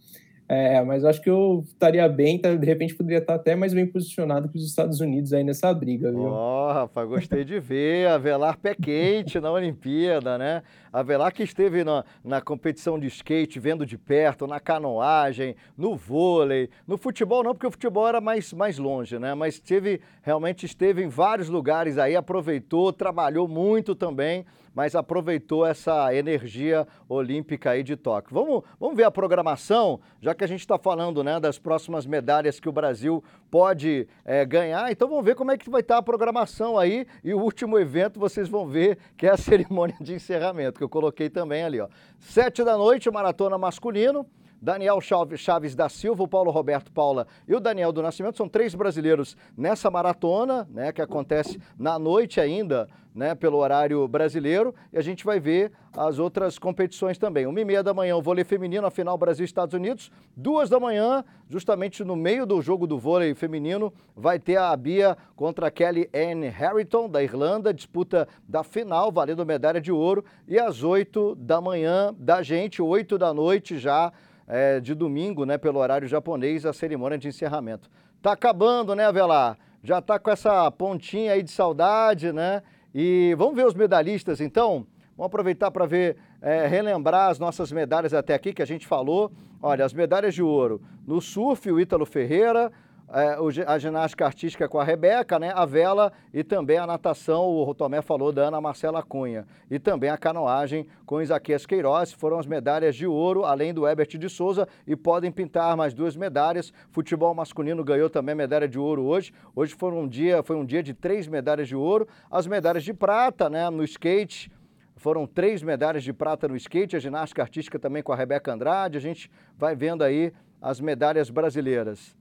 É, 0.48 0.80
mas 0.82 1.04
acho 1.04 1.20
que 1.20 1.28
eu 1.28 1.64
estaria 1.66 2.08
bem, 2.08 2.38
tá, 2.38 2.54
de 2.54 2.64
repente 2.64 2.94
poderia 2.94 3.18
estar 3.18 3.34
até 3.34 3.56
mais 3.56 3.74
bem 3.74 3.84
posicionado 3.84 4.48
que 4.48 4.56
os 4.56 4.64
Estados 4.64 5.00
Unidos 5.00 5.32
aí 5.32 5.42
nessa 5.42 5.74
briga, 5.74 6.10
viu? 6.10 6.26
Ó, 6.26 6.70
oh, 6.70 6.72
rapaz, 6.72 7.08
gostei 7.08 7.44
de 7.44 7.58
ver. 7.58 8.06
Avelar 8.08 8.56
pé 8.56 8.74
quente 8.74 9.40
na 9.40 9.50
Olimpíada, 9.50 10.38
né? 10.38 10.62
Avelar 10.92 11.32
que 11.32 11.42
esteve 11.42 11.82
na, 11.82 12.04
na 12.24 12.40
competição 12.40 12.98
de 12.98 13.08
skate, 13.08 13.58
vendo 13.58 13.84
de 13.84 13.98
perto, 13.98 14.46
na 14.46 14.60
canoagem, 14.60 15.56
no 15.76 15.96
vôlei, 15.96 16.70
no 16.86 16.96
futebol 16.96 17.42
não, 17.42 17.52
porque 17.52 17.66
o 17.66 17.70
futebol 17.72 18.06
era 18.06 18.20
mais, 18.20 18.52
mais 18.52 18.78
longe, 18.78 19.18
né? 19.18 19.34
Mas 19.34 19.54
esteve, 19.54 20.00
realmente 20.22 20.64
esteve 20.64 21.02
em 21.02 21.08
vários 21.08 21.48
lugares 21.48 21.98
aí, 21.98 22.14
aproveitou, 22.14 22.92
trabalhou 22.92 23.48
muito 23.48 23.96
também 23.96 24.46
mas 24.76 24.94
aproveitou 24.94 25.64
essa 25.64 26.14
energia 26.14 26.86
olímpica 27.08 27.70
aí 27.70 27.82
de 27.82 27.96
Tóquio. 27.96 28.34
Vamos, 28.34 28.62
vamos 28.78 28.94
ver 28.94 29.04
a 29.04 29.10
programação, 29.10 29.98
já 30.20 30.34
que 30.34 30.44
a 30.44 30.46
gente 30.46 30.60
está 30.60 30.76
falando 30.76 31.24
né, 31.24 31.40
das 31.40 31.58
próximas 31.58 32.04
medalhas 32.04 32.60
que 32.60 32.68
o 32.68 32.72
Brasil 32.72 33.24
pode 33.50 34.06
é, 34.22 34.44
ganhar. 34.44 34.92
Então 34.92 35.08
vamos 35.08 35.24
ver 35.24 35.34
como 35.34 35.50
é 35.50 35.56
que 35.56 35.70
vai 35.70 35.80
estar 35.80 35.94
tá 35.94 36.00
a 36.00 36.02
programação 36.02 36.78
aí. 36.78 37.06
E 37.24 37.32
o 37.32 37.40
último 37.40 37.78
evento 37.78 38.20
vocês 38.20 38.50
vão 38.50 38.66
ver, 38.66 38.98
que 39.16 39.26
é 39.26 39.30
a 39.30 39.36
cerimônia 39.38 39.96
de 39.98 40.12
encerramento, 40.12 40.76
que 40.76 40.84
eu 40.84 40.90
coloquei 40.90 41.30
também 41.30 41.64
ali. 41.64 41.80
Ó. 41.80 41.88
Sete 42.18 42.62
da 42.62 42.76
noite, 42.76 43.10
maratona 43.10 43.56
masculino. 43.56 44.26
Daniel 44.66 44.98
Chaves 45.00 45.76
da 45.76 45.88
Silva, 45.88 46.24
o 46.24 46.26
Paulo 46.26 46.50
Roberto 46.50 46.90
Paula 46.90 47.28
e 47.46 47.54
o 47.54 47.60
Daniel 47.60 47.92
do 47.92 48.02
Nascimento 48.02 48.36
são 48.36 48.48
três 48.48 48.74
brasileiros 48.74 49.36
nessa 49.56 49.88
maratona, 49.92 50.66
né, 50.68 50.90
que 50.90 51.00
acontece 51.00 51.60
na 51.78 52.00
noite 52.00 52.40
ainda, 52.40 52.88
né, 53.14 53.36
pelo 53.36 53.58
horário 53.58 54.06
brasileiro, 54.08 54.74
e 54.92 54.98
a 54.98 55.00
gente 55.00 55.24
vai 55.24 55.38
ver 55.38 55.70
as 55.96 56.18
outras 56.18 56.58
competições 56.58 57.16
também. 57.16 57.46
Uma 57.46 57.60
e 57.60 57.64
meia 57.64 57.82
da 57.82 57.94
manhã, 57.94 58.16
o 58.16 58.20
vôlei 58.20 58.44
feminino, 58.44 58.86
a 58.86 58.90
final 58.90 59.16
Brasil-Estados 59.16 59.72
Unidos. 59.72 60.10
Duas 60.36 60.68
da 60.68 60.78
manhã, 60.78 61.24
justamente 61.48 62.04
no 62.04 62.16
meio 62.16 62.44
do 62.44 62.60
jogo 62.60 62.88
do 62.88 62.98
vôlei 62.98 63.34
feminino, 63.34 63.90
vai 64.14 64.38
ter 64.38 64.56
a 64.56 64.76
Bia 64.76 65.16
contra 65.34 65.68
a 65.68 65.70
Kelly 65.70 66.10
Ann 66.12 66.50
Harrington, 66.50 67.08
da 67.08 67.22
Irlanda, 67.22 67.72
disputa 67.72 68.28
da 68.46 68.62
final, 68.62 69.10
valendo 69.10 69.46
medalha 69.46 69.80
de 69.80 69.92
ouro. 69.92 70.24
E 70.46 70.58
às 70.58 70.82
oito 70.82 71.36
da 71.36 71.60
manhã 71.60 72.12
da 72.18 72.42
gente, 72.42 72.82
oito 72.82 73.16
da 73.16 73.32
noite 73.32 73.78
já, 73.78 74.12
é, 74.46 74.80
de 74.80 74.94
domingo, 74.94 75.44
né, 75.44 75.58
pelo 75.58 75.78
horário 75.78 76.06
japonês, 76.06 76.64
a 76.64 76.72
cerimônia 76.72 77.18
de 77.18 77.28
encerramento. 77.28 77.90
Tá 78.22 78.32
acabando, 78.32 78.94
né, 78.94 79.06
Avelar? 79.06 79.58
Já 79.82 80.00
tá 80.00 80.18
com 80.18 80.30
essa 80.30 80.70
pontinha 80.70 81.32
aí 81.32 81.42
de 81.42 81.50
saudade, 81.50 82.32
né? 82.32 82.62
E 82.94 83.34
vamos 83.38 83.54
ver 83.54 83.66
os 83.66 83.74
medalhistas, 83.74 84.40
então? 84.40 84.86
Vamos 85.16 85.26
aproveitar 85.26 85.70
para 85.70 85.86
ver, 85.86 86.16
é, 86.42 86.66
relembrar 86.66 87.30
as 87.30 87.38
nossas 87.38 87.70
medalhas 87.72 88.12
até 88.12 88.34
aqui 88.34 88.52
que 88.52 88.62
a 88.62 88.66
gente 88.66 88.86
falou. 88.86 89.32
Olha, 89.62 89.84
as 89.84 89.92
medalhas 89.92 90.34
de 90.34 90.42
ouro 90.42 90.82
no 91.06 91.20
surf, 91.20 91.70
o 91.70 91.80
Ítalo 91.80 92.04
Ferreira, 92.04 92.72
é, 93.08 93.36
a 93.66 93.78
ginástica 93.78 94.26
artística 94.26 94.68
com 94.68 94.80
a 94.80 94.84
Rebeca, 94.84 95.38
né, 95.38 95.52
a 95.54 95.64
vela 95.64 96.12
e 96.34 96.42
também 96.42 96.76
a 96.76 96.86
natação, 96.86 97.46
o 97.46 97.74
Tomé 97.74 98.02
falou 98.02 98.32
da 98.32 98.48
Ana 98.48 98.60
Marcela 98.60 99.02
Cunha. 99.02 99.46
E 99.70 99.78
também 99.78 100.10
a 100.10 100.18
canoagem 100.18 100.88
com 101.04 101.22
Isaquias 101.22 101.64
Queiroz, 101.64 102.12
foram 102.12 102.38
as 102.38 102.46
medalhas 102.46 102.96
de 102.96 103.06
ouro, 103.06 103.44
além 103.44 103.72
do 103.72 103.86
Herbert 103.86 104.18
de 104.18 104.28
Souza, 104.28 104.66
e 104.86 104.96
podem 104.96 105.30
pintar 105.30 105.76
mais 105.76 105.94
duas 105.94 106.16
medalhas. 106.16 106.72
Futebol 106.90 107.32
masculino 107.32 107.84
ganhou 107.84 108.10
também 108.10 108.34
medalha 108.34 108.66
de 108.66 108.78
ouro 108.78 109.04
hoje. 109.04 109.32
Hoje 109.54 109.74
foi 109.74 109.92
um 109.92 110.08
dia, 110.08 110.42
foi 110.42 110.56
um 110.56 110.64
dia 110.64 110.82
de 110.82 110.92
três 110.92 111.28
medalhas 111.28 111.68
de 111.68 111.76
ouro. 111.76 112.08
As 112.30 112.46
medalhas 112.46 112.82
de 112.82 112.92
prata, 112.92 113.48
né, 113.48 113.70
no 113.70 113.84
skate, 113.84 114.50
foram 114.96 115.26
três 115.26 115.62
medalhas 115.62 116.02
de 116.02 116.12
prata 116.12 116.48
no 116.48 116.56
skate, 116.56 116.96
a 116.96 116.98
ginástica 116.98 117.42
artística 117.42 117.78
também 117.78 118.02
com 118.02 118.12
a 118.12 118.16
Rebeca 118.16 118.52
Andrade. 118.52 118.98
A 118.98 119.00
gente 119.00 119.30
vai 119.56 119.76
vendo 119.76 120.02
aí 120.02 120.32
as 120.60 120.80
medalhas 120.80 121.30
brasileiras. 121.30 122.16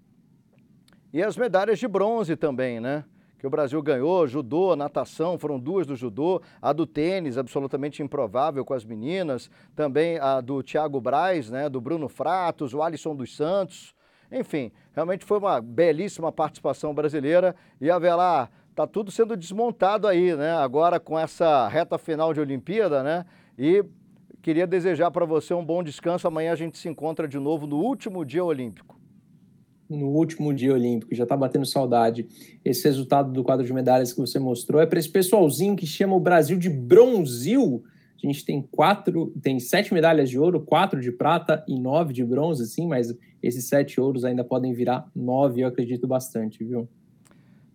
E 1.15 1.23
as 1.23 1.37
medalhas 1.37 1.79
de 1.79 1.87
bronze 1.87 2.35
também, 2.35 2.81
né? 2.81 3.05
Que 3.39 3.47
o 3.47 3.49
Brasil 3.49 3.81
ganhou, 3.81 4.27
judô, 4.27 4.75
natação, 4.75 5.37
foram 5.37 5.57
duas 5.57 5.87
do 5.87 5.95
judô, 5.95 6.41
a 6.61 6.73
do 6.73 6.85
tênis, 6.85 7.37
absolutamente 7.37 8.03
improvável 8.03 8.65
com 8.65 8.73
as 8.73 8.83
meninas, 8.83 9.49
também 9.73 10.19
a 10.19 10.41
do 10.41 10.61
Thiago 10.61 10.99
Braz, 10.99 11.49
né? 11.49 11.69
Do 11.69 11.79
Bruno 11.79 12.09
Fratos, 12.09 12.73
o 12.73 12.83
Alisson 12.83 13.15
dos 13.15 13.33
Santos. 13.33 13.95
Enfim, 14.29 14.73
realmente 14.93 15.23
foi 15.23 15.37
uma 15.37 15.61
belíssima 15.61 16.33
participação 16.33 16.93
brasileira 16.93 17.55
e 17.79 17.89
Avelar, 17.89 18.51
tá 18.75 18.85
tudo 18.85 19.09
sendo 19.09 19.37
desmontado 19.37 20.09
aí, 20.09 20.35
né? 20.35 20.51
Agora 20.57 20.99
com 20.99 21.17
essa 21.17 21.65
reta 21.69 21.97
final 21.97 22.33
de 22.33 22.41
Olimpíada, 22.41 23.01
né? 23.01 23.25
E 23.57 23.85
queria 24.41 24.67
desejar 24.67 25.11
para 25.11 25.23
você 25.23 25.53
um 25.53 25.63
bom 25.63 25.81
descanso. 25.81 26.27
Amanhã 26.27 26.51
a 26.51 26.57
gente 26.57 26.77
se 26.77 26.89
encontra 26.89 27.25
de 27.25 27.39
novo 27.39 27.65
no 27.65 27.77
último 27.77 28.25
dia 28.25 28.43
olímpico 28.43 28.94
no 29.89 30.07
último 30.07 30.53
dia 30.53 30.73
olímpico, 30.73 31.13
já 31.13 31.23
está 31.23 31.37
batendo 31.37 31.65
saudade. 31.65 32.27
Esse 32.63 32.87
resultado 32.87 33.31
do 33.31 33.43
quadro 33.43 33.65
de 33.65 33.73
medalhas 33.73 34.11
que 34.11 34.19
você 34.19 34.39
mostrou 34.39 34.81
é 34.81 34.85
para 34.85 34.99
esse 34.99 35.09
pessoalzinho 35.09 35.75
que 35.75 35.85
chama 35.85 36.15
o 36.15 36.19
Brasil 36.19 36.57
de 36.57 36.69
bronzil. 36.69 37.83
A 38.23 38.27
gente 38.27 38.43
tem 38.43 38.61
quatro, 38.61 39.31
tem 39.41 39.59
sete 39.59 39.93
medalhas 39.93 40.29
de 40.29 40.39
ouro, 40.39 40.59
quatro 40.59 40.99
de 40.99 41.11
prata 41.11 41.63
e 41.67 41.79
nove 41.79 42.13
de 42.13 42.23
bronze, 42.23 42.65
sim, 42.67 42.87
mas 42.87 43.15
esses 43.43 43.67
sete 43.67 44.01
ouros 44.01 44.25
ainda 44.25 44.43
podem 44.43 44.73
virar 44.73 45.07
nove, 45.15 45.61
eu 45.61 45.67
acredito 45.67 46.07
bastante, 46.07 46.63
viu? 46.63 46.89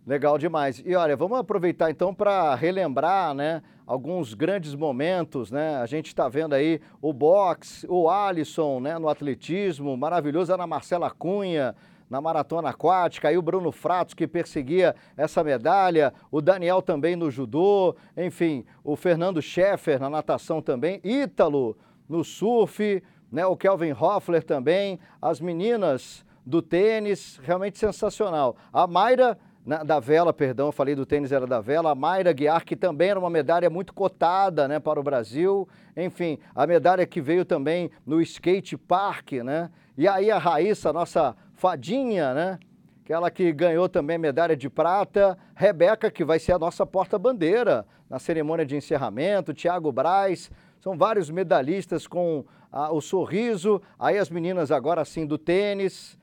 Legal 0.04 0.38
demais. 0.38 0.82
E 0.84 0.94
olha, 0.96 1.14
vamos 1.14 1.38
aproveitar 1.38 1.90
então 1.90 2.12
para 2.12 2.54
relembrar, 2.56 3.32
né, 3.32 3.62
alguns 3.86 4.34
grandes 4.34 4.74
momentos, 4.74 5.52
né? 5.52 5.76
A 5.76 5.86
gente 5.86 6.06
está 6.06 6.28
vendo 6.28 6.54
aí 6.54 6.80
o 7.00 7.12
boxe, 7.12 7.86
o 7.88 8.08
Alisson, 8.08 8.80
né, 8.80 8.98
no 8.98 9.08
atletismo, 9.08 9.96
maravilhoso, 9.96 10.52
Ana 10.52 10.66
Marcela 10.66 11.10
Cunha, 11.10 11.76
na 12.10 12.20
maratona 12.20 12.70
aquática, 12.70 13.28
aí 13.28 13.38
o 13.38 13.42
Bruno 13.42 13.70
Fratos 13.70 14.14
que 14.14 14.26
perseguia 14.26 14.96
essa 15.16 15.44
medalha, 15.44 16.12
o 16.30 16.40
Daniel 16.40 16.82
também 16.82 17.14
no 17.14 17.30
judô, 17.30 17.94
enfim, 18.16 18.64
o 18.82 18.96
Fernando 18.96 19.40
Scheffer 19.40 20.00
na 20.00 20.10
natação 20.10 20.60
também, 20.60 21.00
Ítalo 21.04 21.78
no 22.08 22.24
surf, 22.24 23.00
né, 23.30 23.46
o 23.46 23.56
Kelvin 23.56 23.92
Hoffler 23.92 24.42
também, 24.42 24.98
as 25.22 25.40
meninas 25.40 26.24
do 26.44 26.60
tênis, 26.60 27.38
realmente 27.44 27.78
sensacional. 27.78 28.56
A 28.72 28.88
Mayra 28.88 29.38
na, 29.64 29.84
da 29.84 30.00
vela, 30.00 30.32
perdão, 30.32 30.66
eu 30.66 30.72
falei 30.72 30.96
do 30.96 31.06
tênis 31.06 31.30
era 31.30 31.46
da 31.46 31.60
vela, 31.60 31.92
a 31.92 31.94
Mayra 31.94 32.32
Guiar, 32.32 32.64
que 32.64 32.74
também 32.74 33.10
era 33.10 33.20
uma 33.20 33.30
medalha 33.30 33.70
muito 33.70 33.94
cotada 33.94 34.66
né, 34.66 34.80
para 34.80 34.98
o 34.98 35.02
Brasil, 35.02 35.68
enfim, 35.96 36.38
a 36.54 36.66
medalha 36.66 37.06
que 37.06 37.20
veio 37.20 37.44
também 37.44 37.90
no 38.04 38.20
skate 38.20 38.76
park, 38.76 39.32
né? 39.44 39.70
E 39.96 40.08
aí 40.08 40.30
a 40.30 40.38
Raíssa, 40.38 40.92
nossa 40.92 41.36
Fadinha, 41.60 42.32
né? 42.32 42.58
Aquela 43.04 43.30
que 43.30 43.52
ganhou 43.52 43.86
também 43.86 44.16
medalha 44.16 44.56
de 44.56 44.70
prata. 44.70 45.36
Rebeca, 45.54 46.10
que 46.10 46.24
vai 46.24 46.38
ser 46.38 46.52
a 46.52 46.58
nossa 46.58 46.86
porta-bandeira 46.86 47.86
na 48.08 48.18
cerimônia 48.18 48.64
de 48.64 48.76
encerramento. 48.76 49.52
Tiago 49.52 49.92
Braz. 49.92 50.50
São 50.80 50.96
vários 50.96 51.28
medalhistas 51.28 52.06
com 52.06 52.46
ah, 52.72 52.90
o 52.90 53.02
sorriso. 53.02 53.82
Aí 53.98 54.16
as 54.16 54.30
meninas 54.30 54.70
agora 54.70 55.04
sim 55.04 55.26
do 55.26 55.36
tênis. 55.36 56.18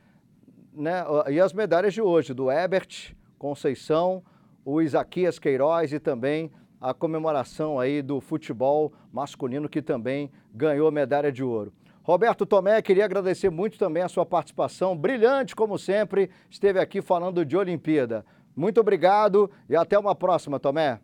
Né? 0.73 1.05
E 1.29 1.39
as 1.39 1.53
medalhas 1.53 1.93
de 1.93 2.01
hoje, 2.01 2.33
do 2.33 2.49
Ebert 2.49 3.13
Conceição, 3.38 4.23
o 4.65 4.81
Isaquias 4.81 5.38
Queiroz 5.38 5.93
e 5.93 5.99
também 5.99 6.51
a 6.81 6.95
comemoração 6.95 7.79
aí 7.79 8.01
do 8.01 8.19
futebol 8.19 8.91
masculino 9.13 9.69
que 9.69 9.83
também 9.83 10.31
ganhou 10.51 10.91
medalha 10.91 11.31
de 11.31 11.43
ouro. 11.43 11.71
Roberto 12.08 12.45
Tomé, 12.45 12.82
queria 12.82 13.03
agradecer 13.03 13.49
muito 13.49 13.78
também 13.78 14.01
a 14.01 14.08
sua 14.08 14.26
participação, 14.26 14.95
brilhante 14.95 15.53
como 15.53 15.78
sempre, 15.78 16.30
esteve 16.49 16.80
aqui 16.80 17.01
falando 17.01 17.43
de 17.43 17.58
Olimpíada. 17.58 18.24
Muito 18.55 18.80
obrigado 18.80 19.51
e 19.70 19.76
até 19.76 19.99
uma 19.99 20.16
próxima, 20.16 20.58
Tomé. 20.58 21.01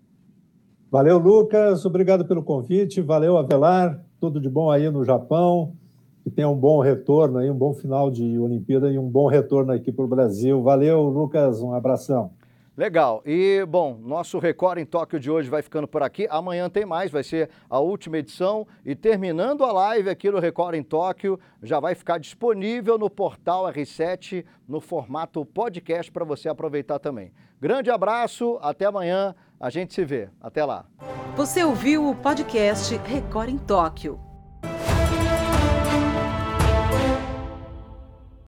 Valeu, 0.89 1.17
Lucas, 1.17 1.85
obrigado 1.85 2.23
pelo 2.23 2.41
convite, 2.41 3.01
valeu, 3.01 3.37
Avelar. 3.37 4.01
tudo 4.17 4.39
de 4.39 4.49
bom 4.49 4.71
aí 4.71 4.89
no 4.89 5.03
Japão, 5.03 5.73
que 6.23 6.29
tenha 6.29 6.47
um 6.47 6.55
bom 6.55 6.79
retorno 6.79 7.39
aí, 7.39 7.51
um 7.51 7.57
bom 7.57 7.73
final 7.73 8.09
de 8.09 8.39
Olimpíada 8.39 8.89
e 8.89 8.97
um 8.97 9.09
bom 9.09 9.27
retorno 9.27 9.73
aqui 9.73 9.91
para 9.91 10.05
o 10.05 10.07
Brasil. 10.07 10.63
Valeu, 10.63 11.01
Lucas, 11.01 11.61
um 11.61 11.73
abração. 11.73 12.31
Legal. 12.75 13.21
E, 13.23 13.63
bom, 13.67 13.99
nosso 14.01 14.39
Record 14.39 14.79
em 14.79 14.85
Tóquio 14.85 15.19
de 15.19 15.29
hoje 15.29 15.47
vai 15.47 15.61
ficando 15.61 15.87
por 15.87 16.01
aqui. 16.01 16.27
Amanhã 16.29 16.67
tem 16.69 16.85
mais, 16.85 17.11
vai 17.11 17.23
ser 17.23 17.49
a 17.69 17.79
última 17.79 18.17
edição. 18.17 18.67
E 18.83 18.95
terminando 18.95 19.63
a 19.63 19.71
live 19.71 20.09
aqui 20.09 20.31
no 20.31 20.39
Record 20.39 20.73
em 20.75 20.81
Tóquio, 20.81 21.39
já 21.61 21.79
vai 21.79 21.93
ficar 21.93 22.17
disponível 22.17 22.97
no 22.97 23.11
portal 23.11 23.65
R7, 23.65 24.43
no 24.67 24.81
formato 24.81 25.45
podcast, 25.45 26.11
para 26.11 26.25
você 26.25 26.49
aproveitar 26.49 26.97
também. 26.97 27.31
Grande 27.61 27.91
abraço, 27.91 28.57
até 28.59 28.85
amanhã. 28.85 29.35
A 29.59 29.69
gente 29.69 29.93
se 29.93 30.03
vê. 30.03 30.29
Até 30.41 30.65
lá. 30.65 30.85
Você 31.35 31.63
ouviu 31.63 32.09
o 32.09 32.15
podcast 32.15 32.95
Record 32.97 33.49
em 33.49 33.57
Tóquio. 33.57 34.32